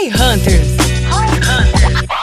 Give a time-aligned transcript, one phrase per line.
[0.00, 0.66] Roy Hunters.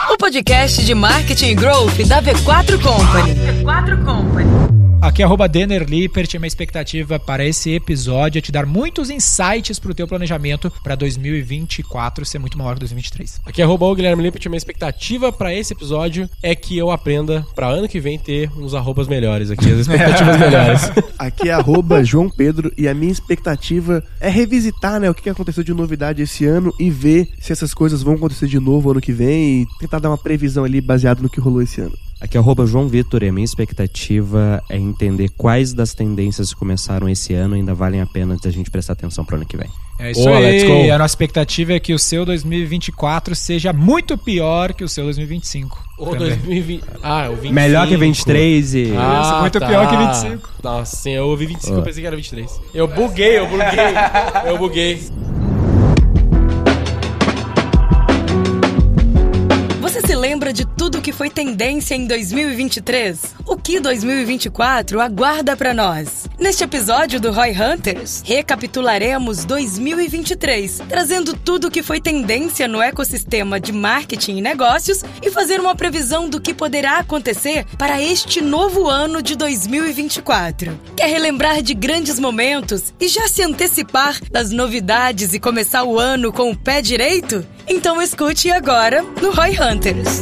[0.09, 3.35] O podcast de marketing e growth da V4 Company.
[3.35, 4.76] V4 Company.
[4.99, 9.11] Aqui é arroba Denner Lippert e minha expectativa para esse episódio é te dar muitos
[9.11, 13.41] insights para o teu planejamento para 2024 ser muito maior que 2023.
[13.45, 16.89] Aqui é arroba o Guilherme Lippert e minha expectativa para esse episódio é que eu
[16.89, 20.91] aprenda para ano que vem ter uns arrobas melhores aqui, as expectativas melhores.
[21.17, 25.63] Aqui é arroba João Pedro e a minha expectativa é revisitar né, o que aconteceu
[25.63, 29.13] de novidade esse ano e ver se essas coisas vão acontecer de novo ano que
[29.13, 31.97] vem e tentar dar uma previsão ali baseado no que rolou esse ano.
[32.19, 36.59] Aqui é arroba João Vitor e a minha expectativa é entender quais das tendências que
[36.59, 39.55] começaram esse ano ainda valem a pena da gente prestar atenção para o ano que
[39.55, 39.69] vem.
[39.99, 40.91] É isso Boa, let's aí.
[40.91, 45.83] A nossa expectativa é que o seu 2024 seja muito pior que o seu 2025.
[45.97, 46.29] Ou também.
[46.29, 46.83] 2020.
[47.03, 47.53] Ah, o 25.
[47.53, 48.93] Melhor que 23 e...
[48.95, 49.67] Ah, Isso, muito tá.
[49.67, 50.49] pior que 25.
[50.63, 52.61] Nossa, sim, eu ouvi 25, eu pensei que era 23.
[52.73, 53.67] Eu buguei, eu buguei.
[54.45, 55.01] eu buguei.
[60.17, 63.35] Lembra de tudo que foi tendência em 2023?
[63.45, 66.27] O que 2024 aguarda para nós?
[66.39, 73.71] Neste episódio do Roy Hunters, recapitularemos 2023, trazendo tudo que foi tendência no ecossistema de
[73.71, 79.21] marketing e negócios e fazer uma previsão do que poderá acontecer para este novo ano
[79.21, 80.77] de 2024.
[80.95, 86.33] Quer relembrar de grandes momentos e já se antecipar das novidades e começar o ano
[86.33, 87.45] com o pé direito?
[87.67, 90.21] Então escute agora no Roy Hunters.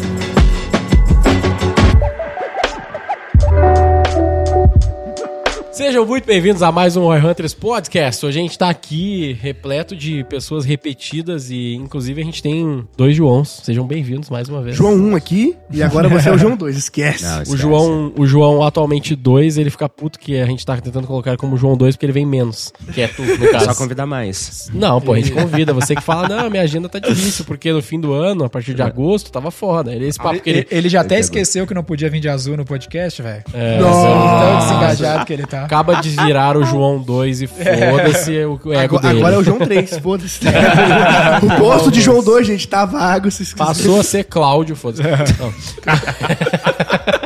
[5.75, 8.25] Sejam muito bem-vindos a mais um Roy Hunters Podcast.
[8.25, 13.13] Hoje a gente tá aqui repleto de pessoas repetidas e, inclusive, a gente tem dois
[13.13, 13.59] Joãos.
[13.61, 14.77] Sejam bem-vindos mais uma vez.
[14.77, 17.25] João 1 aqui e agora você é o João 2, esquece.
[17.25, 17.57] Não, O esquece.
[17.61, 21.57] João, o João atualmente 2, ele fica puto que a gente tá tentando colocar como
[21.57, 22.71] João 2 porque ele vem menos.
[22.93, 23.65] Que é tu, no caso.
[23.65, 24.71] Só convidar mais.
[24.73, 25.73] Não, pô, a gente convida.
[25.73, 28.73] Você que fala, não, minha agenda tá difícil, porque no fim do ano, a partir
[28.73, 29.93] de agosto, tava foda.
[29.93, 30.87] Ele, esse papo que Ele, ele.
[30.87, 33.43] já até esqueceu que não podia vir de azul no podcast, velho.
[33.53, 35.64] É, Tão desengajado que ele tá.
[35.65, 39.19] Acaba de virar o João 2 e foda-se o o ego Agora, dele.
[39.19, 40.39] agora é o João 3, foda-se.
[41.43, 43.29] o posto de João 2, gente, tá vago.
[43.29, 43.55] Se.
[43.55, 45.03] Passou a ser Cláudio, foda-se.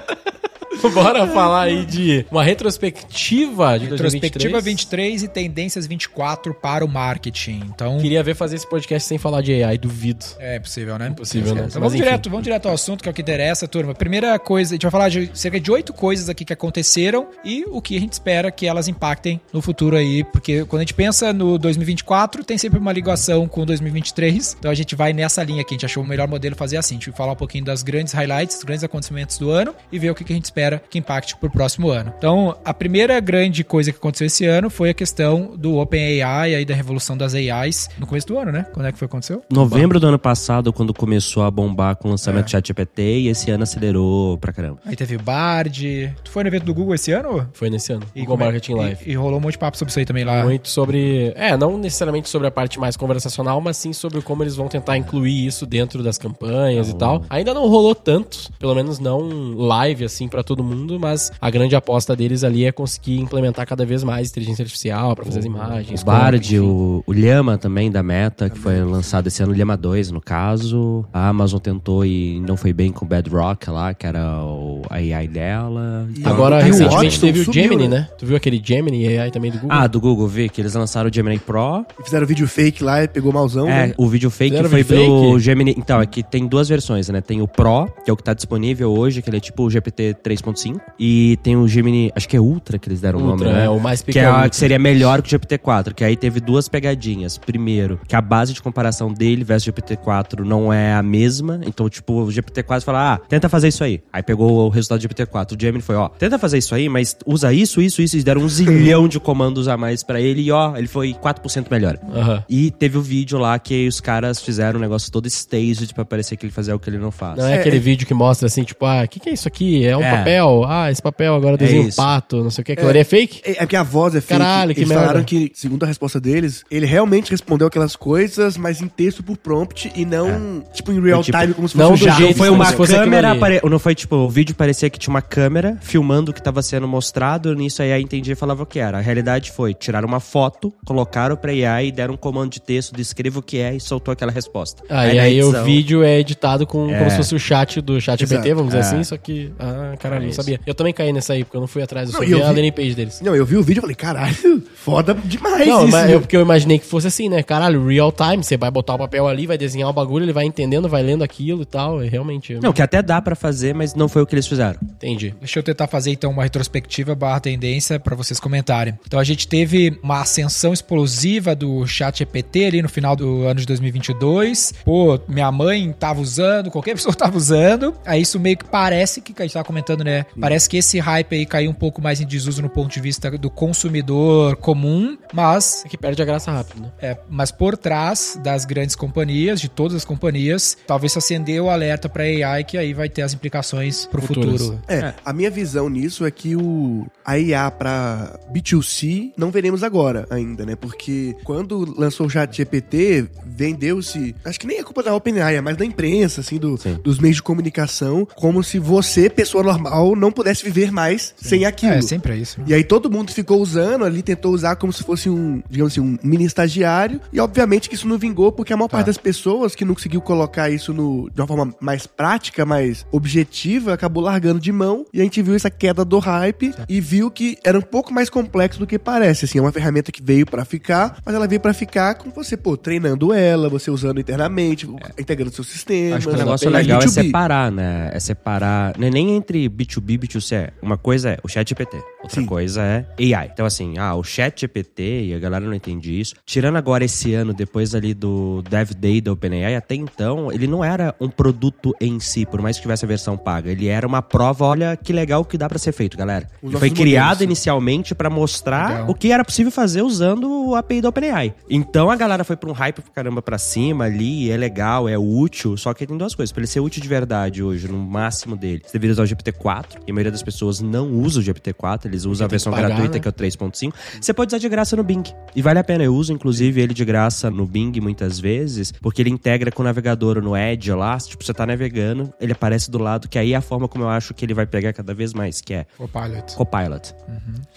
[0.94, 3.92] Bora falar aí de uma retrospectiva de 2023.
[3.92, 7.64] Retrospectiva 23 e tendências 24 para o marketing.
[7.66, 10.26] Então, Queria ver fazer esse podcast sem falar de AI, duvido.
[10.40, 11.10] é possível, né?
[11.10, 11.62] Impossível, né?
[11.62, 12.04] Então Mas vamos enfim.
[12.04, 13.94] direto, vamos direto ao assunto, que é o que interessa, turma.
[13.94, 17.66] Primeira coisa, a gente vai falar de cerca de oito coisas aqui que aconteceram e
[17.68, 20.94] o que a gente espera que elas impactem no futuro aí, porque quando a gente
[20.94, 24.56] pensa no 2024, tem sempre uma ligação com o 2023.
[24.60, 26.96] Então a gente vai nessa linha aqui, a gente achou o melhor modelo fazer assim.
[26.96, 30.00] A gente vai falar um pouquinho das grandes highlights, dos grandes acontecimentos do ano e
[30.00, 32.13] ver o que que a gente espera que impacte pro próximo ano.
[32.18, 36.66] Então, a primeira grande coisa que aconteceu esse ano foi a questão do OpenAI aí
[36.66, 38.66] da revolução das AIs no começo do ano, né?
[38.74, 39.41] Quando é que foi que aconteceu?
[39.52, 43.50] Novembro do ano passado, quando começou a bombar com o lançamento do ChatGPT, e esse
[43.52, 44.80] ano acelerou pra caramba.
[44.85, 46.13] Aí teve o Bard.
[46.24, 47.47] Tu foi no evento do Google esse ano?
[47.53, 48.06] Foi nesse ano.
[48.16, 49.03] E Google é- Marketing Live.
[49.06, 50.44] E, e rolou um monte de papo sobre isso aí também lá.
[50.44, 51.34] Muito sobre.
[51.36, 54.97] É, não necessariamente sobre a parte mais conversacional, mas sim sobre como eles vão tentar
[54.97, 57.24] incluir isso dentro das campanhas e tal.
[57.30, 61.75] Ainda não rolou tanto, pelo menos não live assim pra todo mundo, mas a grande
[61.75, 66.02] aposta deles ali é conseguir implementar cada vez mais inteligência artificial pra fazer as imagens.
[66.02, 66.59] O Bard, enfim.
[66.59, 70.22] o, o Llama também da Meta, que foi lançado esse ano, o Llama 2 no
[70.22, 71.06] caso.
[71.14, 74.96] A Amazon tentou e não foi bem com o Bedrock lá, que era o a
[74.96, 76.08] AI dela.
[76.16, 78.00] Então, Agora, E o recentemente teve o subiu, Gemini, né?
[78.00, 78.09] né?
[78.18, 79.78] Tu viu aquele Gemini AI também do Google?
[79.78, 81.86] Ah, do Google, vi que eles lançaram o Gemini Pro.
[82.00, 83.68] E fizeram vídeo fake lá e pegou malzão.
[83.68, 83.94] É, né?
[83.98, 85.40] o vídeo fake Fizeram foi vídeo pro fake?
[85.40, 85.75] Gemini.
[85.78, 87.22] Então, aqui tem duas versões, né?
[87.22, 89.69] Tem o Pro, que é o que tá disponível hoje, que ele é tipo o
[89.69, 90.16] GPT
[90.54, 90.80] 3.5.
[91.00, 93.66] E tem o Gemini, acho que é Ultra que eles deram o nome, né?
[93.66, 94.36] é, o mais que, é, pequeno.
[94.36, 97.38] a- que seria melhor que o GPT-4, que aí teve duas pegadinhas.
[97.38, 101.60] Primeiro, que a base de comparação dele versus o GPT-4 não é a mesma.
[101.66, 104.02] Então, tipo, o GPT-4 fala, ah, tenta fazer isso aí.
[104.12, 105.56] Aí pegou o resultado do GPT-4.
[105.56, 108.16] O Gemini foi, ó, tenta fazer isso aí, mas usa isso, isso, isso.
[108.16, 111.68] Eles deram um zilhão de comandos a mais pra ele e, ó, ele foi 4%
[111.72, 111.98] melhor.
[112.14, 112.44] Aham.
[112.50, 116.36] E teve o vídeo lá que os caras fizeram um negócio todo staged pra parecer
[116.38, 117.38] que ele fazia o que ele não faz.
[117.38, 119.86] Não é, aquele vídeo que mostra assim, tipo, ah, o que, que é isso aqui?
[119.86, 120.18] É um É.
[120.18, 120.38] papel.
[120.68, 121.97] Ah, esse papel agora desenha um isso.
[121.97, 122.71] pato, não sei o que.
[122.74, 123.41] Aquilo ali é fake?
[123.45, 124.39] É é porque a voz é fake.
[124.39, 125.03] Caralho, que Eles merda.
[125.06, 129.38] falaram que, segundo a resposta deles, ele realmente respondeu aquelas coisas, mas em texto por
[129.38, 132.33] prompt e não, tipo, em real Foi, tipo, time, como se fosse um jeito Não
[132.33, 133.62] foi uma câmera, apare...
[133.63, 136.88] não foi tipo, o vídeo parecia que tinha uma câmera filmando o que estava sendo
[136.88, 138.97] mostrado, nisso aí a entendia e falava o que era.
[138.97, 142.94] A realidade foi, tiraram uma foto, colocaram pra AI e deram um comando de texto,
[142.95, 144.83] descreva o que é e soltou aquela resposta.
[144.89, 146.97] Ah, e na aí o vídeo é editado com, É.
[146.97, 148.56] como se fosse o chat do chat GPT, Exato.
[148.56, 148.88] vamos dizer É.
[148.88, 149.51] assim, só que.
[149.59, 150.29] Ah, caralho.
[150.30, 150.60] Não sabia.
[150.66, 152.40] Eu também caí nessa aí, porque eu não fui atrás, eu só Não, vi eu
[152.46, 153.22] a vi- landing page deles.
[153.22, 154.36] Não, eu vi o vídeo e falei, caralho,
[154.76, 155.92] foda demais Não, isso.
[155.92, 157.44] mas eu, porque eu imaginei que fosse assim, né?
[157.44, 160.46] Caralho, real time, você vai botar o papel ali, vai desenhar o bagulho, ele vai
[160.46, 162.04] entendendo, vai lendo aquilo e tal.
[162.04, 164.78] E realmente, Não, que até dá pra fazer, mas não foi o que eles fizeram.
[164.81, 165.34] entendi.
[165.40, 168.98] Deixa eu tentar fazer então uma retrospectiva barra tendência para vocês comentarem.
[169.06, 173.60] Então a gente teve uma ascensão explosiva do chat EPT ali no final do ano
[173.60, 174.74] de 2022.
[174.84, 177.94] Pô, minha mãe tava usando, qualquer pessoa tava usando.
[178.06, 180.19] Aí isso meio que parece que a gente tava comentando, né?
[180.39, 183.30] Parece que esse hype aí caiu um pouco mais em desuso no ponto de vista
[183.38, 186.92] do consumidor comum, mas É que perde a graça rápido, né?
[187.01, 191.69] é, mas por trás das grandes companhias, de todas as companhias, talvez se acender o
[191.69, 194.62] alerta para AI que aí vai ter as implicações pro Futuras.
[194.62, 194.81] futuro.
[194.88, 200.25] É, a minha visão nisso é que o a IA pra B2C não veremos agora
[200.30, 200.75] ainda, né?
[200.75, 203.30] Porque quando lançou o chat GPT,
[203.60, 206.98] vendeu-se, acho que nem é culpa da OpenAI, é mais da imprensa, assim, do- Sim.
[207.04, 211.94] dos meios de comunicação, como se você, pessoa normal, não pudesse viver mais sem aquilo.
[211.94, 212.60] É, sempre é isso.
[212.66, 216.02] E aí todo mundo ficou usando ali, tentou usar como se fosse um, digamos assim,
[216.02, 217.20] um mini estagiário.
[217.34, 220.22] E obviamente que isso não vingou, porque a maior parte das pessoas que não conseguiu
[220.22, 225.06] colocar isso no, de uma forma mais prática, mais objetiva, acabou largando de mão.
[225.14, 228.30] E a gente viu essa queda do hype e viu que era um pouco mais
[228.30, 229.46] complexo do que parece.
[229.46, 232.56] Assim, é uma ferramenta que veio pra ficar, mas ela veio pra ficar com você,
[232.56, 234.88] pô, treinando ela, você usando internamente,
[235.18, 236.18] integrando seu sistema.
[236.18, 237.10] Acho que o negócio legal é B2B.
[237.10, 238.10] separar, né?
[238.13, 238.98] É separar.
[238.98, 240.56] Não é nem entre B2B e B2C.
[240.56, 240.69] é.
[240.81, 242.46] Uma coisa é o chat GPT, outra Sim.
[242.46, 243.50] coisa é AI.
[243.54, 246.36] Então, assim, ah, o chat GPT, e a galera não entende isso.
[246.46, 250.84] Tirando agora esse ano, depois ali do Dev Day da OpenAI, até então, ele não
[250.84, 253.72] era um produto em si, por mais que tivesse a versão paga.
[253.72, 256.48] Ele era uma prova, olha que legal que dá pra ser feito, galera.
[256.78, 257.42] Foi criado modelos.
[257.42, 259.10] inicialmente pra mostrar Legal.
[259.10, 261.54] o que era possível fazer usando o API da OpenAI.
[261.69, 265.18] Então a galera foi pra um hype pro caramba pra cima ali, é legal, é
[265.18, 266.51] útil, só que tem duas coisas.
[266.51, 270.01] Pra ele ser útil de verdade hoje, no máximo dele, você deveria usar o GPT-4,
[270.07, 273.13] e a maioria das pessoas não usa o GPT-4, eles usam a versão pagar, gratuita,
[273.13, 273.19] né?
[273.19, 273.94] que é o 3.5.
[274.21, 275.24] Você pode usar de graça no Bing.
[275.56, 279.21] E vale a pena, eu uso inclusive ele de graça no Bing muitas vezes, porque
[279.21, 282.97] ele integra com o navegador no Edge lá, tipo, você tá navegando, ele aparece do
[282.97, 285.33] lado, que aí é a forma como eu acho que ele vai pegar cada vez
[285.33, 286.56] mais, que é Copilot.
[286.56, 287.15] Copilot.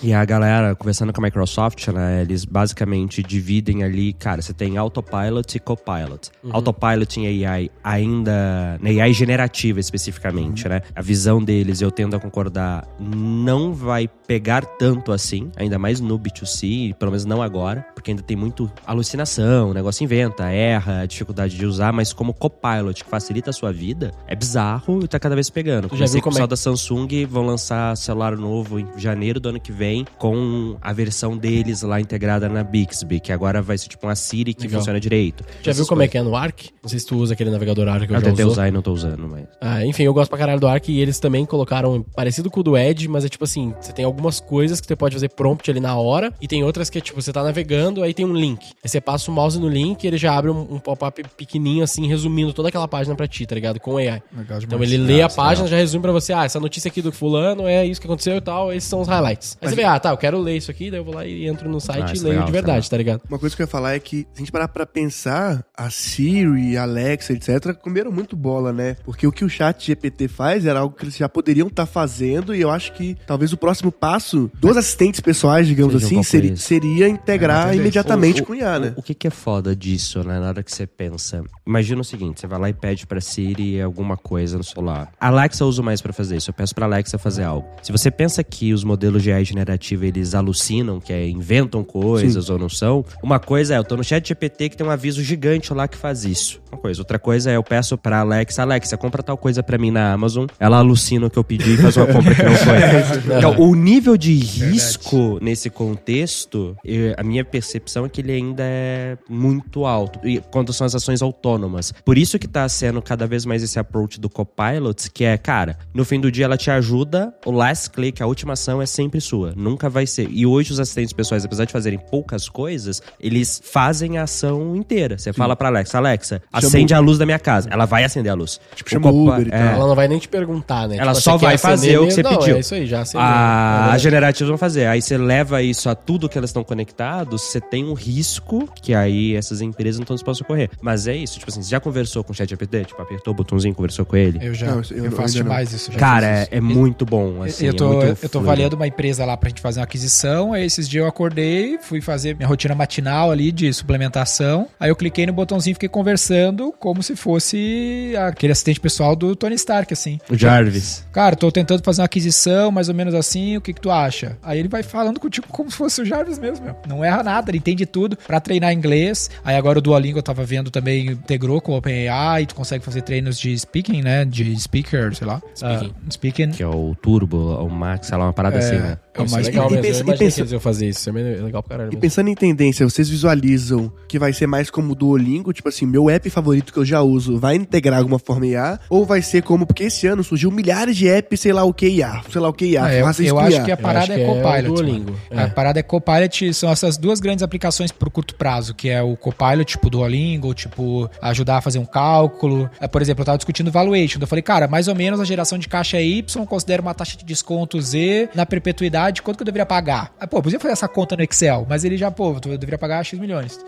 [0.02, 4.76] E a galera, conversando com a Microsoft, né, eles basicamente dividem ali, cara, você tem
[4.76, 6.30] Autopilot e Copilot.
[6.50, 10.82] Autopilot em AI ainda, na AI generativa especificamente, né?
[10.94, 16.18] A visão deles, eu tendo a concordar, não vai pegar tanto assim, ainda mais no
[16.18, 21.56] B2C, pelo menos não agora, porque ainda tem muito alucinação, o negócio inventa, erra, dificuldade
[21.56, 25.34] de usar, mas como Copilot que facilita a sua vida, é bizarro e tá cada
[25.34, 25.88] vez pegando.
[25.96, 29.60] Já com o é pessoal da Samsung vão lançar celular novo em janeiro do ano
[29.60, 34.06] que vem com a versão deles lá integrada na Bixby, que agora vai ser tipo
[34.06, 34.80] uma Siri que Legal.
[34.80, 35.31] funciona direito.
[35.62, 36.66] Já viu como é que é no Arc?
[36.82, 38.52] Não sei se tu usa aquele navegador Arc que eu, Eu já tentei usou.
[38.52, 39.44] usar e não tô usando, mas.
[39.60, 42.62] Ah, enfim, eu gosto pra caralho do Arc e eles também colocaram parecido com o
[42.62, 45.70] do Edge, mas é tipo assim, você tem algumas coisas que você pode fazer prompt
[45.70, 48.34] ali na hora e tem outras que é tipo, você tá navegando, aí tem um
[48.34, 48.64] link.
[48.82, 51.84] Aí você passa o mouse no link e ele já abre um, um pop-up pequenininho
[51.84, 53.78] assim, resumindo toda aquela página pra ti, tá ligado?
[53.80, 54.22] Com AI.
[54.36, 54.58] Legal.
[54.62, 57.66] Então ele lê a página, já resume pra você, ah, essa notícia aqui do fulano
[57.66, 59.56] é isso que aconteceu e tal, esses são os highlights.
[59.60, 61.46] Aí você vê, ah, tá, eu quero ler isso aqui, daí eu vou lá e
[61.46, 62.90] entro no site Ah, e é leio legal, de é verdade, legal.
[62.90, 63.22] tá ligado?
[63.28, 65.90] Uma coisa que eu ia falar é que, se a gente parar pra pensar, a
[65.90, 68.96] Siri, a Alexa, etc., comeram muito bola, né?
[69.04, 72.54] Porque o que o chat GPT faz era algo que eles já poderiam estar fazendo,
[72.54, 76.22] e eu acho que talvez o próximo passo dos assistentes pessoais, digamos Seja um assim,
[76.22, 77.80] seria, seria integrar tendência.
[77.82, 78.92] imediatamente O- o- com IA, né?
[78.96, 80.38] O, o que, que é foda disso, né?
[80.40, 81.42] Na hora que você pensa.
[81.66, 85.12] Imagina o seguinte: você vai lá e pede pra Siri alguma coisa no celular.
[85.20, 86.50] A Alexa eu uso mais pra fazer isso.
[86.50, 87.66] Eu peço pra Alexa fazer algo.
[87.82, 92.48] Se você pensa que os modelos de AI generativa eles alucinam, que é inventam coisas
[92.48, 95.11] ou não são, uma coisa é eu tô no chat GPT que tem um aviso
[95.20, 96.60] gigante lá que faz isso.
[96.70, 97.00] Uma coisa.
[97.00, 100.46] Outra coisa é eu peço pra Alexa, Alexa, compra tal coisa pra mim na Amazon.
[100.58, 102.78] Ela alucina o que eu pedi e faz uma compra que não foi.
[103.38, 108.62] então, o nível de risco nesse contexto, eu- a minha percepção é que ele ainda
[108.64, 110.18] é muito alto.
[110.26, 111.92] E quando são as ações autônomas.
[112.04, 115.76] Por isso que tá sendo cada vez mais esse approach do Copilot, que é, cara,
[115.94, 119.20] no fim do dia ela te ajuda, o last click, a última ação é sempre
[119.20, 119.52] sua.
[119.56, 120.28] Nunca vai ser.
[120.30, 125.01] E hoje os assistentes pessoais, apesar de fazerem poucas coisas, eles fazem a ação inteira.
[125.10, 127.68] Você fala pra Alexa, Alexa, acende a luz da minha casa.
[127.70, 128.60] Ela vai acender a luz.
[128.74, 129.58] Tipo, O chama o Copa- Uber e é.
[129.58, 129.74] tal.
[129.76, 130.96] Ela não vai nem te perguntar, né?
[130.98, 132.22] Ela Tipo, só vai fazer o que você?
[132.22, 132.56] Não, pediu.
[132.56, 133.20] É isso aí, já acendeu.
[133.26, 134.86] A, É as generativas vão fazer.
[134.86, 138.94] Aí você leva isso a tudo que elas estão conectados, você tem um risco que
[138.94, 140.70] aí essas empresas não estão dispostas a correr.
[140.80, 142.84] Mas é isso, tipo assim, você já conversou com o ChatGPT?
[142.84, 144.38] Tipo, apertou o botãozinho, conversou com ele?
[144.42, 144.66] Eu já.
[144.66, 145.42] Não, eu, eu faço ainda não.
[145.44, 145.92] demais isso.
[145.92, 147.66] já Cara, é, é muito bom, assim.
[147.66, 150.52] eu tô, é eu tô avaliando uma empresa lá pra gente fazer uma aquisição.
[150.52, 154.66] Aí esses dias eu acordei, fui fazer minha rotina matinal ali de suplementação.
[154.78, 159.34] Aí eu cliquei no botãozinho e fiquei conversando como se fosse aquele assistente pessoal do
[159.34, 160.18] Tony Stark, assim.
[160.30, 161.04] O Jarvis.
[161.12, 164.36] Cara, tô tentando fazer uma aquisição, mais ou menos assim, o que que tu acha?
[164.42, 166.76] Aí ele vai falando contigo como se fosse o Jarvis mesmo, meu.
[166.88, 169.30] Não erra nada, ele entende tudo pra treinar inglês.
[169.44, 173.02] Aí agora o Duolingo eu tava vendo também integrou com o OpenAI, tu consegue fazer
[173.02, 174.24] treinos de speaking, né?
[174.24, 175.40] De speaker, sei lá.
[175.54, 175.92] Speaking.
[175.94, 176.50] Ah, speaking.
[176.52, 178.98] Que é o Turbo, o Max, sei lá, uma parada assim, né?
[179.14, 179.82] É o Isso mais é legal e mesmo.
[179.82, 181.08] pensa- eu e imaginei pensa- que eles iam fazer isso.
[181.08, 182.00] É meio- legal pra caralho E mesmo.
[182.00, 186.10] pensando em tendência, vocês visualizam que vai ser mais como o Duolingo, tipo assim, meu
[186.10, 188.80] app favorito que eu já uso vai integrar alguma forma IA?
[188.90, 191.88] Ou vai ser como, porque esse ano surgiu milhares de apps, sei lá o que
[191.88, 193.78] IA, sei lá o que IA, Ah, eu, isso eu com acho que a Eu
[193.78, 195.12] parada acho é que é Copilot.
[195.30, 195.42] É.
[195.42, 199.16] A parada é Copilot, são essas duas grandes aplicações pro curto prazo, que é o
[199.16, 202.68] Copilot, tipo Duolingo, tipo ajudar a fazer um cálculo.
[202.80, 205.58] É, por exemplo, eu tava discutindo valuation, eu falei, cara, mais ou menos a geração
[205.58, 209.46] de caixa é Y, considera uma taxa de desconto Z na perpetuidade, quanto que eu
[209.46, 210.12] deveria pagar?
[210.20, 212.78] Ah, pô, eu podia fazer essa conta no Excel, mas ele já, pô, eu deveria
[212.78, 213.58] pagar X milhões.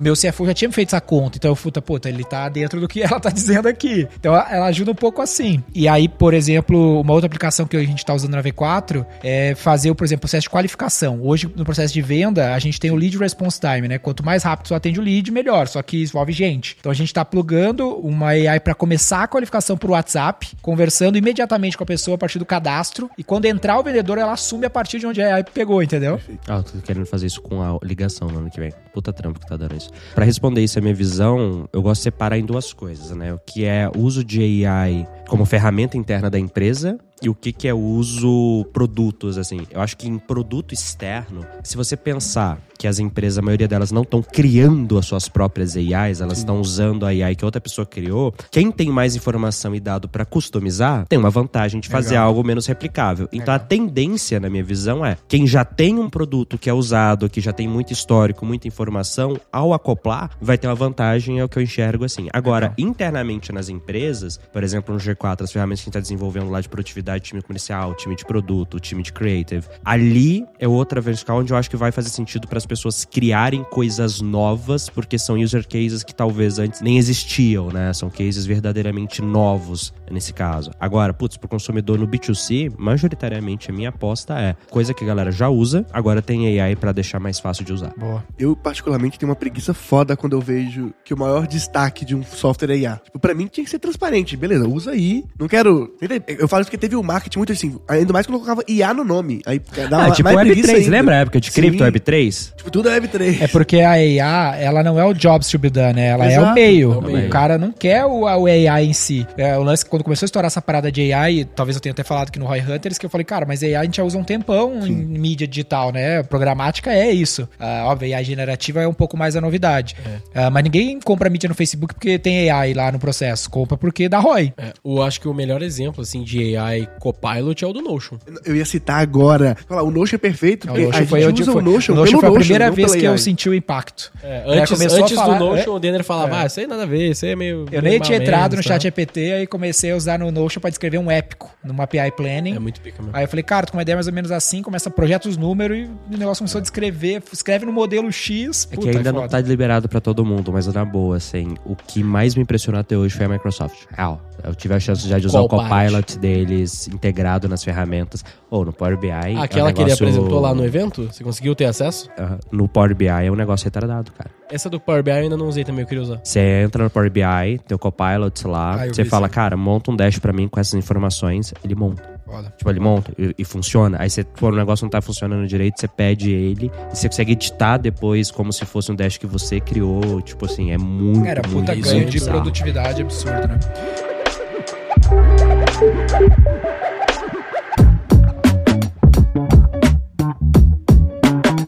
[0.00, 2.86] Meu CFO já tinha feito essa conta, então eu fui, puta, ele tá dentro do
[2.86, 4.06] que ela tá dizendo aqui.
[4.18, 5.62] Então ela ajuda um pouco assim.
[5.74, 9.54] E aí, por exemplo, uma outra aplicação que a gente tá usando na V4 é
[9.54, 11.20] fazer, por exemplo, processo de qualificação.
[11.22, 13.98] Hoje, no processo de venda, a gente tem o lead response time, né?
[13.98, 15.66] Quanto mais rápido você atende o lead, melhor.
[15.68, 16.76] Só que envolve gente.
[16.78, 21.76] Então a gente tá plugando uma AI para começar a qualificação por WhatsApp, conversando imediatamente
[21.76, 23.10] com a pessoa a partir do cadastro.
[23.16, 26.20] E quando entrar o vendedor, ela assume a partir de onde a AI pegou, entendeu?
[26.46, 28.72] Ah, tô querendo fazer isso com a ligação no ano que vem.
[28.92, 29.90] Puta trampo que tá dando isso.
[30.14, 33.32] Pra responder isso, a minha visão, eu gosto de separar em duas coisas, né?
[33.32, 37.52] O que é o uso de AI como ferramenta interna da empresa e o que,
[37.52, 39.60] que é uso produtos, assim.
[39.70, 43.92] Eu acho que em produto externo, se você pensar que as empresas, a maioria delas
[43.92, 47.86] não estão criando as suas próprias AIs, elas estão usando a AI que outra pessoa
[47.86, 52.26] criou, quem tem mais informação e dado pra customizar, tem uma vantagem de fazer Legal.
[52.26, 53.28] algo menos replicável.
[53.32, 57.30] Então a tendência, na minha visão, é quem já tem um produto que é usado,
[57.30, 61.48] que já tem muito histórico, muita informação, ao acoplar, vai ter uma vantagem, é o
[61.48, 62.26] que eu enxergo assim.
[62.32, 66.50] Agora, internamente nas empresas, por exemplo, no G4, as ferramentas que a gente está desenvolvendo
[66.50, 71.38] lá de produtividade, time comercial, time de produto, time de creative, ali é outra vertical
[71.38, 75.36] onde eu acho que vai fazer sentido para as pessoas criarem coisas novas, porque são
[75.36, 77.92] user cases que talvez antes nem existiam, né?
[77.92, 80.70] São cases verdadeiramente novos nesse caso.
[80.78, 85.30] Agora, putz, pro consumidor no B2C, majoritariamente a minha aposta é coisa que a galera
[85.30, 87.92] já usa, agora tem AI para deixar mais fácil de usar.
[87.96, 88.24] Boa.
[88.38, 92.22] Eu, particularmente, tenho uma preguiça foda quando eu vejo que o maior destaque de um
[92.22, 93.00] software é IA.
[93.04, 94.36] Tipo, pra mim tinha que ser transparente.
[94.36, 95.24] Beleza, usa aí.
[95.38, 95.94] Não quero.
[96.38, 97.76] Eu falo isso porque teve o marketing muito assim.
[97.88, 99.40] Ainda mais quando eu colocava IA no nome.
[99.46, 100.90] Aí dá Ah, tipo mais preguiça Web3, ainda.
[100.90, 101.90] lembra a época de cripto Sim.
[101.90, 102.52] Web3?
[102.56, 103.42] Tipo, tudo é Web3.
[103.42, 104.18] É porque a AI,
[104.64, 106.08] ela não é o jobs to be done, né?
[106.08, 106.50] Ela é Exato.
[106.50, 106.92] o meio.
[106.92, 107.26] É o meio.
[107.26, 109.26] O cara não quer o, o AI em si.
[109.36, 112.02] É, o lance, quando começou a estourar essa parada de AI, talvez eu tenha até
[112.04, 114.18] falado aqui no Roy Hunters, que eu falei, cara, mas AI a gente já usa
[114.18, 116.22] um tempão em mídia digital, né?
[116.22, 117.48] Programática é isso.
[117.58, 119.96] Ah, óbvio, AI generativa é um pouco mais a novidade.
[120.34, 123.50] Ah, mas ninguém compra mídia no Facebook porque tem AI lá no processo.
[123.50, 124.52] Compra porque dá ROI.
[124.56, 128.16] É, eu acho que o melhor exemplo, assim, de AI Copilot é o do Notion.
[128.44, 129.56] Eu ia citar agora.
[129.66, 130.64] Falar, o Notion é perfeito.
[130.64, 132.40] O porque Notion a foi, gente usa foi, o Notion, o Notion foi a Notion,
[132.40, 134.12] primeira não vez que eu senti o impacto.
[134.22, 135.76] É, Ela antes antes falar- do Notion, é.
[135.76, 136.42] o Denner falava, É.
[136.42, 137.66] ah, isso aí nada a ver, isso aí é meio...
[137.70, 138.78] Eu nem tinha entrado no menos, chat tá?
[138.82, 142.54] GPT, aí comecei a usar no Notion pra descrever um épico, numa API Planning.
[142.56, 143.16] É muito pica mesmo.
[143.16, 145.28] Aí eu falei, cara, tô com uma ideia mais ou menos assim, começa a projetar
[145.28, 148.68] os números e o negócio começou a descrever, escreve no modelo X.
[148.70, 151.54] É puta, que ainda é não tá liberado pra todo mundo, mas na boa, assim,
[151.64, 153.76] o que mais me impressionou até hoje foi a Microsoft.
[153.96, 154.20] Real.
[154.44, 158.24] Eu tive a chance já de usar Qual o Copilot deles integrado nas ferramentas.
[158.50, 159.08] Ou no Power BI.
[159.08, 162.08] é um Aquela que ele negócio- apresentou lá no evento, você conseguiu ter acesso?
[162.50, 164.30] No Power BI é um negócio retardado, cara.
[164.50, 166.20] Essa do Power BI eu ainda não usei também, eu queria usar.
[166.22, 169.90] Você entra no Power BI, tem o Copilot lá, Ah, você fala, isso cara, monta
[169.90, 172.02] um dash pra mim com essas informações, ele monta.
[172.26, 172.52] Foda.
[172.56, 173.96] Tipo, ele monta e, e funciona.
[174.00, 177.32] Aí você, quando o negócio não tá funcionando direito, você pede ele e você consegue
[177.32, 180.20] editar depois como se fosse um dash que você criou.
[180.22, 183.58] Tipo assim, é muito, muito puta isso ganho de produtividade absurdo, né?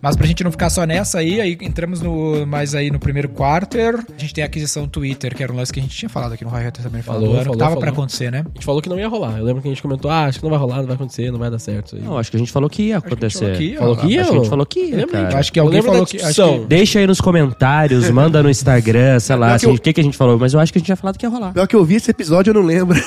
[0.04, 3.28] Mas pra gente não ficar só nessa aí, aí entramos no, mais aí no primeiro
[3.30, 3.94] quarter.
[4.16, 6.08] A gente tem a aquisição do Twitter, que era um lance que a gente tinha
[6.10, 7.00] falado aqui no Hunter também.
[7.00, 7.80] Falou, ano, falou, Tava falou.
[7.80, 8.44] pra acontecer, né?
[8.46, 9.38] A gente falou que não ia rolar.
[9.38, 11.30] Eu lembro que a gente comentou, ah, acho que não vai rolar, não vai acontecer,
[11.32, 11.96] não vai dar certo.
[11.96, 13.38] Não, acho que a gente falou que ia Acho que acontecer.
[13.38, 14.20] falou que ia, Falou que ia?
[14.20, 15.38] Acho que a gente ou- falou que ia, cara.
[15.38, 16.18] Acho que Eu alguém falou que.
[16.18, 19.92] Que Deixa aí nos comentários, manda no Instagram, sei lá, que assim, eu- o que,
[19.92, 20.38] que a gente falou.
[20.38, 21.52] Mas eu acho que a gente tinha falado que ia rolar.
[21.54, 22.98] Pior que eu vi esse episódio, eu não lembro.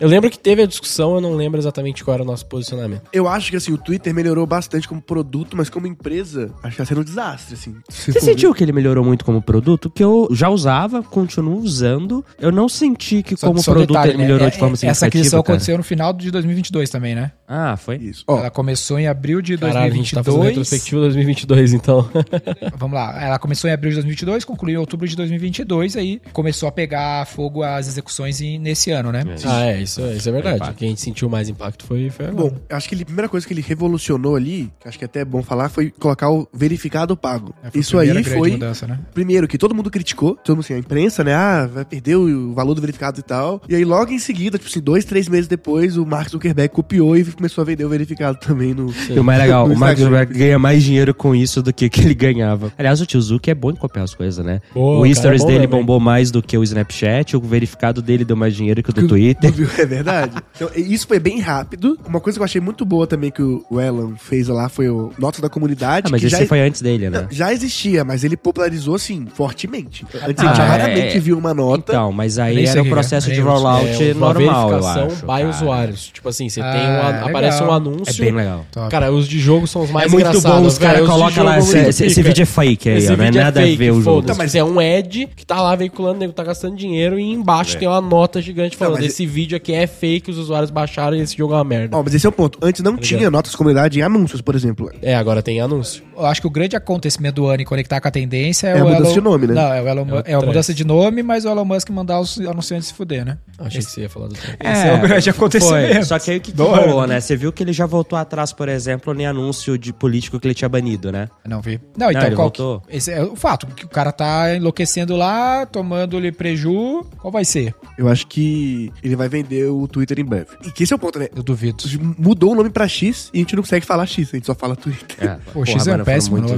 [0.00, 3.02] Eu lembro que teve a discussão, eu não lembro exatamente qual era o nosso posicionamento.
[3.12, 6.72] Eu acho que assim, o Twitter melhorou bastante como produto produto, mas como empresa, acho
[6.72, 7.74] que tá sendo um desastre, assim.
[7.88, 9.88] Você sentiu que ele melhorou muito como produto?
[9.88, 12.22] Que eu já usava, continuo usando.
[12.38, 14.24] Eu não senti que Só- como só produto detalhe, ele né?
[14.24, 14.90] melhorou É- de forma é- significativa.
[14.90, 15.54] Essa aquisição cara.
[15.54, 17.32] aconteceu no final de 2022 também, né?
[17.48, 17.96] Ah, foi?
[17.96, 18.24] Isso.
[18.28, 20.48] Ó, Ela começou em abril de Caralho, a gente tá fazendo 2022.
[20.48, 22.10] retrospectiva 2022, então.
[22.76, 26.68] Vamos lá, ela começou em abril de 2022, concluiu em outubro de 2022, aí começou
[26.68, 29.24] a pegar fogo as execuções em- nesse ano, né?
[29.46, 30.56] ah, é, isso, isso é verdade.
[30.56, 30.76] Impacto.
[30.76, 32.50] Quem sentiu mais impacto foi, foi agora.
[32.50, 35.42] Bom, acho que ele- a primeira coisa que ele revolucionou ali, acho que é bom
[35.42, 37.54] falar, foi colocar o verificado pago.
[37.64, 38.98] É, Isso aí foi, mudança, né?
[39.14, 42.52] primeiro, que todo mundo criticou, todo mundo assim, a imprensa, né, ah, vai perder o
[42.52, 43.62] valor do verificado e tal.
[43.68, 47.16] E aí logo em seguida, tipo assim, dois, três meses depois, o Mark Zuckerberg copiou
[47.16, 48.92] e começou a vender o verificado também no...
[49.08, 49.96] E o mais legal, o Mark.
[49.96, 52.72] Zuckerberg ganha mais dinheiro com isso do que que ele ganhava.
[52.76, 54.60] Aliás, o tio Zuck é bom em copiar as coisas, né?
[54.74, 55.70] Boa, o Stories é dele hein?
[55.70, 59.08] bombou mais do que o Snapchat, o verificado dele deu mais dinheiro que o do
[59.08, 59.52] Twitter.
[59.78, 60.36] É verdade.
[60.54, 61.98] Então, isso foi bem rápido.
[62.06, 64.88] Uma coisa que eu achei muito boa também que o o Elon fez lá foi
[64.88, 66.06] o Notas da Comunidade.
[66.06, 67.26] Ah, mas que esse já, foi antes dele, né?
[67.30, 70.04] já existia, mas ele popularizou, assim, fortemente.
[70.26, 70.64] Antes Ah, a gente é.
[70.64, 71.92] raramente viu uma nota.
[71.92, 73.34] Então, mas aí era o o que processo é.
[73.34, 75.06] de rollout É uma normal, eu acho.
[75.20, 75.48] by cara.
[75.48, 76.06] usuários.
[76.12, 77.28] Tipo assim, você Ah, tem um, legal.
[77.28, 78.24] aparece um É anúncio.
[78.24, 78.66] bem legal.
[78.72, 78.90] Top.
[78.90, 80.60] Cara, os de jogo são os mais é muito engraçados.
[80.60, 83.24] bom, os caras colocam lá, esse, esse- esse vídeo é fake aí, Esse ó, não
[83.24, 84.34] é nada fake, a ver o jogo.
[84.36, 87.78] Mas é um ad que tá lá veiculando, o nego tá gastando dinheiro e embaixo
[87.78, 91.36] tem uma nota gigante falando: esse vídeo aqui é fake, os usuários baixaram e esse
[91.36, 91.96] jogo é uma merda.
[91.96, 92.58] Ó, mas esse é o ponto.
[92.62, 94.90] Antes não tinha notas da comunidade em anúncios, por exemplo.
[95.02, 96.02] É, agora tem anúncio.
[96.16, 98.80] Eu acho que o grande acontecimento do ano em conectar com a tendência é, É
[98.80, 99.12] a o mudança Elon...
[99.14, 99.54] de nome, né?
[99.54, 100.06] Não, é, o Elon...
[100.08, 102.94] É o é a mudança de nome, mas o Elon Musk mandar os anunciantes se
[102.94, 103.38] fuder, né?
[103.58, 104.56] Achei que você ia falar do tempo.
[104.62, 105.94] Esse é o grande acontecimento.
[105.94, 106.04] Foi.
[106.04, 107.20] Só que aí o que, que rolou, né?
[107.20, 110.54] Você viu que ele já voltou atrás, por exemplo, em anúncio de político que ele
[110.54, 111.28] tinha banido, né?
[111.46, 111.80] Não vi.
[111.96, 112.82] Não, então ele qual que- voltou.
[112.88, 117.04] Esse é o fato, que o cara tá enlouquecendo lá, tomando-lhe preju.
[117.20, 117.74] Qual vai ser?
[117.98, 120.48] Eu acho que ele vai vender o Twitter em breve.
[120.64, 121.28] E que esse é o ponto, né?
[121.34, 121.84] Eu duvido.
[122.18, 124.54] Mudou o nome pra X e a gente não consegue falar X, a gente só
[124.54, 125.16] fala Twitter.
[125.30, 126.52] É, Pô, X é um mano, péssimo nome.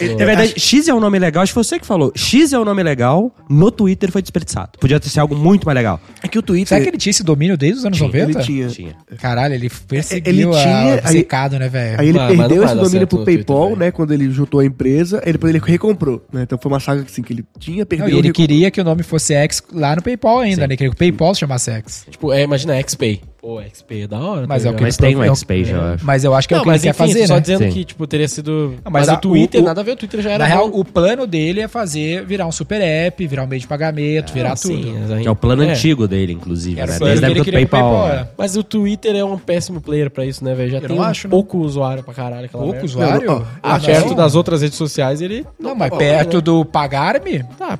[0.00, 2.12] Ele- É verdade, X é um nome legal, acho que foi você que falou.
[2.16, 4.78] X é um nome legal, no Twitter foi desperdiçado.
[4.80, 6.00] Podia ter sido algo muito mais legal.
[6.22, 6.68] É que o Twitter.
[6.68, 8.30] Será que ele tinha esse domínio desde os anos Tinha, 90?
[8.38, 8.68] ele tinha.
[8.68, 8.96] Tinha.
[9.18, 12.00] Caralho, ele perseguiu Ele tinha, a aí- secado, né, velho?
[12.00, 13.90] Aí ele não perdeu esse domínio pro Twitter, PayPal, né?
[13.90, 16.42] Quando ele juntou a empresa, aí depois ele recomprou, né?
[16.42, 18.06] Então foi uma saga assim, que ele tinha, perdeu.
[18.06, 18.46] Não, e ele recomprou.
[18.48, 20.76] queria que o nome fosse X lá no PayPal ainda, né?
[20.76, 22.06] Queria que o PayPal se chamasse X.
[22.10, 23.20] Tipo, é, imagina XPay.
[23.40, 24.46] Pô, XP é da hora.
[24.46, 24.82] Mas tá é o que?
[24.82, 26.04] Mas tem um eu- X-Page, eu acho.
[26.04, 27.40] Mas eu acho que é Não, o que ele mas quer enfim, fazer, só né?
[27.40, 27.70] dizendo Sim.
[27.70, 28.74] que, tipo, teria sido...
[28.84, 30.44] Não, Mas, mas a- o Twitter, o- nada a ver, o Twitter já era Na
[30.44, 34.30] real, o plano dele é fazer virar um super app, virar um meio de pagamento,
[34.34, 35.22] virar Ah, sim, tudo.
[35.22, 35.70] Que é o plano é.
[35.70, 36.98] antigo dele, inclusive, Era né?
[36.98, 37.90] Desde a ele época do PayPal.
[37.92, 38.20] PayPal, né?
[38.30, 38.34] é.
[38.36, 40.70] Mas o Twitter é um péssimo player pra isso, né, velho?
[40.72, 41.30] Já Eu tem um acho, não.
[41.30, 42.44] pouco usuário pra caralho.
[42.44, 42.86] Aquela Pouco merda.
[42.86, 43.26] usuário?
[43.26, 43.84] Não, Ah, não.
[43.86, 45.46] perto das outras redes sociais, ele...
[45.58, 47.42] Não, mas perto do pagar-me?
[47.58, 47.78] Tá,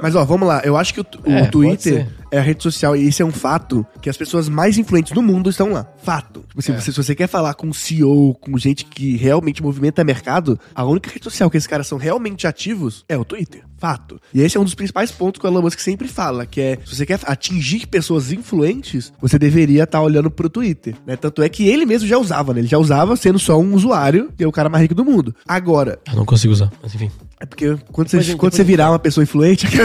[0.00, 0.62] Mas ó, vamos lá.
[0.64, 3.84] Eu acho que o, É, Twitter é a rede social, e isso é um fato,
[4.00, 5.86] que as pessoas mais influentes do mundo estão lá.
[6.02, 6.40] Fato.
[6.48, 10.58] Tipo assim, você- se você quer falar com CEO, com gente que realmente movimenta mercado,
[10.74, 13.62] a única rede social que esses caras são realmente ativos é o Twitter.
[13.78, 14.20] Fato.
[14.32, 16.78] E esse é um dos principais pontos que o Elon Musk sempre fala, que é,
[16.84, 21.16] se você quer atingir pessoas influentes, você deveria estar olhando pro Twitter, né?
[21.16, 22.60] Tanto é que ele mesmo já usava, né?
[22.60, 25.34] Ele já usava sendo só um usuário, e é o cara mais rico do mundo.
[25.48, 27.10] Agora, eu não consigo usar, mas enfim.
[27.42, 29.66] É porque quando você, quando você virar uma pessoa influente...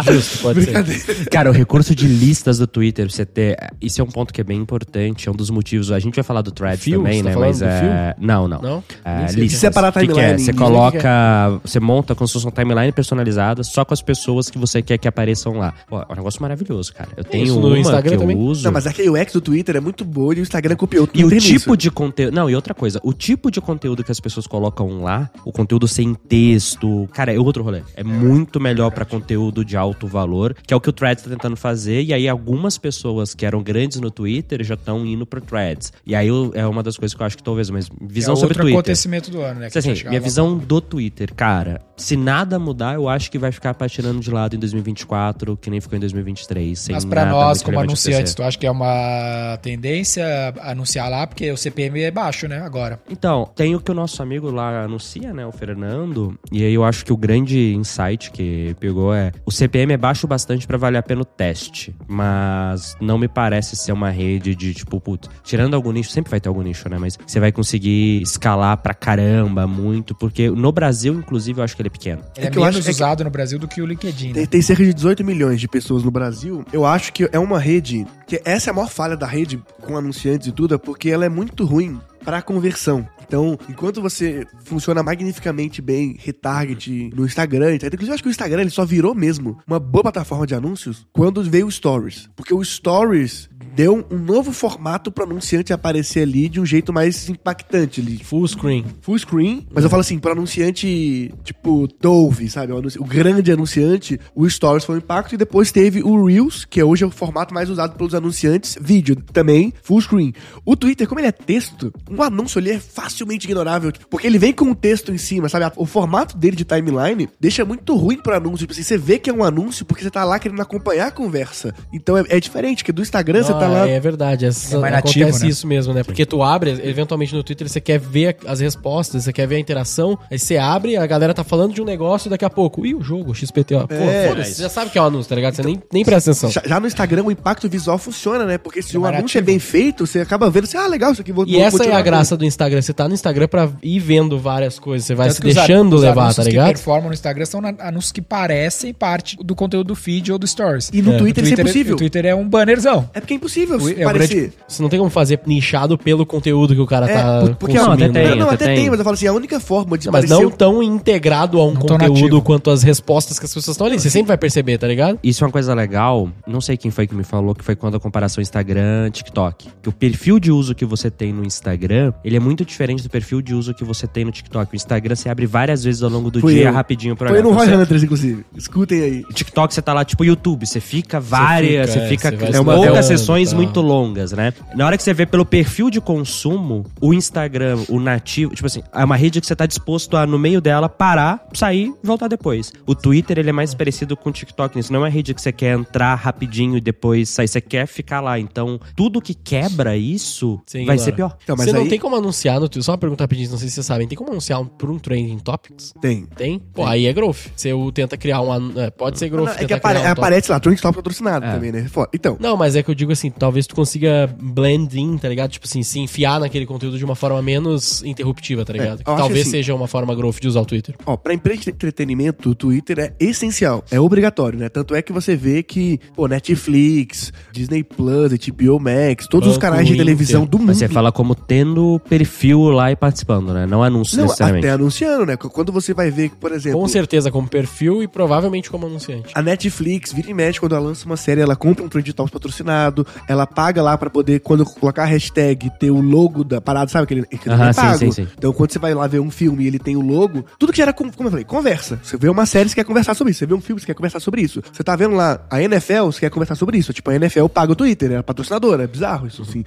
[0.04, 0.72] Justo, pode ser.
[0.72, 1.24] Brincadeira.
[1.30, 3.56] Cara, o recurso de listas do Twitter, você ter.
[3.80, 5.92] Isso é um ponto que é bem importante, é um dos motivos.
[5.92, 6.98] A gente vai falar do Threads Fio?
[6.98, 7.36] também, tá né?
[7.36, 8.14] Mas é.
[8.18, 8.60] Não, não.
[8.60, 8.84] Não?
[9.04, 9.42] É, sei.
[9.42, 9.60] listas.
[9.60, 10.14] Separar a O que que é?
[10.14, 11.60] timeline, Você coloca.
[11.64, 14.98] Você monta como se fosse uma timeline personalizada só com as pessoas que você quer
[14.98, 15.74] que apareçam lá.
[15.88, 17.10] Pô, é um negócio maravilhoso, cara.
[17.16, 18.36] Eu tenho Isso no uma Instagram que eu também?
[18.36, 18.64] uso.
[18.64, 21.04] Não, mas é que o X do Twitter é muito boa e o Instagram copiou
[21.04, 21.76] o E o tipo nisso.
[21.76, 22.34] de conteúdo.
[22.34, 25.65] Não, e outra coisa, o tipo de conteúdo que as pessoas colocam lá, o conteúdo
[25.86, 27.82] sem texto, cara, é outro rolê.
[27.94, 31.30] É muito melhor pra conteúdo de alto valor, que é o que o Threads tá
[31.30, 32.02] tentando fazer.
[32.02, 35.92] E aí, algumas pessoas que eram grandes no Twitter já estão indo pro Threads.
[36.06, 38.36] E aí eu- é uma das coisas que eu acho que talvez, mas visão é
[38.36, 38.78] sobre outro Twitter.
[38.78, 39.68] acontecimento do ano, né?
[39.74, 44.20] Assim, minha visão do Twitter, cara, se nada mudar, eu acho que vai ficar patinando
[44.20, 46.78] de lado em 2024, que nem ficou em 2023.
[46.78, 50.24] Sem Mas pra nada nós, como anunciantes, tu acha que é uma tendência
[50.62, 51.26] anunciar lá?
[51.26, 52.60] Porque o CPM é baixo, né?
[52.60, 53.00] Agora.
[53.10, 56.84] Então, tem o que o nosso amigo lá anuncia, né, o Fernando, e aí eu
[56.84, 60.98] acho que o grande insight que pegou é o CPM é baixo bastante pra valer
[60.98, 65.74] a pena o teste, mas não me parece ser uma rede de tipo, putz, tirando
[65.74, 69.66] algum nicho, sempre vai ter algum nicho, né, mas você vai conseguir escalar pra caramba
[69.66, 72.22] muito, porque no Brasil, inclusive, eu acho que ele é pequeno.
[72.36, 74.28] Ele é, que eu menos acho- é que- usado no Brasil do que o LinkedIn,
[74.28, 74.34] né?
[74.34, 76.64] Tem, tem cerca de 18 milhões de pessoas no Brasil.
[76.72, 79.96] Eu acho que é uma rede que essa é a maior falha da rede com
[79.96, 83.06] anunciantes e tudo, é porque ela é muito ruim para conversão.
[83.26, 88.60] Então, enquanto você funciona magnificamente bem retarget no Instagram, inclusive eu acho que o Instagram
[88.62, 92.28] ele só virou mesmo uma boa plataforma de anúncios quando veio o Stories.
[92.36, 97.28] Porque o Stories deu um novo formato pro anunciante aparecer ali de um jeito mais
[97.28, 98.18] impactante ali.
[98.24, 98.84] Full screen.
[99.02, 102.72] Full screen, mas eu falo assim, pro anunciante tipo Dove, sabe?
[102.72, 106.82] O, o grande anunciante, o Stories foi um impacto e depois teve o Reels, que
[106.82, 110.32] hoje é o formato mais usado pelos anunciantes, vídeo também, full screen.
[110.64, 114.52] O Twitter, como ele é texto, um anúncio ali é facilmente ignorável, porque ele vem
[114.52, 115.70] com um texto em cima, sabe?
[115.76, 118.58] O formato dele de timeline deixa muito ruim pro anúncio.
[118.58, 121.10] Tipo assim, você vê que é um anúncio porque você tá lá querendo acompanhar a
[121.10, 121.74] conversa.
[121.92, 123.88] Então é, é diferente, que do Instagram você tá Ah, lá.
[123.88, 125.48] É verdade, essa- É mais acontece nativo, né?
[125.48, 126.02] isso mesmo, né?
[126.02, 129.58] Porque tu abre, eventualmente no Twitter, você quer ver as respostas, você quer ver a
[129.58, 132.84] interação, aí você abre, a galera tá falando de um negócio daqui a pouco.
[132.86, 133.86] Ih, o jogo, XPTO.
[133.88, 135.54] Pô, É, foda-se, você já sabe que é um anúncio, tá ligado?
[135.54, 136.50] Você nem, nem presta atenção.
[136.50, 138.58] Já, já no Instagram o impacto visual funciona, né?
[138.58, 141.20] Porque se É o anúncio é bem feito, você acaba vendo assim, ah, legal, isso
[141.20, 142.80] aqui vou E vou essa é a graça do Instagram.
[142.80, 145.06] Você tá no Instagram pra ir vendo várias coisas.
[145.06, 146.66] Você vai Tanto se que os deixando an- os levar, tá que ligado?
[146.68, 150.90] performam no Instagram são anúncios que parecem parte do conteúdo do feed ou do Stories.
[150.92, 151.94] E no É, Twitter, isso é impossível.
[151.94, 153.08] O Twitter é um bannerzão.
[153.12, 154.34] É porque é impossível é parecer.
[154.34, 157.54] grande- Você não tem como fazer nichado pelo conteúdo que o cara É, tá por-
[157.56, 158.10] porque Não, consumindo.
[158.10, 158.76] até tem, não, não, até até tem.
[158.76, 158.90] tem.
[158.90, 161.72] mas eu falo assim, a única forma de Não, mas não tão integrado a um
[161.72, 163.98] Não conteúdo quanto as respostas que as pessoas estão ali.
[163.98, 165.18] Você sempre vai perceber, tá ligado?
[165.22, 167.94] Isso é uma coisa legal, não sei quem foi que me falou, que foi quando
[167.96, 169.68] a comparação Instagram-TikTok.
[169.82, 173.10] Que o perfil de uso que você tem no Instagram, ele é muito diferente do
[173.10, 174.72] perfil de uso que você tem no TikTok.
[174.72, 176.72] O Instagram você abre várias vezes ao longo do Foi dia eu.
[176.72, 178.44] rapidinho pra Foi no Roy Hunters, inclusive.
[178.56, 179.24] Escutem aí.
[179.28, 182.76] O TikTok você tá lá tipo YouTube, você fica várias, fica, você fica, você vai
[182.76, 183.56] é poucas sessões tá.
[183.56, 184.52] muito longas, né?
[184.74, 188.82] Na hora que você vê pelo perfil de consumo, o Instagram, o nativo, tipo assim,
[188.92, 192.28] é uma rede que você tá disposto a no meio dela parar, sair e voltar
[192.28, 192.72] depois.
[192.86, 195.40] O Twitter ele é mais parecido com o TikTok, isso não é uma rede que
[195.40, 198.38] você quer entrar rapidinho e depois sair, você quer ficar lá.
[198.38, 201.00] Então, tudo que quebra isso Sim, vai claro.
[201.00, 201.36] ser pior.
[201.42, 202.82] Então, mas você não aí- tem como anunciar no Twitter.
[202.84, 204.06] Só uma pergunta rapidinho, não sei se vocês sabem.
[204.06, 205.92] Tem como anunciar um, por um Trending Topics?
[206.00, 206.26] Tem.
[206.36, 206.58] Tem?
[206.58, 207.46] Pô, aí é growth.
[207.56, 208.78] Você tenta criar um.
[208.80, 209.46] é, pode ser growth.
[209.48, 211.52] Não, é que apare- um aparece lá, Trend Stop patrocinado É.
[211.52, 211.86] também, né?
[211.88, 212.10] Foda.
[212.14, 215.50] Então, Não, mas é que eu digo assim, talvez tu consiga blend in, tá ligado?
[215.50, 219.02] Tipo assim, se enfiar naquele conteúdo de uma forma menos interruptiva, tá ligado?
[219.02, 220.94] Que eu acho talvez assim- seja uma forma growth de usar o Twitter.
[221.04, 224.68] ó, pra empresa de entretenimento, o Twitter é essencial, é obrigatório, né?
[224.68, 229.60] Tanto é que você vê que, pô, Netflix, Disney Plus, HBO Max, todos os Banco
[229.66, 230.04] canais de Inter.
[230.04, 230.68] televisão do mundo.
[230.68, 233.66] Mas você fala como tendo perfil lá e participando, né?
[233.66, 234.66] Não anúncio Não, necessariamente.
[234.66, 235.36] até anunciando, né?
[235.36, 239.32] Quando você vai ver, por exemplo, Com certeza como perfil e provavelmente como anunciante.
[239.34, 242.32] A Netflix, vira e mexe, quando ela lança uma série, ela compra um Trend Topics
[242.32, 246.90] patrocinado, ela paga lá pra poder, quando colocar a hashtag, ter o logo da parada,
[246.90, 247.04] sabe?
[247.04, 247.98] Aquele, aquele Aham, é sim, pago.
[247.98, 248.28] sim, sim.
[248.36, 250.82] Então, quando você vai lá ver um filme e ele tem o logo, tudo que
[250.82, 251.98] era, com- como eu falei, conversa.
[252.02, 253.38] Você vê uma série, você quer conversar sobre isso.
[253.40, 254.62] Você vê um filme, você quer conversar sobre isso.
[254.72, 256.92] Você tá vendo lá a NFL, você quer conversar sobre isso.
[256.92, 259.64] Tipo, a NFL paga o Twitter, é patrocinadora, é bizarro isso, assim.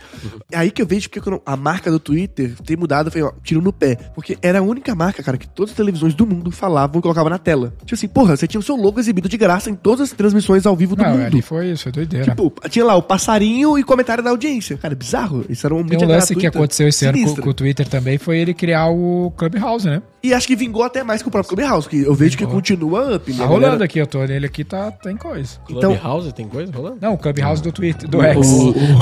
[0.52, 3.32] É aí que eu vejo porque quando a marca do Twitter ter mudado foi, ó,
[3.44, 3.96] tiro no pé.
[4.16, 7.30] Porque era a única marca, cara, que todas as televisões do mundo falavam e colocavam
[7.30, 7.74] na tela.
[7.80, 10.66] Tipo assim, porra, você tinha o seu logo exibido de graça em todas as transmissões
[10.66, 11.24] ao vivo do Não, mundo.
[11.26, 12.26] ali foi isso, foi doideira.
[12.26, 14.78] Tipo, tinha lá o passarinho e comentário da audiência.
[14.78, 15.46] Cara, bizarro.
[15.50, 17.44] Isso era um Tem um lance que gratuita, aconteceu esse ano com, sinistra.
[17.44, 20.02] com o Twitter também, foi ele criar o Clubhouse, né?
[20.22, 23.16] E acho que vingou até mais que o próprio Clubhouse, que eu vejo que continua
[23.16, 23.32] up.
[23.32, 23.48] né, Tá galera?
[23.68, 25.58] rolando aqui, eu tô nele aqui, tá, tem coisa.
[25.70, 26.98] Então- Clubhouse tem coisa rolando?
[27.02, 28.48] Não, o Clubhouse do Twitter, do X.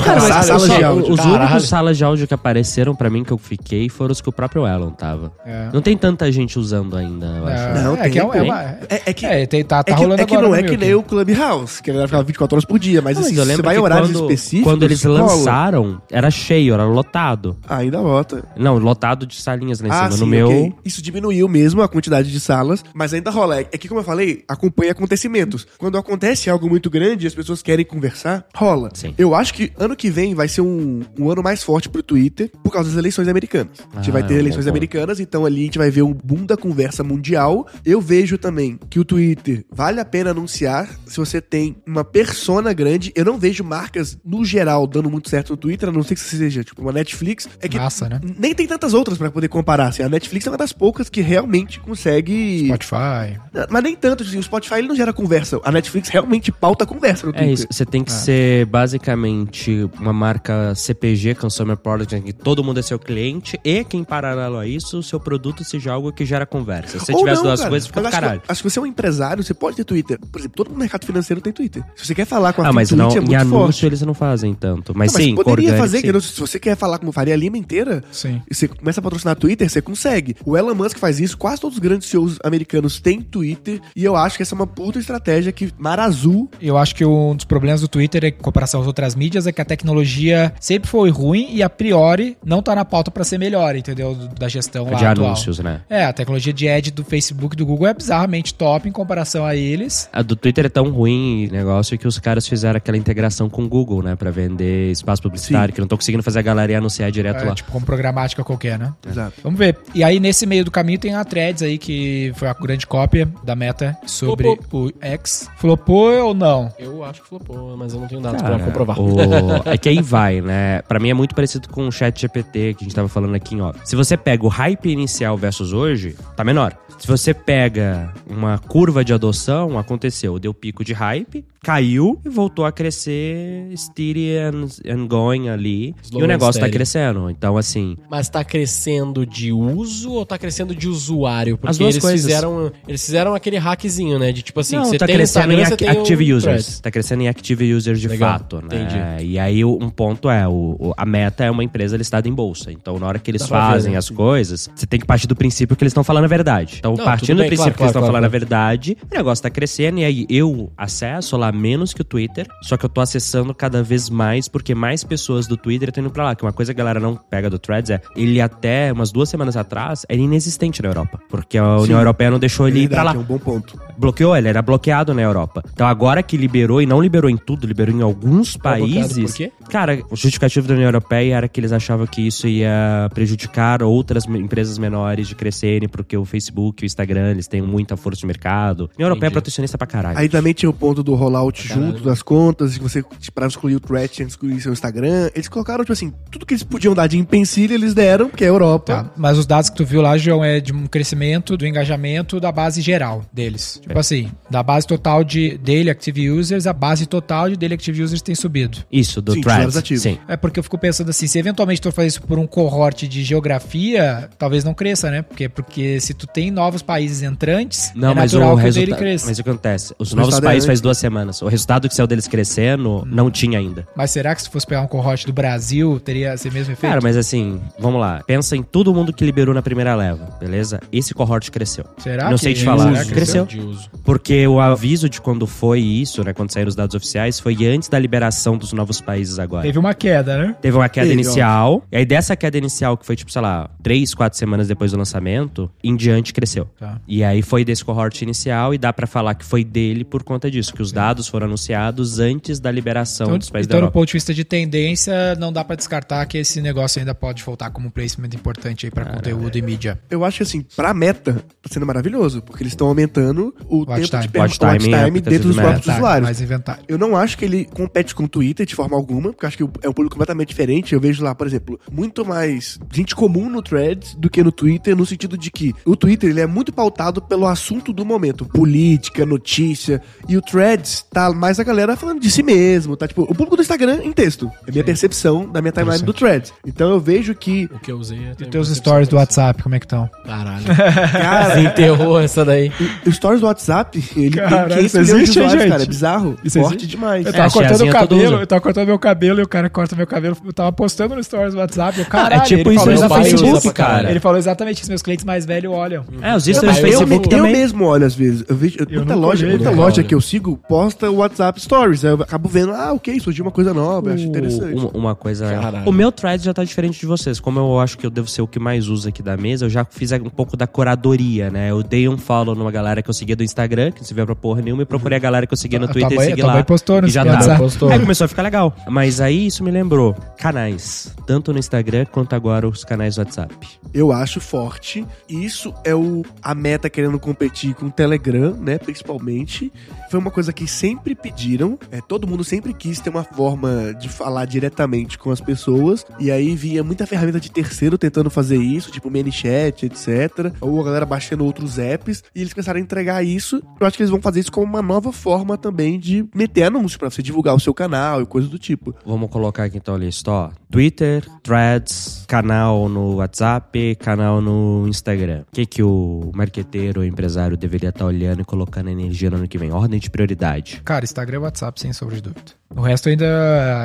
[0.04, 1.12] Cara, mas Cara, salas só- de áudio.
[1.12, 1.44] Os Caralho.
[1.44, 4.32] únicos salas de áudio que apareceram pra mim que eu fiquei foram os que o
[4.32, 5.32] próprio Elon tava.
[5.44, 5.68] É.
[5.72, 7.82] Não tem tanta gente usando ainda, eu acho.
[7.82, 8.42] Não, é, tem, que é, é tem.
[8.42, 10.54] uma, É, é que, é, tem- tá, tá é que, rolando é que agora não
[10.54, 13.34] é que nem o Clubhouse, que galera ficava 24 horas por dia, mas Não, assim,
[13.34, 14.64] eu se você lembro vai em horários quando, específicos.
[14.72, 15.20] quando eles rola.
[15.22, 17.56] lançaram, era cheio, era lotado.
[17.68, 18.44] Ainda bota.
[18.56, 20.10] Não, lotado de salinhas lá em Ah, cima.
[20.12, 20.46] sim, no meu.
[20.48, 20.74] ok.
[20.84, 23.60] Isso diminuiu mesmo a quantidade de salas, mas ainda rola.
[23.60, 25.66] É que, como eu falei, acompanha acontecimentos.
[25.78, 28.67] Quando acontece algo muito grande e as pessoas querem conversar, rola.
[28.94, 29.14] Sim.
[29.18, 32.50] Eu acho que ano que vem vai ser um, um ano mais forte pro Twitter
[32.62, 33.72] por causa das eleições americanas.
[33.92, 36.02] a gente Ah, vai ter é um eleições americanas, então ali a gente vai ver
[36.02, 37.66] um boom da conversa mundial.
[37.84, 42.72] Eu vejo também que o Twitter vale a pena anunciar se você tem uma persona
[42.72, 43.12] grande.
[43.14, 46.20] Eu não vejo marcas, no geral, dando muito certo no Twitter, a não ser que
[46.20, 47.48] seja tipo uma Netflix.
[47.60, 48.20] É que Massa, né?
[48.38, 49.88] nem tem tantas outras pra poder comparar.
[49.88, 52.66] Assim, a Netflix é uma das poucas que realmente consegue.
[52.66, 53.38] Spotify.
[53.70, 54.22] Mas nem tanto.
[54.22, 55.60] Assim, o Spotify ele não gera conversa.
[55.64, 57.54] A Netflix realmente pauta conversa no É Twitter.
[57.54, 58.04] isso, você tem Ah.
[58.04, 58.12] que
[58.58, 63.84] ser basicamente uma marca CPG, Consumer Product, em que todo mundo é seu cliente e
[63.84, 66.98] que em paralelo a isso, o seu produto seja algo que gera conversa.
[66.98, 67.70] Se você Ou tiver as não, duas cara.
[67.70, 68.42] coisas, fica Mas do acho que- caralho.
[68.48, 70.18] Acho que você é um empresário, você pode ter Twitter.
[70.32, 71.82] Por exemplo, todo mercado financeiro tem Twitter.
[71.96, 73.86] Se você quer falar com a Ah, mas Fintwitch, não, é em muito anúncio forte.
[73.86, 74.92] eles não fazem tanto.
[74.96, 76.20] Mas, Não, sim, com poderia orgânico, fazer, sim.
[76.20, 78.42] Se você quer falar com Faria Lima inteira, Sim.
[78.50, 80.36] e você começa a patrocinar Twitter, você consegue.
[80.44, 84.16] O Elon Musk faz isso, quase todos os grandes CEOs americanos têm Twitter, e eu
[84.16, 87.44] acho que essa é uma puta estratégia que Mar Azul Eu acho que um dos
[87.44, 91.10] problemas do Twitter é que comparação às outras mídias é que a tecnologia sempre foi
[91.10, 94.14] ruim e a priori não tá na pauta pra ser melhor, entendeu?
[94.38, 95.26] Da gestão lá de atual.
[95.28, 95.80] anúncios, né?
[95.88, 99.44] É, a tecnologia de ad do Facebook e do Google é bizarramente top em comparação
[99.44, 100.08] a eles.
[100.12, 103.68] A do Twitter é tão ruim negócio que os caras fizeram aquela integração com o
[103.68, 104.16] Google, né?
[104.16, 107.54] Pra vender espaço publicitário, que não estão conseguindo fazer a galera anunciar direto É, lá.
[107.54, 108.92] tipo, como programática qualquer, né?
[109.08, 109.34] Exato.
[109.42, 109.76] Vamos ver.
[109.94, 113.28] E aí, nesse meio do caminho, tem a Threads aí, que foi a grande cópia
[113.44, 115.48] da Meta sobre o X.
[115.56, 116.72] Flopou ou não?
[116.78, 119.00] Eu acho que flopou, mas eu não tenho Cara, pra comprovar.
[119.00, 120.82] o- É que aí vai, né?
[120.82, 123.54] Pra mim é muito parecido com o chat GPT que a gente tava falando aqui
[123.54, 123.78] em off.
[123.84, 126.76] Se você pega o hype inicial versus hoje, tá menor.
[126.98, 132.64] Se você pega uma curva de adoção, aconteceu, deu pico de hype, caiu e voltou
[132.64, 135.94] a crescer steady and, and going ali.
[136.02, 137.30] Slow e o negócio tá crescendo.
[137.30, 141.56] Então, assim, Mas tá crescendo de uso ou tá crescendo de usuário?
[141.56, 142.26] Porque As duas eles coisas.
[142.26, 144.32] fizeram, eles fizeram aquele hackzinho, né?
[144.32, 146.42] De tipo assim, não, você tá tem crescendo Instagram, em ac- tem active users.
[146.64, 146.80] Threads.
[146.80, 148.62] Tá crescendo em active users de Legal, fato, né?
[148.64, 149.24] entendi.
[149.32, 152.70] E aí um ponto é, o, o- a Meta é uma empresa listada em bolsa.
[152.72, 153.98] Então, na hora que eles Dá fazem né?
[153.98, 156.76] as coisas, você tem que partir do princípio que eles estão falando a verdade.
[156.78, 158.36] Então, Não, partindo tudo do bem, princípio claro, que eles estão claro, falando claro.
[158.36, 162.46] a verdade, o negócio tá crescendo e aí eu acesso lá menos que o Twitter,
[162.62, 166.10] só que eu tô acessando cada vez mais porque mais pessoas do Twitter estão indo
[166.12, 166.34] pra lá.
[166.34, 169.28] Que uma coisa que a galera não pega do Threads é, ele até umas duas
[169.28, 171.18] semanas atrás era inexistente na Europa.
[171.28, 173.78] Porque a União Europeia não deixou ele ir pra lá Verdade, É um bom ponto.
[173.96, 175.62] bloqueou, ele era bloqueado na Europa.
[175.72, 179.30] Então agora que liberou, e não liberou em tudo, liberou em alguns países.
[179.30, 179.52] por quê?
[179.70, 184.26] Cara, o justificativo da União Europeia era que eles achavam que isso ia prejudicar outras
[184.26, 188.26] empresas menores de crescerem, porque o Facebook e o Instagram, eles têm muita força de
[188.26, 188.90] mercado.
[188.92, 190.18] A União Europeia é protecionista pra caralho.
[190.18, 191.86] Aí também tinha o ponto do rollout Caralho.
[191.86, 193.04] junto das contas, que você,
[193.34, 195.30] pra excluir o que excluir seu Instagram.
[195.34, 198.46] Eles colocaram, tipo assim, tudo que eles podiam dar de empecilho, eles deram, porque é
[198.46, 199.04] a Europa.
[199.04, 199.10] Tá.
[199.16, 202.50] Mas os dados que tu viu lá, João, é de um crescimento do engajamento da
[202.50, 203.80] base geral deles.
[203.82, 208.02] Tipo assim, da base total de Daily Active Users, a base total de Daily Active
[208.02, 208.78] Users tem subido.
[208.90, 209.40] Isso, do Sim,
[209.76, 210.02] ativos.
[210.02, 210.18] Sim.
[210.28, 213.06] É porque eu fico pensando assim, se eventualmente tu for fazer isso por um cohort
[213.06, 215.22] de geografia, talvez não cresça, né?
[215.22, 218.98] Porque, porque se tu tem novos países entrantes, Não, é mas o resultado.
[218.98, 219.26] cresça.
[219.26, 219.94] Mas o que acontece?
[219.98, 220.66] Os O novos é países antes.
[220.66, 221.42] faz duas semanas.
[221.42, 223.86] O resultado que saiu deles crescendo não tinha ainda.
[223.96, 226.90] Mas será que se fosse pegar um cohort do Brasil, teria esse mesmo efeito?
[226.90, 228.22] Cara, mas assim, vamos lá.
[228.26, 230.80] Pensa em todo mundo que liberou na primeira leva, beleza?
[230.92, 231.84] Esse cohort cresceu.
[231.98, 233.04] Será não que sei te é falar.
[233.06, 233.46] Cresceu.
[233.46, 233.88] De uso.
[234.04, 236.32] Porque o aviso de quando foi isso, né?
[236.32, 239.62] Quando saíram os dados oficiais, foi antes da liberação dos novos países agora.
[239.62, 240.56] Teve uma queda, né?
[240.60, 241.82] Teve uma queda Teve, inicial.
[241.90, 244.98] E aí dessa queda inicial, que foi tipo, sei lá, três, quatro semanas depois do
[244.98, 246.66] lançamento, em diante cresceu.
[246.78, 247.00] Tá.
[247.06, 250.50] E aí foi desse cohort inicial e dá pra falar que foi dele por conta
[250.50, 253.84] disso, que os dados foram anunciados antes da liberação Então, dos países da então do
[253.84, 253.98] Europa.
[253.98, 257.70] ponto de vista de tendência, não dá pra descartar que esse negócio ainda pode voltar
[257.70, 259.98] como um placement importante aí pra conteúdo e mídia.
[260.10, 263.94] Eu acho que assim, pra meta, tá sendo maravilhoso, porque eles estão aumentando o Watch
[264.02, 264.22] tempo time.
[264.22, 266.22] de perma- Watch time watch é time aplicativo dentro dos do próprios Tá, usuários.
[266.24, 266.84] Mais inventário.
[266.88, 269.56] Eu não acho que ele compete com o Twitter de forma alguma, porque eu acho
[269.56, 270.92] que é um público completamente diferente.
[270.94, 274.96] Eu vejo lá, por exemplo, muito mais gente comum no Threads do que no Twitter,
[274.96, 279.24] no sentido de que o Twitter ele é muito pautado pelo assunto do momento, política,
[279.24, 283.26] notícia, e o Threads tá mais a galera falando de si mesmo, tá tipo, o
[283.34, 284.50] público do Instagram em texto.
[284.66, 286.52] É a minha percepção da minha timeline do Threads.
[286.66, 288.32] Então eu vejo que O que eu usei é.
[288.42, 290.08] E teus stories do WhatsApp, como é que estão?
[290.24, 290.64] Caralho.
[291.12, 292.72] Cara, Desenterrou essa daí.
[293.06, 295.70] o Stories do WhatsApp, ele Caralho, tem 500 isso milhões de usuários, gente?
[295.70, 295.82] cara.
[295.82, 296.36] É bizarro.
[296.44, 296.90] Isso forte existe?
[296.90, 297.24] demais.
[297.26, 299.70] Eu É, tava a cortando o cabelo, eu tava cortando meu cabelo e o cara
[299.70, 300.36] corta meu cabelo.
[300.44, 301.98] Eu tava postando no stories do WhatsApp.
[301.98, 304.10] Eu, caralho, é tipo ele isso falou no Facebook, cara.
[304.10, 304.90] Ele falou exatamente isso.
[304.90, 306.04] Meus clientes mais velhos olham.
[306.22, 307.52] É, os Eu, stories do eu, Facebook eu também.
[307.52, 308.44] mesmo olho às vezes.
[308.48, 311.60] Eu vejo Eu muita loja, olhei, muita né, loja que eu sigo posta o WhatsApp
[311.60, 312.04] Stories.
[312.04, 314.74] Aí eu acabo vendo, ah, ok, surgiu uma coisa nova, eu acho interessante.
[314.74, 315.48] Uma, uma coisa.
[315.48, 315.88] Caralho.
[315.88, 317.40] O meu thread já tá diferente de vocês.
[317.40, 319.70] Como eu acho que eu devo ser o que mais usa aqui da mesa, eu
[319.70, 321.70] já fiz um pouco da curadoria, né?
[321.70, 324.24] Eu dei um follow numa galera que eu seguia do Instagram, que não se vê
[324.24, 326.62] pra porra nenhuma, e procurei a galera que eu seguia no Twitter e segui lá.
[326.64, 327.57] postou no e já WhatsApp.
[327.58, 327.90] Postou.
[327.90, 328.74] Aí começou a ficar legal.
[328.88, 333.54] Mas aí isso me lembrou canais, tanto no Instagram quanto agora os canais do WhatsApp.
[333.92, 335.04] Eu acho forte.
[335.28, 338.78] Isso é o a meta querendo competir com o Telegram, né?
[338.78, 339.72] Principalmente.
[340.08, 341.78] Foi uma coisa que sempre pediram.
[341.90, 346.06] É, todo mundo sempre quis ter uma forma de falar diretamente com as pessoas.
[346.20, 350.52] E aí vinha muita ferramenta de terceiro tentando fazer isso, tipo ManyChat, etc.
[350.60, 352.22] Ou a galera baixando outros apps.
[352.34, 353.60] E eles começaram a entregar isso.
[353.80, 356.98] Eu acho que eles vão fazer isso como uma nova forma também de meter anúncio
[356.98, 358.94] pra você divulgar o seu canal e coisa do tipo.
[359.04, 360.50] Vamos colocar aqui então a lista, ó.
[360.70, 365.42] Twitter, Threads, canal no WhatsApp, canal no Instagram.
[365.42, 369.48] O que, que o marqueteiro, o empresário deveria estar olhando e colocando energia no ano
[369.48, 369.72] que vem?
[369.72, 370.82] Ordem de prioridade.
[370.84, 372.52] Cara, Instagram e WhatsApp, sem sombra de dúvida.
[372.74, 373.24] O resto ainda.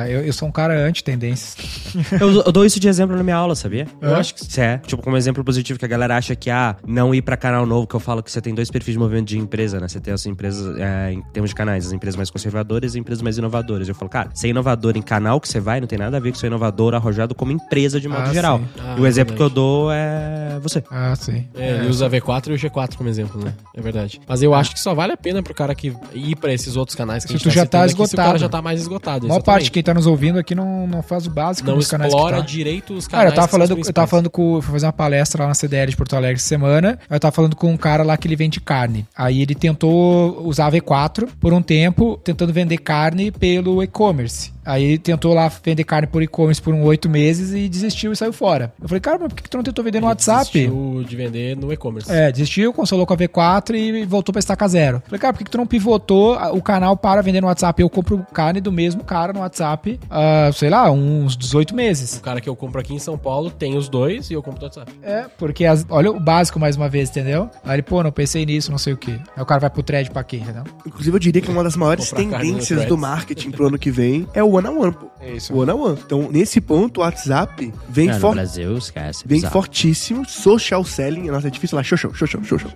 [0.08, 1.56] Eu, eu sou um cara anti-tendências.
[2.20, 3.86] Eu, eu dou isso de exemplo na minha aula, sabia?
[4.00, 6.74] Eu acho que Isso é, tipo, como exemplo positivo que a galera acha que, ah,
[6.86, 9.26] não ir pra canal novo, que eu falo que você tem dois perfis de movimento
[9.28, 9.86] de empresa, né?
[9.86, 13.00] Você tem as empresas, é, em termos de canais, as empresas mais conservadoras e as
[13.00, 13.88] empresas mais inovadoras.
[13.88, 16.32] Eu falo, cara, ser inovador em canal que você vai não tem nada a ver
[16.32, 18.58] com ser inovador arrojado como empresa de modo Ah, geral.
[18.58, 18.64] sim.
[18.80, 19.36] Ah, e o exemplo verdade.
[19.36, 20.82] que eu dou é você.
[20.90, 21.46] Ah, sim.
[21.54, 23.54] É, ele usa a V4 e o G4 como exemplo, né?
[23.74, 24.20] É verdade.
[24.26, 26.96] Mas eu acho que só vale a pena pro cara que ir pra esses outros
[26.96, 28.38] canais que Se a gente tu já tá citando aqui, se o cara esgotado.
[28.40, 29.26] já tá mais esgotado.
[29.26, 31.76] A maior parte de quem tá nos ouvindo aqui não, não faz o básico não
[31.76, 32.42] dos canais que explora tá.
[32.42, 33.24] direito os canais.
[33.24, 34.60] Cara, eu tava falando, eu tava falando com.
[34.62, 36.98] Fui fazer uma palestra lá na CDL de Porto Alegre essa semana.
[37.08, 39.06] Eu tava falando com um cara lá que ele vende carne.
[39.16, 44.52] Aí ele tentou usar a V4 por um tempo, tentando vender carne pelo e-commerce.
[44.64, 48.16] Aí ele tentou lá vender carne por e-commerce por uns oito meses e desistiu e
[48.16, 48.72] saiu fora.
[48.80, 50.44] Eu falei, cara, mas por que que tu não tentou vender no Ele WhatsApp?
[50.52, 52.10] desistiu de vender no e-commerce.
[52.10, 55.02] É, desistiu, consolou com a V4 e voltou pra estaca zero.
[55.06, 57.80] Falei, cara, por que, que tu não pivotou o canal para vender no WhatsApp?
[57.82, 62.16] Eu compro carne do mesmo cara no WhatsApp, há, sei lá, uns 18 meses.
[62.16, 64.60] O cara que eu compro aqui em São Paulo tem os dois e eu compro
[64.60, 64.92] do WhatsApp.
[65.02, 67.50] É, porque as- olha o básico mais uma vez, entendeu?
[67.64, 69.18] Aí ele, pô, não pensei nisso, não sei o quê.
[69.36, 70.64] Aí o cara vai pro thread pra quê, entendeu?
[70.86, 74.26] Inclusive, eu diria que uma das maiores no tendências do marketing pro ano que vem
[74.34, 75.13] é o one-on-one, pô.
[75.26, 75.52] É isso.
[75.54, 75.98] O one-on-one.
[76.04, 79.22] Então, nesse ponto, o WhatsApp vem, É, no for- Brasil, esquece.
[79.26, 79.52] vem bizarro.
[79.52, 80.28] fortíssimo.
[80.28, 81.30] Social selling.
[81.30, 81.82] Nossa, é difícil falar.
[81.84, 82.70] Show, show, show, show, show, show.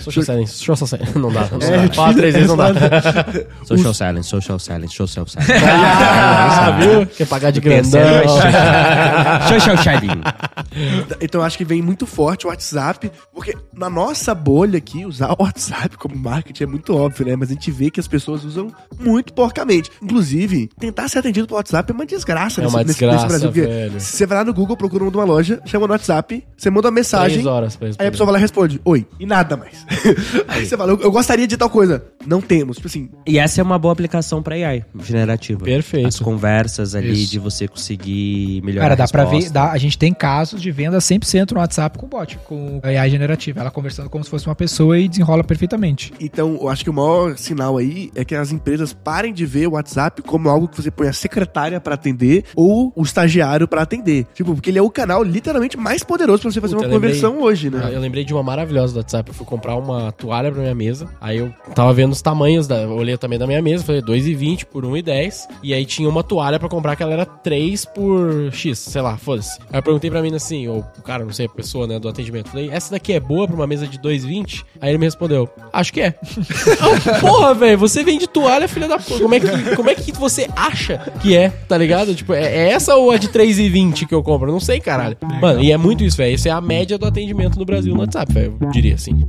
[0.00, 1.04] Social selling, social selling.
[1.16, 1.94] Não dá, não É, dá.
[1.94, 2.72] Fala três vezes, não dá.
[3.64, 5.52] Social silence, social silence, social silence.
[5.52, 7.06] Ah, viu?
[7.06, 8.00] Quer pagar de grandão.
[9.48, 10.20] Social shining.
[11.20, 13.10] Então, eu acho que vem muito forte o WhatsApp.
[13.32, 17.36] Porque na nossa bolha aqui, usar o WhatsApp como marketing é muito óbvio, né?
[17.36, 19.90] Mas a gente vê que as pessoas usam muito porcamente.
[20.02, 24.00] Inclusive, tentar ser atendido pelo WhatsApp é uma desgraça É uma desgraça, porque velho.
[24.00, 26.44] se você vai lá no Google, procura o nome de uma loja, chama no WhatsApp,
[26.56, 27.34] você manda uma mensagem.
[27.38, 29.84] Três horas pra Aí a pessoa vai lá e responde, oi, e nada mais.
[30.48, 32.04] Aí você fala, eu, eu gostaria de tal coisa.
[32.26, 32.76] Não temos.
[32.76, 35.64] Tipo assim, E essa é uma boa aplicação pra AI generativa.
[35.64, 36.06] Perfeito.
[36.08, 37.30] As conversas ali Isso.
[37.32, 39.52] de você conseguir melhorar Cara, dá a pra ver, resposta.
[39.54, 43.60] dá- a gente tem casos de venda 100% no WhatsApp com bot, com AI generativa.
[43.60, 46.12] Ela conversando como se fosse uma pessoa e desenrola perfeitamente.
[46.20, 49.66] então eu acho que o maior sinal aí é que as empresas parem de ver
[49.68, 53.82] o WhatsApp como algo que você põe a secretária pra atender ou o estagiário pra
[53.82, 54.26] atender.
[54.34, 57.00] Tipo, porque ele é o canal literalmente mais poderoso pra você fazer Puta, uma eu
[57.00, 57.82] lembrei- conversão hoje, né?
[57.84, 59.30] Ah, Eu lembrei de uma maravilhosa do WhatsApp.
[59.30, 61.08] Eu fui comprar uma toalha pra minha mesa.
[61.20, 63.84] Aí eu tava vendo os tamanhos, da, olhei também da minha mesa.
[63.84, 65.48] Falei 2,20 por 1,10.
[65.62, 69.16] E aí tinha uma toalha pra comprar que ela era 3 por X, sei lá,
[69.16, 69.58] foda-se.
[69.72, 72.08] Aí eu perguntei pra mim assim, ou o cara, não sei, a pessoa, né, do
[72.08, 72.50] atendimento.
[72.50, 74.64] Falei, essa daqui é boa pra uma mesa de 2,20?
[74.80, 76.14] Aí ele me respondeu, acho que é.
[76.80, 79.20] Ah, Porra, velho, você vende toalha, filha da puta.
[79.20, 82.14] Como é que, como é que você acha que é, tá ligado?
[82.14, 84.48] Tipo, é, é essa ou a de 3,20 que eu compro?
[84.48, 85.16] Eu não sei, caralho.
[85.40, 86.34] Mano, e é muito isso, velho.
[86.34, 88.56] Isso é a média do atendimento no Brasil no WhatsApp, velho.
[88.60, 89.28] Eu diria assim.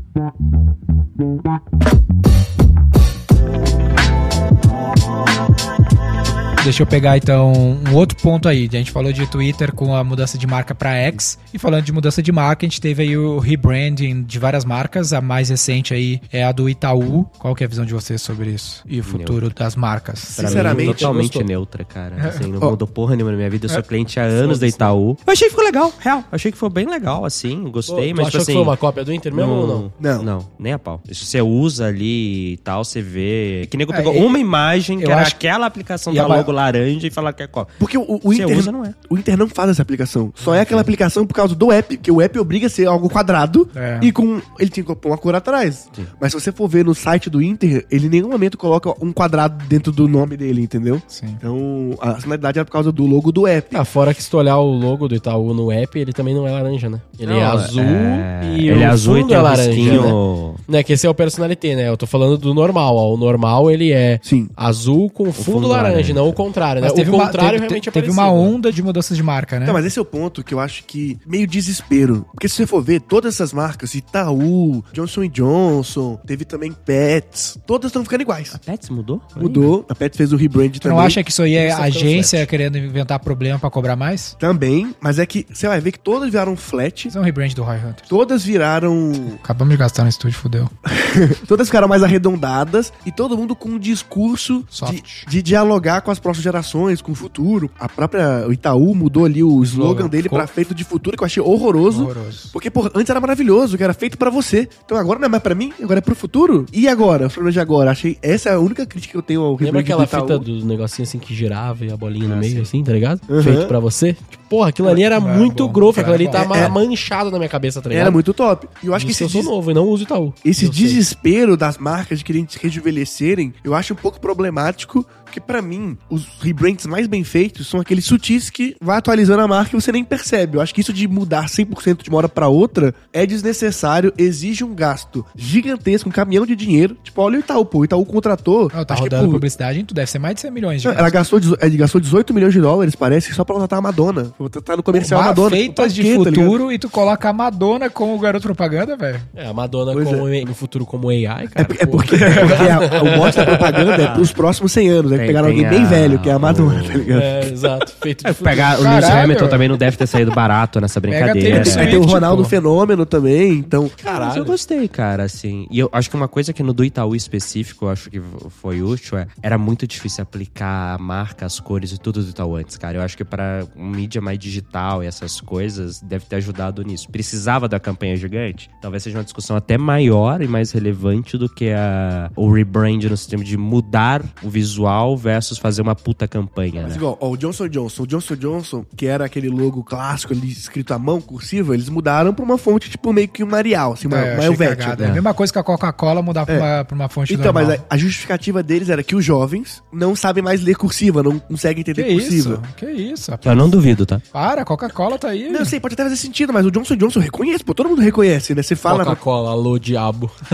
[6.65, 8.67] Deixa eu pegar então um outro ponto aí.
[8.67, 11.37] A gente falou de Twitter com a mudança de marca para X.
[11.53, 15.13] E falando de mudança de marca, a gente teve aí o rebranding de várias marcas.
[15.13, 17.27] A mais recente aí é a do Itaú.
[17.37, 18.83] Qual que é a visão de vocês sobre isso?
[18.87, 20.33] E o futuro das marcas?
[20.35, 21.43] Pra Sinceramente, mim, totalmente gostou.
[21.43, 22.15] neutra, cara.
[22.29, 22.71] Assim, não Ó.
[22.71, 23.65] mudou porra nenhuma na minha vida.
[23.67, 25.15] Eu sou cliente há anos da Itaú.
[25.25, 26.17] Eu achei que ficou legal, real.
[26.19, 27.63] Eu achei que foi bem legal, assim.
[27.69, 28.51] Gostei, tu mas achou tipo assim.
[28.53, 29.93] que foi uma cópia do Inter mesmo ou não?
[29.99, 30.23] Não.
[30.23, 30.99] Não, nem a pau.
[31.11, 33.67] Se você usa ali e tal, você vê.
[33.69, 36.25] Que nego É, pegou eu- uma imagem que eu era acho- aquela aplicação E da
[36.25, 37.75] logo laranja e falar que é cópia.
[37.77, 38.57] Porque o, o Inter.
[38.57, 38.93] usa, não é.
[39.09, 40.31] O Inter não faz essa aplicação.
[40.35, 41.95] Só é aquela aplicação por causa do app.
[41.97, 43.99] Porque o app obriga a ser algo quadrado É.
[44.01, 44.41] e com.
[44.59, 45.89] Ele tinha que pôr uma cor atrás.
[46.19, 49.11] Mas se você for ver no site do Inter, ele em nenhum momento coloca um
[49.11, 51.01] quadrado dentro do nome dele, entendeu?
[51.07, 51.27] Sim.
[51.37, 53.75] Então, a finalidade é por causa do logo do app.
[53.75, 56.47] Ah, fora que se tu olhar o logo do Itaú no app, ele também não
[56.47, 56.99] é laranja, né?
[57.19, 59.71] Ele é Não, azul é- e ele o é azul e fundo tem é laranja,
[59.71, 60.01] risquinho.
[60.03, 60.53] né?
[60.67, 61.89] Não é que esse é o personalité, né?
[61.89, 63.13] Eu tô falando do normal, ó.
[63.13, 64.47] O normal, ele é Sim.
[64.55, 66.13] azul com fundo, fundo laranja, laranja.
[66.13, 66.87] não o contrário, né?
[66.87, 69.59] Mas teve o uma, contrário teve, realmente é teve uma onda de mudanças de marca,
[69.59, 69.65] né?
[69.65, 72.25] Não, mas esse é o ponto que eu acho que meio desespero.
[72.31, 77.89] Porque se você for ver, todas essas marcas, Itaú, Johnson Johnson, teve também Pets, todas
[77.89, 78.53] estão ficando iguais.
[78.53, 79.21] A Pets mudou?
[79.35, 80.97] Mudou, a Pets fez o rebrand também.
[80.97, 84.35] não acha que isso aí é agência querendo inventar problema pra cobrar mais?
[84.39, 87.53] Também, mas é que você vai ver que todas viraram flat, Isso é um rebrand
[87.53, 88.07] do Roy Hunter.
[88.07, 89.11] todas viraram.
[89.43, 90.69] Acabamos de gastar no estúdio, fudeu.
[91.47, 96.19] Todas ficaram mais arredondadas e todo mundo com um discurso de, de dialogar com as
[96.19, 97.69] próximas gerações, com o futuro.
[97.79, 100.07] A própria o Itaú mudou ali o slogan Slogan.
[100.09, 102.03] dele pra feito de futuro, que eu achei horroroso.
[102.03, 102.49] Horroroso.
[102.51, 104.67] Porque, porra, antes era maravilhoso, que era feito pra você.
[104.85, 106.65] Então agora não é mais pra mim, agora é pro futuro.
[106.71, 107.27] E agora?
[107.27, 107.91] O problema de agora.
[107.91, 108.17] Achei.
[108.21, 110.21] Essa é a única crítica que eu tenho ao Lembra rebrand aquela do Itaú.
[110.21, 112.61] fita do negocinho assim que girava e a bolinha no meio, sim.
[112.61, 113.21] assim, tá ligado?
[113.29, 113.41] Uhum.
[113.43, 114.15] Feito pra você?
[114.49, 116.67] Porra, aquilo ali era Era muito bom, grosso, era aquilo ali tá ma- É.
[116.69, 118.01] manchado na minha cabeça, tá ligado?
[118.03, 118.67] Era muito top.
[118.83, 120.33] E eu acho que Isso esse, eu sou des- novo e não uso Itaú.
[120.45, 120.83] esse Eu sei.
[120.83, 125.05] desespero das marcas de quererem se rejuvenescerem, eu acho um pouco problemático.
[125.35, 129.47] Porque pra mim, os rebrands mais bem feitos são aqueles sutis que vai atualizando a
[129.47, 130.55] marca e você nem percebe.
[130.57, 134.63] Eu acho que isso de mudar 100% de uma hora pra outra é desnecessário, exige
[134.63, 136.95] um gasto gigantesco, um caminhão de dinheiro.
[137.03, 137.79] Tipo, olha o Itaú, pô.
[137.79, 138.71] O Itaú contratou.
[138.73, 140.87] Não, tá acho que rodando por- publicidade, tu deve ser mais de 100 milhões de
[140.87, 143.81] Não, ela gastou, dezo- ele gastou 18 milhões de dólares, parece, só pra contratar a
[143.81, 144.31] Madonna.
[144.63, 145.49] Tá no comercial Uma Madonna.
[145.49, 149.19] feitas tipo, de quê, tá futuro e tu coloca a Madonna como garoto propaganda, velho.
[149.35, 151.67] É, a Madonna como, no futuro como AI, É, cara.
[151.77, 151.97] é pô.
[151.97, 155.11] porque, é porque a- o mote da propaganda é pros próximos 100 anos.
[155.11, 157.21] Aí Tem- pegaram tem alguém bem a- velho, que é a Madonna, tá ligado?
[157.21, 157.91] É, exato.
[158.01, 158.49] Feito de futuro.
[158.49, 159.23] Pegar, o Lewis Caralho.
[159.23, 161.63] Hamilton também não deve ter saído barato nessa Pega brincadeira.
[161.63, 162.49] Taylor Aí tem o Swift, Ronaldo pô.
[162.49, 163.89] Fenômeno também, então.
[164.03, 165.67] Mas eu gostei, cara, assim.
[165.71, 168.21] E eu acho que uma coisa que no do Itaú específico, eu acho que
[168.61, 172.55] foi útil, é, era muito difícil aplicar a marca, as cores e tudo do Itaú
[172.55, 172.97] antes, cara.
[172.97, 177.09] Eu acho que para um mídia mais digital e essas coisas, deve ter ajudado nisso.
[177.09, 178.69] Precisava da campanha gigante?
[178.81, 183.17] Talvez seja uma discussão até maior e mais relevante do que a, o rebrand no
[183.17, 186.97] sistema de mudar o visual versus fazer uma puta campanha, Mas né?
[186.97, 188.03] igual, ó, o Johnson Johnson.
[188.03, 192.33] O Johnson Johnson, que era aquele logo clássico ali escrito à mão, cursiva, eles mudaram
[192.33, 194.83] pra uma fonte tipo meio que um Arial, assim, uma, É, uma Helvética.
[194.83, 195.05] cagada.
[195.05, 196.59] É a mesma coisa que a Coca-Cola mudar pra, É.
[196.77, 197.65] uma, pra uma fonte Então, normal.
[197.65, 201.39] mas a, a justificativa deles era que os jovens não sabem mais ler cursiva, não
[201.39, 202.49] conseguem Que entender isso?
[202.49, 202.61] cursiva.
[202.77, 203.31] Que isso?
[203.31, 203.45] rapaz?
[203.47, 204.21] Eu não duvido, tá?
[204.31, 205.49] Para, a Coca-Cola tá aí.
[205.49, 207.89] Não, eu sei, pode até fazer sentido, mas o Johnson Johnson eu reconheço, pô, todo
[207.89, 208.61] mundo reconhece, né?
[208.63, 209.03] Você fala.
[209.05, 210.29] Coca-Cola, alô, diabo.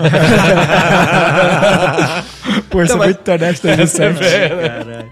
[2.72, 4.19] Pô, isso é Não, mas- muito internet 2007.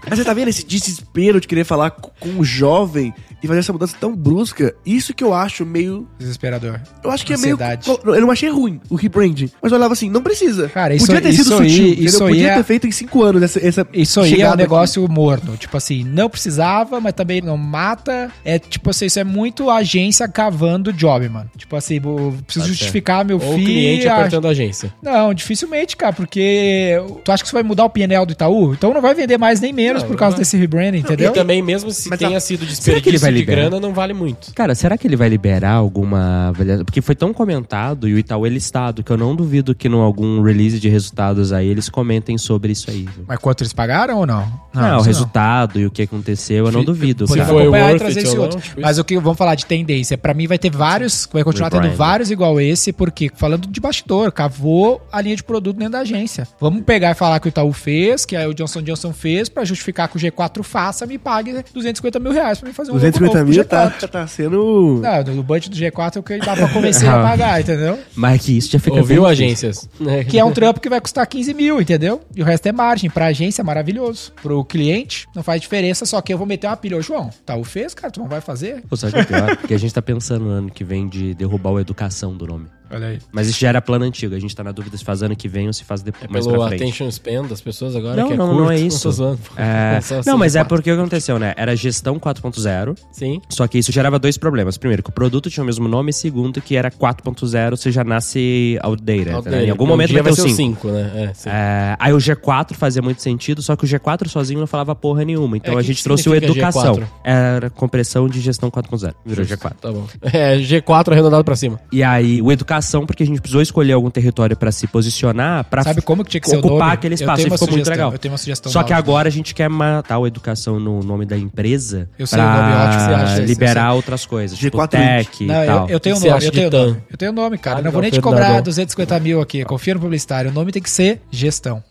[0.08, 3.60] Mas você tá vendo esse desespero de querer falar co- com o jovem e fazer
[3.60, 4.74] essa mudança tão brusca?
[4.84, 6.08] Isso que eu acho meio.
[6.18, 6.80] Desesperador.
[7.04, 7.88] Eu acho que Ansiedade.
[7.88, 8.16] é meio.
[8.16, 9.50] Eu não achei ruim o rebranding.
[9.62, 10.68] Mas eu olhava assim, não precisa.
[10.70, 12.04] Cara, isso- Podia ter isso sido aí- sutil.
[12.04, 14.36] isso aí Podia é- ter feito em cinco anos essa, essa Isso aí é um
[14.36, 14.62] chegada aqui.
[14.62, 15.56] negócio morno.
[15.56, 18.30] Tipo assim, não precisava, mas também não mata.
[18.44, 21.50] É tipo assim, isso é muito agência cavando job, mano.
[21.56, 23.66] Tipo assim, eu preciso justificar meu Ou o filho.
[23.66, 24.92] cliente a- apertando a agência.
[25.02, 28.72] Não, dificilmente, cara, porque tu acha que isso vai mudar o PNL do Itaú?
[28.72, 31.30] Então não vai vender mais nem menos Não, por não causa desse rebranding, entendeu?
[31.30, 33.62] E também, mesmo se Mas tenha a- sido desperdício de liberar?
[33.62, 34.52] grana, não vale muito.
[34.54, 36.84] Cara, será que ele vai liberar alguma avaliação?
[36.84, 40.00] Porque foi tão comentado e o Itaú é listado que eu não duvido que no
[40.00, 43.02] algum release de resultados aí eles comentem sobre isso aí.
[43.14, 43.24] viu?
[43.26, 44.46] Mas quanto eles pagaram ou não?
[44.72, 47.26] Não, o isso resultado e o que aconteceu, eu não duvido.
[47.26, 47.44] Cara.
[47.46, 48.58] foi acompanhar e worth trazer it esse ou outro.
[48.58, 50.16] não, tipo Mas o que vamos falar de tendência?
[50.16, 54.30] Pra mim vai ter vários, vai continuar tendo vários igual esse, porque falando de bastidor,
[54.30, 56.46] cavou a linha de produto dentro da agência.
[56.60, 59.64] Vamos pegar e falar que o Itaú fez, que aí o Johnson Johnson fez, pra
[59.64, 63.00] justificar que o G4 faça, me pague 250 mil reais pra mim fazer um logo
[63.06, 64.08] 250 novo pro mil tá, G4.
[64.08, 65.00] tá sendo.
[65.02, 67.98] Não, do budget do G4 é o que dá pra convencer a pagar, entendeu?
[68.14, 69.88] Mas que isso já fica Ouviu, agências?
[70.06, 70.24] É.
[70.30, 72.20] Que é um trampo que vai custar 15 mil, entendeu?
[72.36, 73.10] E o resto é margem.
[73.10, 74.32] Pra agência é maravilhoso.
[74.40, 76.96] Pro cliente, não faz diferença, só que eu vou meter uma pilha.
[76.96, 78.82] Ô, João, Itaú fez, cara, tu não vai fazer?
[78.88, 79.56] Pô, sabe o que é pior?
[79.56, 82.66] Porque a gente tá pensando no ano que vem de derrubar o educação do nome.
[82.90, 83.18] Olha aí.
[83.32, 84.34] Mas isso já era plano antigo.
[84.34, 86.28] A gente tá na dúvida se faz ano que vem ou se faz depois É
[86.32, 86.82] mais pelo pra frente.
[86.82, 88.60] attention span das pessoas agora, Não, que é não, curto.
[88.62, 89.02] não é isso.
[89.04, 89.52] tô zoando, pô.
[89.56, 91.54] É, não, mas é porque o que aconteceu, né?
[91.56, 93.40] Era gestão 4.0, Sim.
[93.48, 94.76] só que isso gerava dois problemas.
[94.76, 98.02] Primeiro, que o produto tinha o mesmo nome, e segundo, que era 4.0, você já
[98.02, 99.48] nasce outdated.
[99.48, 99.66] né?
[99.66, 100.88] Em algum Um momento vai ter o ser 5.
[100.88, 101.32] né?
[101.46, 101.48] É.
[101.48, 105.24] É, aí o G4 fazia muito sentido, só que o G4 sozinho não falava porra
[105.24, 105.56] nenhuma.
[105.56, 106.96] Então É, a gente trouxe o Educação.
[106.96, 107.06] G4?
[107.24, 109.14] Era compressão de gestão 4.0.
[109.24, 109.72] Virou G4.
[109.80, 110.06] Tá bom.
[110.32, 111.80] É, G4 arredondado pra cima.
[111.92, 115.82] E aí, o Educação, porque a gente precisou escolher algum território pra se posicionar, pra
[115.82, 116.92] Sabe como que tinha que ser o ocupar nome?
[116.92, 117.36] aquele Eu espaço.
[117.42, 118.12] tenho E ficou muito legal.
[118.12, 121.24] eu tenho uma sugestão Só que agora a gente quer matar o Educação no nome
[121.26, 124.88] da empresa Eu sei o nome ótimo, você acha, liberar eu outras coisas, tipo G4
[124.88, 125.88] tech e Não, eu, tal.
[125.90, 126.96] eu tenho O um nome, eu de tenho nome.
[127.10, 127.78] Eu tenho nome, cara.
[127.78, 129.64] Ah, não vou nem te cobrar 250 mil aqui.
[129.64, 130.50] Confia no publicitário.
[130.50, 131.82] O nome tem que ser gestão.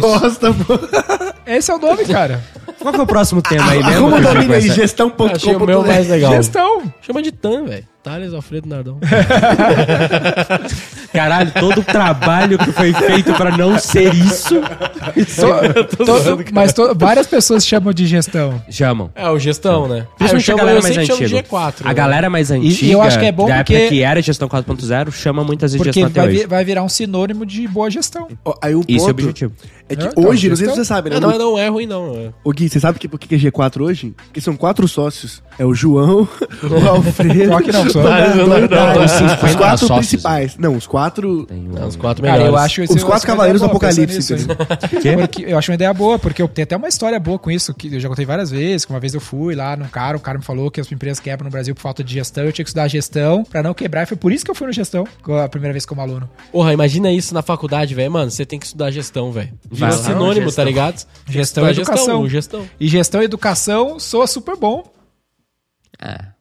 [0.00, 0.78] Bosta, pô.
[1.46, 2.42] Esse é o nome, cara.
[2.86, 4.06] Qual que é o próximo tema aí mesmo?
[4.06, 5.32] Arruma domínio aí, gestão.com.br.
[5.34, 6.32] Achei o meu mais legal.
[6.34, 6.82] Gestão.
[7.02, 7.82] Chama de TAM, velho.
[8.00, 9.00] Thales Alfredo Nardão.
[11.12, 14.60] Caralho, todo o trabalho que foi feito pra não ser isso,
[15.96, 18.62] To- to- mas to- várias pessoas chamam de gestão.
[18.70, 19.10] chamam.
[19.14, 20.00] É, o gestão, né?
[20.00, 21.42] Ah, eu Principalmente a chamo, galera mais antiga.
[21.42, 21.74] G4.
[21.82, 21.94] A né?
[21.94, 24.48] galera mais antiga, e eu acho que é bom da porque- época que era gestão
[24.48, 26.38] 4.0, chama muitas vezes Porque gestão até vai, hoje.
[26.42, 28.28] vi- vai virar um sinônimo de boa gestão.
[28.62, 29.52] Aí o Isso é o ponto objetivo.
[29.88, 30.84] É que É, então, hoje, não sei se gestão.
[30.84, 31.20] você sabe, né?
[31.20, 32.14] Não, não, não é ruim, não.
[32.16, 32.30] é.
[32.44, 34.14] Ô Gui, você sabe que, por que é G4 hoje?
[34.26, 35.42] Porque são quatro sócios.
[35.58, 36.28] É o João,
[36.62, 37.34] o Alfredo...
[37.34, 38.02] Pior que não, só.
[38.02, 39.26] Não, não, não, não, os- não.
[39.26, 40.08] Os 50 quatro sócios.
[40.08, 40.56] principais.
[40.58, 41.46] Não, os quatro...
[41.80, 42.54] É, os quatro Cara, melhores.
[42.54, 44.34] eu acho Os quatro cavaleiros do Apocalipse,
[45.46, 47.94] eu acho uma ideia boa, porque eu tenho até uma história boa com isso, que
[47.94, 48.84] eu já contei várias vezes.
[48.84, 51.20] que Uma vez eu fui lá num cara, o cara me falou que as empresas
[51.20, 54.02] quebram no Brasil por falta de gestão, eu tinha que estudar gestão pra não quebrar,
[54.02, 55.06] e foi por isso que eu fui no gestão,
[55.44, 56.28] a primeira vez como aluno.
[56.52, 58.10] Porra, imagina isso na faculdade, velho.
[58.10, 59.50] Mano, você tem que estudar gestão, velho.
[59.76, 60.64] Vai Virou lá, sinônimo, gestão.
[60.64, 61.06] tá ligado?
[61.28, 62.28] Gestão Estudar educação.
[62.28, 62.70] Gestão.
[62.80, 64.90] E gestão e educação soa super bom.
[66.00, 66.35] É.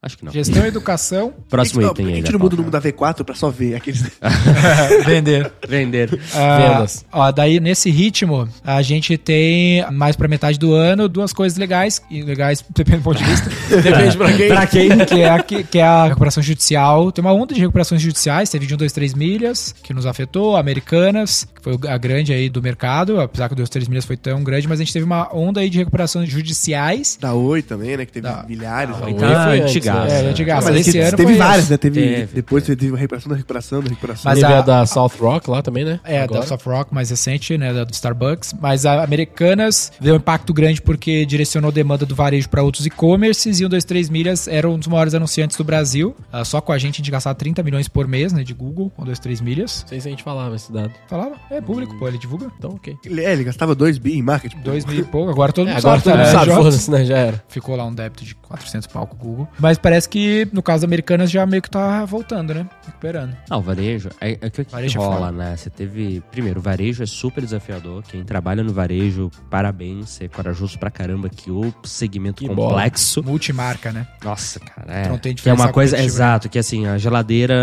[0.00, 0.30] Acho que não.
[0.32, 2.14] Gestão e educação, Próximo item a aí.
[2.16, 4.00] gente da não muda o número da V4 pra só ver aqueles...
[5.04, 5.50] vender.
[5.68, 6.20] Vender.
[6.34, 7.04] Ah, Vendas.
[7.12, 12.00] ó, daí nesse ritmo, a gente tem mais pra metade do ano duas coisas legais,
[12.10, 13.50] e legais depende do ponto de vista.
[13.68, 14.48] Depende pra quem.
[14.48, 14.98] pra quem?
[15.04, 17.10] Que é, a, que, que é a recuperação judicial.
[17.10, 20.56] Tem uma onda de recuperações judiciais, teve de 1, 2, 3 milhas, que nos afetou,
[20.56, 24.16] Americanas, que foi a grande aí do mercado, apesar que o 2, 3 milhas foi
[24.16, 27.18] tão grande, mas a gente teve uma onda aí de recuperações judiciais.
[27.20, 28.06] Da Oi também, né?
[28.06, 28.94] Que teve Da- milhares.
[28.96, 29.06] Ah, né?
[29.06, 30.28] Oi Tá foi antes, antigaço, É, né?
[30.30, 30.66] antigaço.
[30.68, 31.76] Mas esse ano teve foi várias, né?
[31.76, 34.22] Teve, Teve, depois teve a recuperação da recuperação da recuperação.
[34.30, 36.00] Mas Teve a- a da South Rock lá também, né?
[36.04, 36.40] É, Agora.
[36.40, 38.54] da Soft Rock mais recente, né, da do Starbucks.
[38.60, 43.60] Mas a Americanas deu um impacto grande porque direcionou demanda do varejo para outros e-commerces
[43.60, 46.14] e o 23 Milhas era um dos maiores anunciantes do Brasil.
[46.32, 48.90] Ah, só com a gente a gente gastava 30 milhões por mês, né, de Google,
[48.96, 49.82] com 23 Milhas.
[49.82, 50.92] Não sei se a gente falava esse dado.
[51.08, 51.32] Falava?
[51.50, 52.46] É público, pô, ele divulga.
[52.58, 52.96] Então, ok.
[53.04, 54.58] Ele, é, ele gastava 2 bi em marketing.
[54.60, 56.18] 2 mil e pouco, agora todo É, mundo agora todo sabe.
[56.24, 57.04] mundo né, sabe, foda-se, né?
[57.04, 57.44] Já era.
[57.48, 59.48] Ficou lá um débito de 400 pau com o Google.
[59.58, 62.66] Mas parece que, no caso Americanas, já meio que tá voltando, né?
[62.86, 63.36] Recuperando.
[63.48, 65.32] Ah, o varejo, é, é que o que Varejo é rola, foda.
[65.32, 65.56] né?
[65.56, 66.22] Você teve.
[66.30, 68.02] Primeiro, o varejo é super desafiador.
[68.02, 72.70] Quem trabalha no varejo, parabéns, você é corajoso pra caramba, que o segmento Que bola.
[72.74, 73.22] complexo.
[73.22, 74.06] Multimarca, né?
[74.24, 75.00] Nossa, cara, é.
[75.00, 77.54] Então não tem que é uma coisa, exato, que assim, a geladeira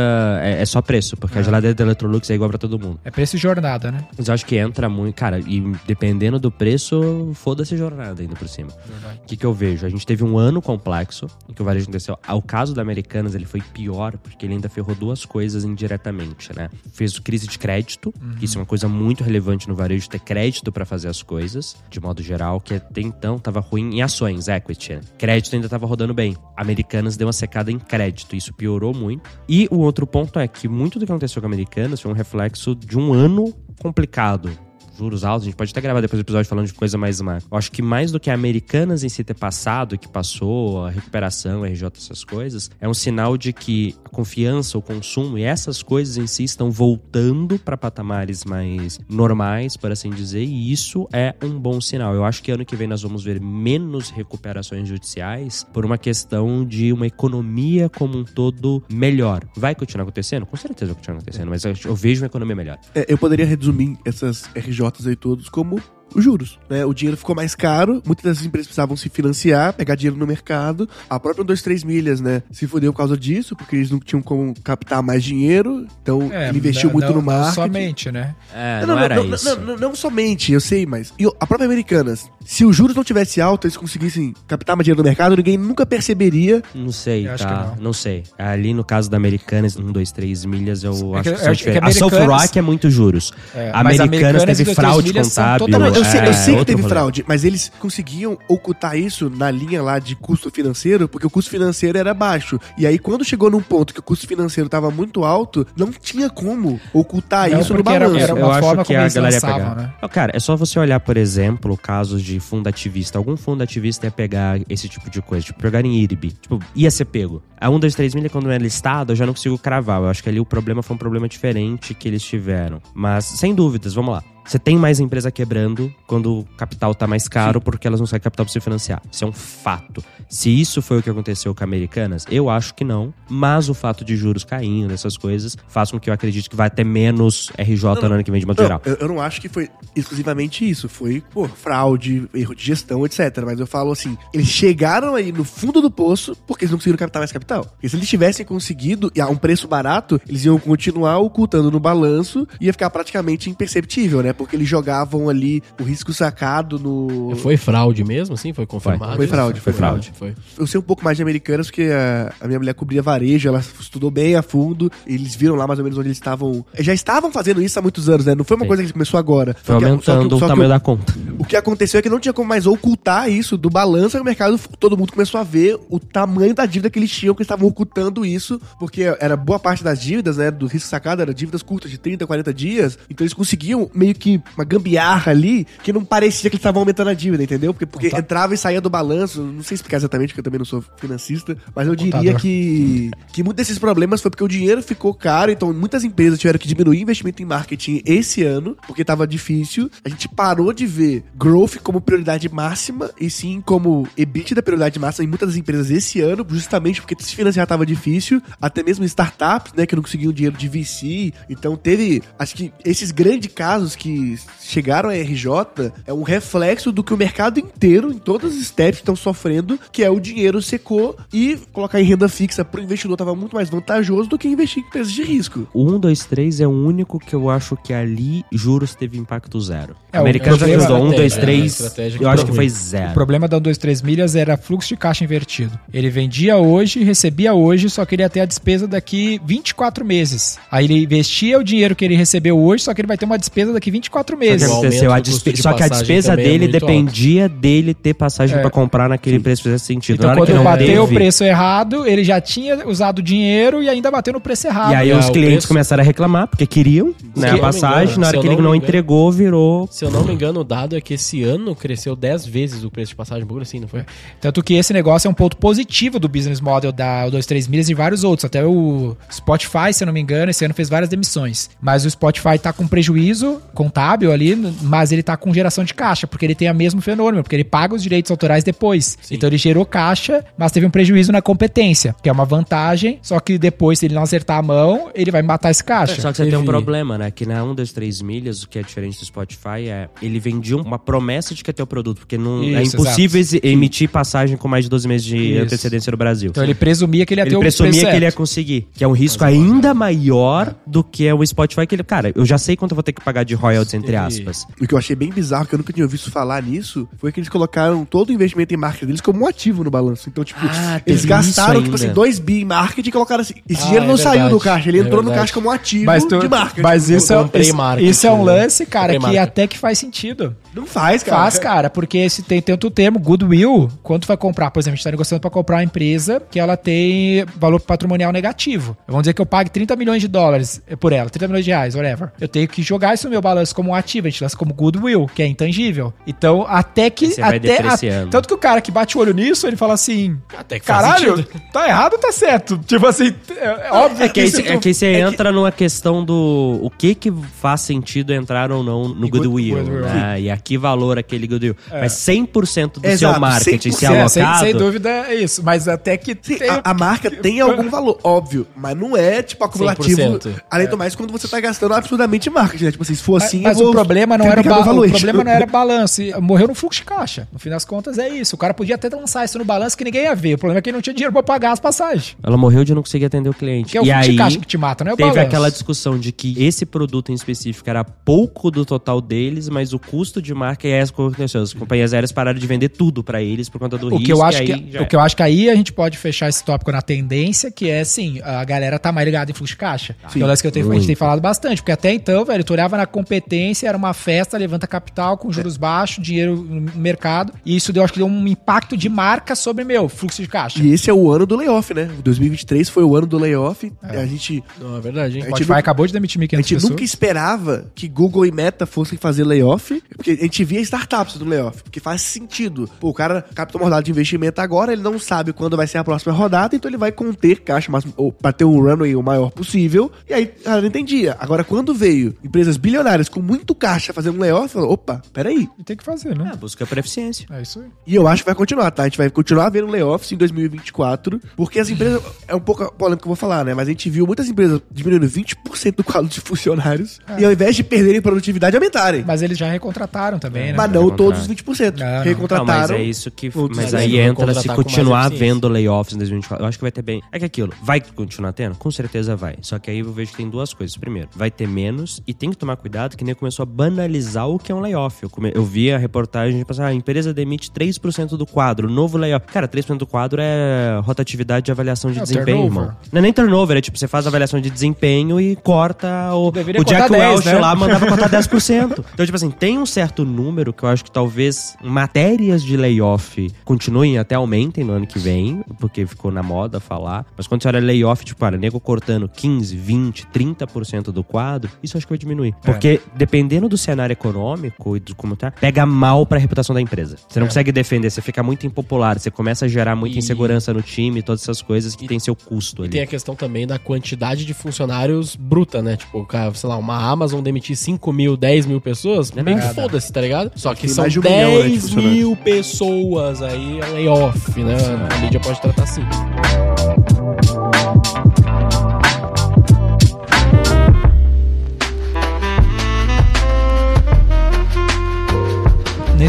[0.41, 2.99] é, é só preço, porque a geladeira da Electrolux é igual pra todo mundo.
[3.03, 4.05] É preço e jornada, né?
[4.17, 8.47] Mas eu acho que entra muito, cara, e dependendo do preço, foda-se jornada ainda por
[8.47, 8.69] cima.
[8.71, 9.85] O que, que eu vejo?
[9.85, 12.19] A gente teve um ano complexo em que o varejo aconteceu.
[12.25, 16.55] Ah, O caso da Americanas ele foi pior porque ele ainda ferrou duas coisas indiretamente,
[16.55, 16.69] né?
[16.91, 20.71] Fez crise de crédito, que isso é uma coisa muito relevante no varejo, ter crédito
[20.71, 24.93] pra fazer as coisas, de modo geral, que até então tava ruim em ações, equity.
[24.95, 25.01] né?
[25.17, 26.35] Crédito ainda tava rodando bem.
[26.55, 29.29] Americanas deu uma secada em crédito, isso piorou muito.
[29.47, 32.75] E o outro ponto é que muito do que aconteceu com Americanas foi um reflexo
[32.75, 34.49] de um ano complicado
[34.97, 37.39] juros altos, a gente pode até gravar depois do episódio falando de coisa mais má.
[37.51, 41.63] Eu acho que mais do que Americanas em si ter passado, que passou, a recuperação,
[41.63, 45.81] a RJ, essas coisas, é um sinal de que a confiança, o consumo e essas
[45.83, 51.35] coisas em si estão voltando para patamares mais normais, por assim dizer, e isso é
[51.43, 52.13] um bom sinal.
[52.13, 56.65] Eu acho que ano que vem nós vamos ver menos recuperações judiciais por uma questão
[56.65, 59.43] de uma economia como um todo melhor.
[59.55, 60.45] Vai continuar acontecendo?
[60.45, 62.79] Com certeza vai continuar acontecendo, mas eu, eu vejo uma economia melhor.
[62.93, 64.49] É, eu poderia resumir essas
[64.87, 65.81] RJs aí todos como
[66.15, 66.85] os juros, né?
[66.85, 70.87] O dinheiro ficou mais caro, muitas das empresas precisavam se financiar, pegar dinheiro no mercado.
[71.09, 74.21] A própria 2, 3 milhas, né, se fudeu por causa disso, porque eles não tinham
[74.21, 77.55] como captar mais dinheiro, então ele investiu não- muito não- no não marketing.
[77.55, 78.35] somente, né?
[78.53, 79.45] É, não, era não, isso.
[79.57, 81.13] não, não, não somente, eu sei, mas.
[81.19, 85.01] E a própria Americanas, se os juros não tivesse alto, eles conseguissem captar mais dinheiro
[85.01, 86.63] no mercado, ninguém nunca perceberia.
[86.73, 87.73] Não sei, Eu acho tá?
[87.75, 87.93] que Não.
[87.93, 88.23] sei.
[88.37, 91.85] Ali no caso da Americanas, um, dois, três milhas, eu É acho que- que, que.
[91.85, 93.31] A South Rock é muito juros.
[93.53, 95.67] É, Americanas Americanas teve fraude contábil.
[95.67, 96.93] totalmente- sei, eu é, sei que teve rolê.
[96.93, 101.49] fraude, mas eles conseguiam ocultar isso na linha lá de custo financeiro, porque o custo
[101.51, 102.59] financeiro era baixo.
[102.77, 106.29] E aí, quando chegou num ponto que o custo financeiro tava muito alto, não tinha
[106.29, 108.17] como ocultar Não, isso no era- balanço.
[108.19, 109.75] era uma eu acho forma que como a eles galera ia pegar.
[109.75, 109.93] né?
[110.11, 113.17] Cara, é só você olhar, por exemplo, casos de fundo ativista.
[113.17, 116.31] Algum fundo ativista ia pegar esse tipo de coisa, tipo, pegar em IRB.
[116.41, 117.41] Tipo, ia ser pego.
[117.59, 120.01] A 1, 2, 3 milha, quando é listado, eu já não consigo cravar.
[120.01, 122.81] Eu acho que ali o problema foi um problema diferente que eles tiveram.
[122.93, 124.23] Mas, sem dúvidas, vamos lá.
[124.45, 128.23] Você tem mais empresa quebrando quando o capital tá mais caro porque elas não conseguem
[128.23, 129.01] capital pra se financiar.
[129.11, 130.03] Isso é um fato.
[130.29, 133.13] Se isso foi o que aconteceu com a Americanas, eu acho que não.
[133.27, 136.69] Mas o fato de juros caindo, essas coisas, faz com que eu acredite que vai
[136.69, 138.81] ter menos RJ no ano que vem de modo Não, geral.
[138.85, 140.87] eu, eu não acho que foi exclusivamente isso.
[140.87, 143.43] Foi, pô, fraude, erro de gestão, etc.
[143.43, 146.99] Mas eu falo assim, eles chegaram aí no fundo do poço porque eles não conseguiram
[146.99, 147.65] captar mais capital.
[147.65, 151.79] Porque se eles tivessem conseguido e a um preço barato, eles iam continuar ocultando no
[151.79, 154.34] balanço e ia ficar praticamente imperceptível, né?
[154.37, 157.35] Porque eles jogavam ali o risco sacado no...
[157.37, 158.53] Foi fraude mesmo, assim?
[158.53, 159.15] Foi confirmado?
[159.15, 159.33] Foi isso?
[159.33, 160.11] fraude, foi fraude.
[160.15, 160.33] Foi.
[160.57, 163.63] Eu sei um pouco mais de americanas, porque a, a minha mulher cobria varejo, ela
[163.79, 166.65] estudou bem a fundo, eles viram lá mais ou menos onde eles estavam.
[166.79, 168.35] Já estavam fazendo isso há muitos anos, né?
[168.35, 168.67] Não foi uma Sim.
[168.67, 169.55] coisa que começou agora.
[169.63, 171.13] Foi Só que- aumentando só que- o só que tamanho da conta.
[171.45, 174.59] O que aconteceu é que não tinha como mais ocultar isso do balanço, o mercado,
[174.79, 177.67] todo mundo começou a ver o tamanho da dívida que eles tinham, que eles estavam
[177.67, 181.91] ocultando isso, porque era boa parte das dívidas, né, do risco sacado, era dívidas curtas
[181.91, 186.49] de 30, 40 dias, então eles conseguiam meio que uma gambiarra ali, que não parecia
[186.49, 187.73] que eles estavam aumentando a dívida, entendeu?
[187.73, 190.57] Porque, porque Conta- entrava e saía do balanço, não sei explicar exatamente, porque eu também
[190.59, 192.39] não sou financista, mas eu diria Contador.
[192.41, 196.57] que, que muitos desses problemas foi porque o dinheiro ficou caro, então muitas empresas tiveram
[196.57, 199.89] que diminuir investimento em marketing esse ano, porque tava difícil.
[200.03, 205.25] A gente parou de ver growth como prioridade máxima, e sim como EBITDA prioridade máxima
[205.25, 209.73] em muitas das empresas esse ano, justamente porque se financiar tava difícil, até mesmo startups,
[209.73, 211.33] né, que não conseguiam dinheiro de VC.
[211.49, 217.03] Então teve, acho que esses grandes casos que chegaram à RJ é um reflexo do
[217.03, 221.17] que o mercado inteiro, em todas as steps, estão sofrendo, que é o dinheiro secou
[221.33, 224.87] e colocar em renda fixa pro investidor tava muito mais vantajoso do que investir em
[224.87, 225.67] empresas de risco.
[225.73, 229.59] O 1, 2, 3 é o único que eu acho que ali juros teve impacto
[229.59, 229.95] zero.
[230.11, 231.65] É, o americano o já problema- ajudou 1, 2, estratégia, 3, né?
[231.87, 232.67] Estratégia que eu acho que foi ruim.
[232.67, 233.13] O zero.
[233.13, 235.71] problema da 1, 2, 3 milhas era fluxo de caixa invertido.
[235.93, 240.57] Ele vendia hoje, recebia hoje, só que ele ia ter a despesa daqui 24 meses.
[240.71, 243.37] Aí ele investia o dinheiro que ele recebeu hoje, só que ele vai ter uma
[243.37, 244.67] despesa daqui 24 Só que meses.
[244.69, 248.13] o aconteceu, a despe- de Só que a despesa é dele muito dependia dele ter
[248.13, 248.61] passagem É.
[248.61, 250.15] pra comprar naquele preço que fizesse sentido.
[250.17, 253.81] Então quando que não bateu o teve, preço errado, ele já tinha usado o dinheiro
[253.83, 254.91] e ainda bateu no preço errado.
[254.91, 258.03] E aí Ah, os o clientes preço- começaram a reclamar, porque queriam né, a passagem.
[258.15, 259.87] engano, na hora que ele não não me engano- entregou, virou.
[259.91, 262.91] Se eu não me engano, o dado é que esse ano cresceu 10 vezes o
[262.91, 264.05] preço de passagem, bagulho assim, não foi?
[264.39, 267.93] Tanto que esse negócio é um ponto positivo do business model da 23 milhas e
[267.93, 268.45] vários outros.
[268.45, 271.69] Até o Spotify, se eu não me engano, esse ano fez várias demissões.
[271.81, 276.27] Mas o Spotify tá com prejuízo contábil ali, mas ele tá com geração de caixa,
[276.27, 279.17] porque ele tem o mesmo fenômeno, porque ele paga os direitos autorais depois.
[279.31, 283.39] Então ele gerou caixa, mas teve um prejuízo na competência, que é uma vantagem, só
[283.39, 286.21] que depois, se ele não acertar a mão, ele vai matar esse caixa.
[286.21, 287.31] Só que você tem um problema, né?
[287.31, 290.77] Que na 1, 2, 3 milhas, o que é diferente do Spotify é ele vendia
[290.77, 294.09] uma promessa de que ia ter o produto, porque não, é Isso, impossível exi- emitir
[294.09, 295.63] passagem com mais de 12 meses de Isso.
[295.63, 296.49] antecedência no Brasil.
[296.49, 298.37] Então ele presumia que ele ia ter Ele o presumia preço que ele ia certo.
[298.37, 298.87] conseguir.
[298.93, 301.85] Que é um risco ainda maior do que é o Spotify.
[301.87, 304.07] Que ele, cara, eu já sei quanto eu vou ter que pagar de royalties, entre
[304.11, 304.65] Teve- aspas.
[304.81, 307.39] O que eu achei bem bizarro, que eu nunca tinha ouvido falar nisso, foi que
[307.39, 310.27] eles colocaram todo o investimento em marketing deles como um ativo no balanço.
[310.29, 312.15] Então, tipo, Ah, eles gastaram, tipo assim, ainda.
[312.15, 313.53] 2 bi em marketing e colocaram assim.
[313.69, 315.39] Esse Ah, dinheiro é não saiu verdade, do caixa, ele é entrou no verdade.
[315.41, 316.81] caixa como um ativo Mas, tu, de marketing.
[316.81, 318.51] mas isso, é, isso, marketing, isso é um né?
[318.53, 320.55] lance, cara, que até que faz sentido.
[320.75, 321.37] Não faz, cara.
[321.41, 324.97] Faz, cara, porque se tem tanto termo, goodwill, quando tu vai comprar, por exemplo, a
[324.97, 328.95] gente tá negociando pra comprar uma empresa que ela tem valor patrimonial negativo.
[329.07, 331.95] Vamos dizer que eu pague 30 milhões de dólares por ela, 30 milhões de reais,
[331.95, 332.31] whatever.
[332.39, 334.73] Eu tenho que jogar isso no meu balanço como um ativo, a gente lança como
[334.73, 336.13] goodwill, que é intangível.
[336.27, 337.27] Então, até que.
[337.31, 338.29] Você vai até, a- depreciando.
[338.31, 341.37] tanto que o cara que bate o olho nisso, ele fala assim: Até que caralho,
[341.37, 342.77] sentido." tá errado ou tá certo?
[342.85, 345.71] Tipo assim, é, é óbvio É que aí, se tu- é que você entra numa
[345.71, 350.41] questão do o que que faz sentido entrar ou não no Goodwill, Goodwill, né?
[350.41, 351.75] E a que valor aquele Goodwill.
[351.91, 354.65] Mas 100% do Exato, seu marketing se 100%, É, sem, alocado...
[354.65, 358.19] sem dúvida é isso, mas até que Sim, tem- a, a marca tem algum valor,
[358.23, 360.19] óbvio, mas não é, tipo, acumulativo.
[360.19, 360.61] 100%.
[360.69, 362.91] Além do mais, quando você tá gastando absurdamente em marketing, né?
[362.91, 365.51] Tipo assim, se for assim, mas eu o problema não era ba- o problema não
[365.51, 367.47] era balanço, morreu no fluxo de caixa.
[367.53, 368.55] No fim das contas é isso.
[368.55, 370.55] O cara podia até lançar isso no balanço que ninguém ia ver.
[370.55, 372.35] O problema é que ele não tinha dinheiro pra pagar as passagens.
[372.41, 373.91] Ela morreu de não conseguir atender o cliente.
[373.91, 375.29] Que é o e fluxo de aí, caixa que te mata, não é o teve
[375.29, 375.47] balanço.
[375.47, 379.99] aquela discussão de que esse produto em específico era pouco do total deles, mas o
[379.99, 381.13] custo de marca e as.
[381.55, 384.25] As companhias aéreas pararam de vender tudo pra eles por conta do O risco.
[384.25, 386.63] que, eu acho que, o que eu acho que aí a gente pode fechar esse
[386.63, 390.15] tópico na tendência, que é assim, a galera tá mais ligada em fluxo de caixa.
[390.31, 392.63] Que é o que eu tenho, a gente tem falado bastante, porque até então, velho,
[392.63, 397.53] tu olhava na competência, era uma festa, levanta capital com juros baixos, dinheiro no mercado,
[397.65, 400.79] e isso deu, acho que deu um impacto de marca sobre, meu, fluxo de caixa.
[400.81, 402.09] E esse é o ano do layoff, né?
[402.23, 403.91] 2023 foi o ano do layoff.
[404.01, 405.41] A gente, Não, é verdade, hein?
[405.41, 406.89] A gente Spotify nunca- acabou de demitir a 1.500 gente pessoas.
[406.91, 411.45] nunca esperava que Google e Meta fossem fazer layoff, porque a gente via startups no
[411.45, 412.89] layoff, porque faz sentido.
[412.99, 415.97] Pô, o cara captou uma rodada de investimento agora, ele não sabe quando vai ser
[415.97, 419.23] a próxima rodada, então ele vai conter caixa máximo, ou pra ter um runway o
[419.23, 421.35] maior possível, e aí a galera entendia.
[421.39, 425.69] Agora, quando veio empresas bilionárias com muito caixa fazendo layoff, falou, opa, peraí.
[425.77, 426.51] E tem que fazer, né?
[426.53, 427.45] É, busca por eficiência.
[427.51, 427.87] É isso aí.
[428.07, 429.03] E eu acho que vai continuar, tá?
[429.03, 432.21] A gente vai continuar vendo layoffs em 2024, porque as empresas.
[432.47, 433.73] É um pouco polêmico que eu vou falar, né?
[433.73, 437.75] Mas a gente viu muitas empresas diminuindo 20% do quadro de funcionários e ao invés
[437.75, 439.21] de perderem produtividade, aumentarem.
[439.21, 440.73] Mas, Mas eles já recontrataram também, né?
[440.73, 441.17] não Recontrar.
[441.17, 441.97] todos os 20%.
[441.99, 442.15] Não, não.
[442.17, 442.67] Não, Recontrataram.
[442.67, 443.51] mas é isso que.
[443.75, 446.63] Mas aí entra se continuar vendo layoffs em 2024.
[446.63, 447.21] Eu acho que vai ter bem.
[447.31, 448.75] É que aquilo, vai continuar tendo?
[448.75, 449.55] Com certeza vai.
[449.61, 450.95] Só que aí eu vejo que tem duas coisas.
[450.97, 454.57] Primeiro, vai ter menos e tem que tomar cuidado que nem começou a banalizar o
[454.59, 455.21] que é um layoff.
[455.23, 458.89] Eu, come- eu vi a reportagem de passar, ah, a empresa demite 3% do quadro,
[458.89, 459.45] novo layoff.
[459.47, 462.81] Cara, 3% do quadro é rotatividade de avaliação de É desempenho, turnover.
[462.83, 462.97] irmão.
[463.11, 466.51] Não é nem turnover, é tipo, você faz a avaliação de desempenho e corta o.
[466.51, 467.59] Deveria o Jack cortar 10, Welch né?
[467.59, 469.03] lá mandava cortar 10%.
[469.13, 472.77] Então, tipo assim, tem um certo certo número que eu acho que talvez matérias de
[472.77, 477.25] layoff continuem até aumentem no ano que vem, porque ficou na moda falar.
[477.35, 481.97] Mas quando você olha layoff, tipo, para nego cortando 15, 20, 30% do quadro, isso
[481.97, 482.55] acho que vai diminuir.
[482.63, 487.17] Porque dependendo do cenário econômico e do como tá, pega mal pra reputação da empresa.
[487.27, 490.73] Você não consegue defender, você fica muito impopular, você começa a gerar muita E- insegurança
[490.73, 492.91] no time, todas essas coisas que tem seu custo E ali.
[492.93, 495.97] tem a questão também da quantidade de funcionários bruta, né?
[495.97, 499.73] Tipo, sei lá, uma Amazon demitir 5 mil, 10 mil pessoas, é meio que
[500.05, 500.51] foda-se, tá ligado?
[500.55, 504.77] Só que são um milhão, né, 10 mil pessoas aí, é layoff, né?
[505.09, 506.01] A mídia pode tratar assim.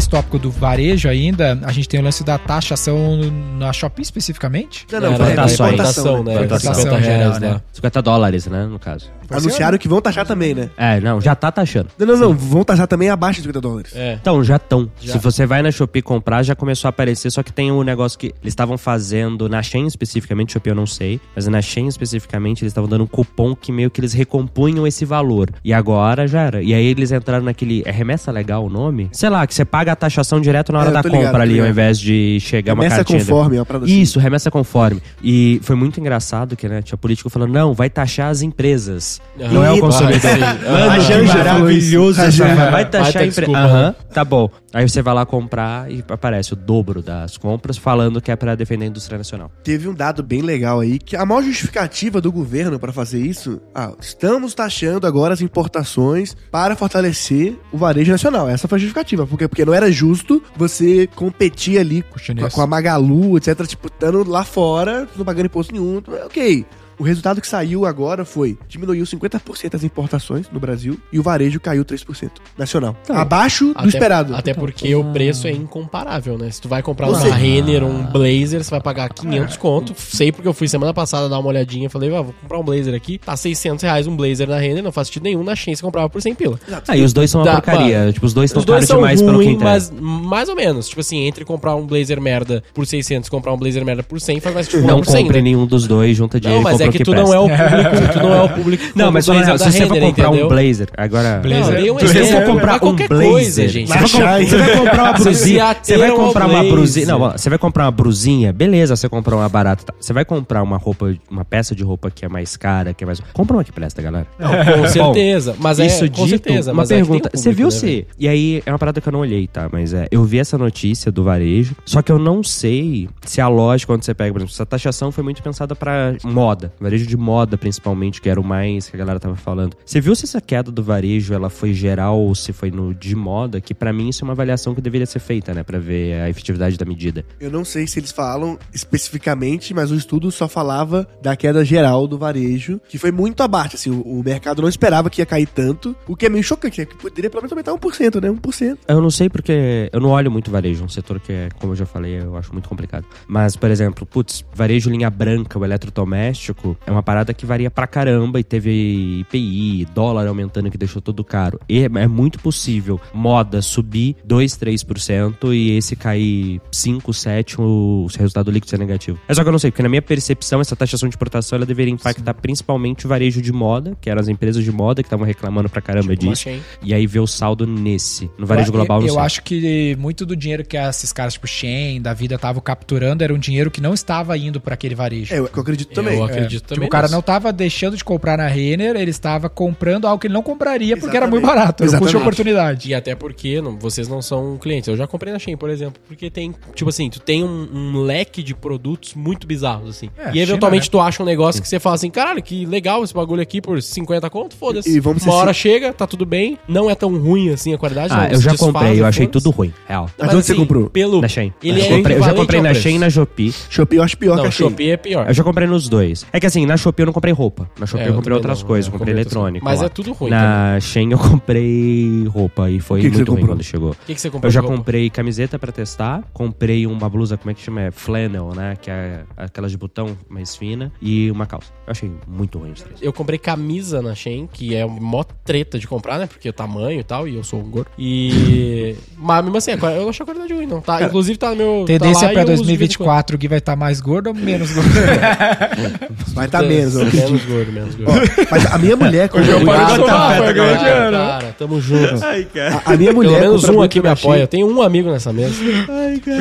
[0.07, 3.19] Nesse tópico do varejo ainda, a gente tem o lance da taxação
[3.57, 4.87] na Shopee especificamente.
[4.89, 6.33] Não, não, Era é, da importação, importação, né?
[6.35, 7.49] Importação 50 geral, reais né?
[7.51, 7.61] lá.
[7.73, 9.11] 50 dólares, né, no caso.
[9.29, 10.69] Anunciaram que vão taxar também, né?
[10.77, 11.89] É, não, já tá taxando.
[11.99, 12.33] Não, não, não.
[12.33, 13.91] Vão taxar também abaixo de 50 dólares.
[13.93, 14.13] É.
[14.13, 14.89] Então, já estão.
[15.01, 18.17] Se você vai na Shopee comprar, já começou a aparecer, só que tem um negócio
[18.17, 22.63] que eles estavam fazendo, na Shein especificamente, Shopee eu não sei, mas na Shein especificamente,
[22.63, 25.49] eles estavam dando um cupom que meio que eles recompunham esse valor.
[25.61, 26.63] E agora já era.
[26.63, 27.83] E aí eles entraram naquele.
[27.85, 29.09] É remessa legal o nome?
[29.11, 31.43] Sei lá, que você paga a taxação direto na hora É, da compra ligado, ali,
[31.43, 31.69] ao ligado.
[31.69, 33.19] invés de chegar uma Remessa cartinha.
[33.19, 34.01] conforme, é uma assim.
[34.01, 35.01] Isso, remessa conforme.
[35.21, 39.19] E foi muito engraçado que, né, tinha político falando, não, vai taxar as empresas.
[39.37, 40.21] Não é o consumidor.
[40.37, 42.45] Mano, que maravilhoso essa.
[42.71, 43.57] Vai taxar a empresa.
[43.57, 44.49] Aham, tá bom.
[44.73, 48.53] Aí você vai lá comprar e aparece o dobro das compras falando que é pra
[48.55, 49.51] defender a indústria nacional.
[49.63, 53.59] Teve um dado bem legal aí, que a maior justificativa do governo para fazer isso,
[53.73, 58.47] ah, estamos taxando agora as importações para fortalecer o varejo nacional.
[58.49, 62.53] Essa foi a justificativa, porque, porque não era justo você competir ali com, chinês.
[62.53, 66.65] com a Magalu, etc, tipo, estando lá fora, não pagando imposto nenhum, ok.
[66.99, 71.59] O resultado que saiu agora foi diminuiu 50% as importações no Brasil e o varejo
[71.59, 72.95] caiu 3% nacional.
[73.09, 74.35] Abaixo do Até- esperado.
[74.35, 76.49] Até porque o preço é incomparável, né?
[76.49, 79.93] Se tu vai comprar uma Renner, um blazer, você vai pagar 500 conto.
[79.97, 82.63] Sei porque eu fui semana passada dar uma olhadinha e falei, ah, vou comprar um
[82.63, 83.17] blazer aqui.
[83.17, 85.43] Tá 600 reais um blazer na Renner, não faz sentido nenhum.
[85.43, 86.59] Na Shein você comprava por 100 pila.
[86.87, 87.99] Ah, e os dois são uma Dá, porcaria.
[87.99, 88.13] mano.
[88.13, 89.63] Tipo, os dois estão caros são demais pelo que entrega.
[89.65, 90.87] mas mais ou menos.
[90.87, 94.19] Tipo assim, entre comprar um blazer merda por 600 e comprar um blazer merda por
[94.19, 95.43] 100, faz mais tipo Não por 100, compre né?
[95.43, 97.27] nenhum dos dois, junta dinheiro Não, mas e compra é que que tu presta.
[97.27, 99.99] não é o público, tu não é o público Não, mas olha, se você for
[99.99, 101.39] comprar um blazer, agora...
[101.41, 101.85] Blazer.
[101.85, 103.87] Não, um Se você for comprar um qualquer blazer, coisa, gente.
[103.87, 104.49] Você vai, Shine.
[104.49, 105.75] você vai comprar uma brusinha.
[105.81, 107.05] Você Você vai comprar um uma brusinha.
[107.07, 109.85] Não, você vai comprar uma brusinha, beleza, você comprou uma barata.
[109.85, 109.93] tá.
[109.99, 113.07] Você vai comprar uma roupa, uma peça de roupa que é mais cara, que é
[113.07, 113.19] mais.
[113.33, 114.27] Compra uma que presta, galera.
[114.37, 115.55] Com certeza.
[115.59, 116.71] Mas é, Isso com dito, certeza.
[116.71, 117.29] uma mas é pergunta.
[117.33, 118.07] você viu né, se.
[118.19, 119.69] e aí, é uma parada que eu não olhei, tá?
[119.71, 120.07] Mas é.
[120.11, 121.75] Eu vi essa notícia do varejo.
[121.85, 125.11] Só que eu não sei se a lógica, quando você pega, por exemplo, essa taxação
[125.11, 126.73] foi muito pensada pra moda.
[126.79, 129.75] Varejo de moda, principalmente, que era o mais que a galera tava falando.
[129.85, 133.15] Você viu se essa queda do varejo ela foi geral ou se foi no de
[133.15, 133.59] moda?
[133.61, 135.63] Que pra mim isso é uma avaliação que deveria ser feita, né?
[135.63, 137.25] Pra ver a efetividade da medida.
[137.39, 142.07] Eu não sei se eles falam especificamente, mas o estudo só falava da queda geral
[142.07, 145.47] do varejo, que foi muito abaixo, assim, o, o mercado não esperava que ia cair
[145.47, 148.29] tanto, o que é meio chocante, é que poderia pelo menos aumentar 1%, né?
[148.29, 148.77] 1%.
[148.87, 151.75] Eu não sei porque eu não olho muito varejo, um setor que é, como eu
[151.75, 153.05] já falei, eu acho muito complicado.
[153.27, 157.85] Mas, por exemplo, putz, varejo linha branca, o eletrodoméstico, é uma parada que varia pra
[157.87, 161.59] caramba e teve IPI, dólar aumentando que deixou tudo caro.
[161.69, 168.51] E é muito possível moda subir 2, 3% e esse cair 5, 7, o resultado
[168.51, 169.19] líquido ser negativo.
[169.27, 171.65] É só que eu não sei, porque na minha percepção, essa taxação de importação ela
[171.65, 175.25] deveria impactar principalmente o varejo de moda, que eram as empresas de moda que estavam
[175.25, 176.43] reclamando pra caramba Tipo, disso.
[176.43, 176.61] Shein.
[176.81, 178.29] E aí ver o saldo nesse.
[178.37, 179.23] No varejo global, eu, não eu sei.
[179.23, 183.33] acho que muito do dinheiro que esses caras, tipo Shen, da vida, estavam capturando era
[183.33, 185.33] um dinheiro que não estava indo pra aquele varejo.
[185.33, 186.17] É, eu eu acredito também.
[186.17, 186.27] Eu É,
[186.57, 186.87] acredito tipo, também.
[186.87, 190.33] o cara não tava deixando de comprar na Renner, ele estava comprando algo que ele
[190.33, 191.59] não compraria porque era muito Exatamente.
[191.65, 192.21] barato, era custo de Exatamente.
[192.23, 192.89] oportunidade.
[192.89, 194.87] E até porque não, vocês não são clientes.
[194.87, 196.01] Eu já comprei na Shein, por exemplo.
[196.07, 200.09] Porque tem, tipo assim, tu tem um, um leque de produtos muito bizarros, assim.
[200.17, 203.03] É, e eventualmente China, tu acha um negócio que você fala assim, caralho, que legal
[203.03, 204.89] esse bagulho aqui por 50 conto, foda-se.
[204.89, 206.57] E- e vamos Uma hora chega, tá tudo bem.
[206.67, 208.13] Não é tão ruim assim a qualidade.
[208.13, 210.09] Ah, eu já desfaz, comprei, eu achei tudo ruim, real.
[210.17, 210.89] Mas onde você comprou?
[210.89, 211.21] Pelo...
[211.21, 211.53] Na Shein.
[211.63, 212.73] Ele eu, é comprei, eu já comprei na.
[212.73, 213.53] Shein e na Shopee.
[213.69, 214.69] Shopee eu acho pior Não, que a Shein.
[214.69, 215.27] Shopee é pior.
[215.27, 216.25] Eu já comprei nos dois.
[216.31, 217.69] É que assim, na Shopee eu não comprei roupa.
[217.79, 219.65] Na Shopee É, eu eu comprei outras não, coisas, eu comprei comprei eletrônico.
[219.65, 219.85] Mas lá.
[219.85, 223.55] é tudo ruim Na Shein eu comprei roupa e foi que que muito ruim comprou?
[223.57, 223.91] quando chegou.
[223.91, 224.47] O que, que você comprou?
[224.47, 227.81] Eu já comprei camiseta pra testar, comprei uma blusa, como é que chama?
[227.81, 228.75] É flannel, né?
[228.81, 231.71] Que é aquelas de botão mais fina, e uma calça.
[231.87, 232.99] Eu achei muito ruim os três.
[233.01, 236.27] Eu comprei camisa na Shein, que é mó treta de comprar, né?
[236.27, 237.87] Porque o tamanho e tal, e eu sou um gordo.
[237.97, 238.93] E.
[239.17, 240.81] Mas mesmo assim, eu não achei a qualidade ruim, não.
[240.81, 241.85] Tá, inclusive tá no meu.
[241.87, 243.07] Tendência tá pra e eu uso de vez em quando.
[243.07, 244.89] 2024, o Gui vai estar mais gordo ou menos gordo?
[246.33, 247.25] Vai estar menos, eu acredito.
[247.31, 248.11] Menos gordo, menos gordo.
[248.11, 251.17] Ó, mas a minha mulher comprou eu paro de tomar, tá, foi grande tá, ano.
[251.17, 251.39] tá.
[251.39, 251.55] cara.
[251.57, 252.23] Tamo junto.
[252.23, 253.41] A, a minha Pelo mulher.
[253.41, 254.41] menos compra um aqui me apoia.
[254.41, 255.55] Eu tenho um amigo nessa mesa.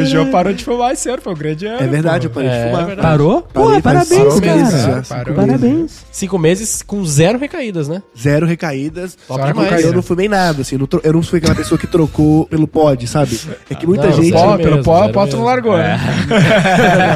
[0.03, 1.83] O João parou de fumar esse ano, foi um grande ano.
[1.83, 2.87] É verdade, eu parei de É fumar.
[2.87, 3.09] verdade.
[3.09, 3.43] Parou?
[3.43, 5.03] Pô, parabéns, cara.
[5.09, 5.36] Parou.
[5.37, 6.05] Parabéns.
[6.11, 8.03] Cinco meses com zero recaídas, né?
[8.19, 9.17] Zero recaídas.
[9.27, 10.77] Só Só demais, eu não fumei nada, assim.
[10.77, 13.39] Eu não, eu não fui aquela pessoa que trocou pelo pod, sabe?
[13.71, 14.33] É que muita não, gente.
[14.33, 15.99] Pó, mesmo, pelo pó, zero pó tu não largou, né?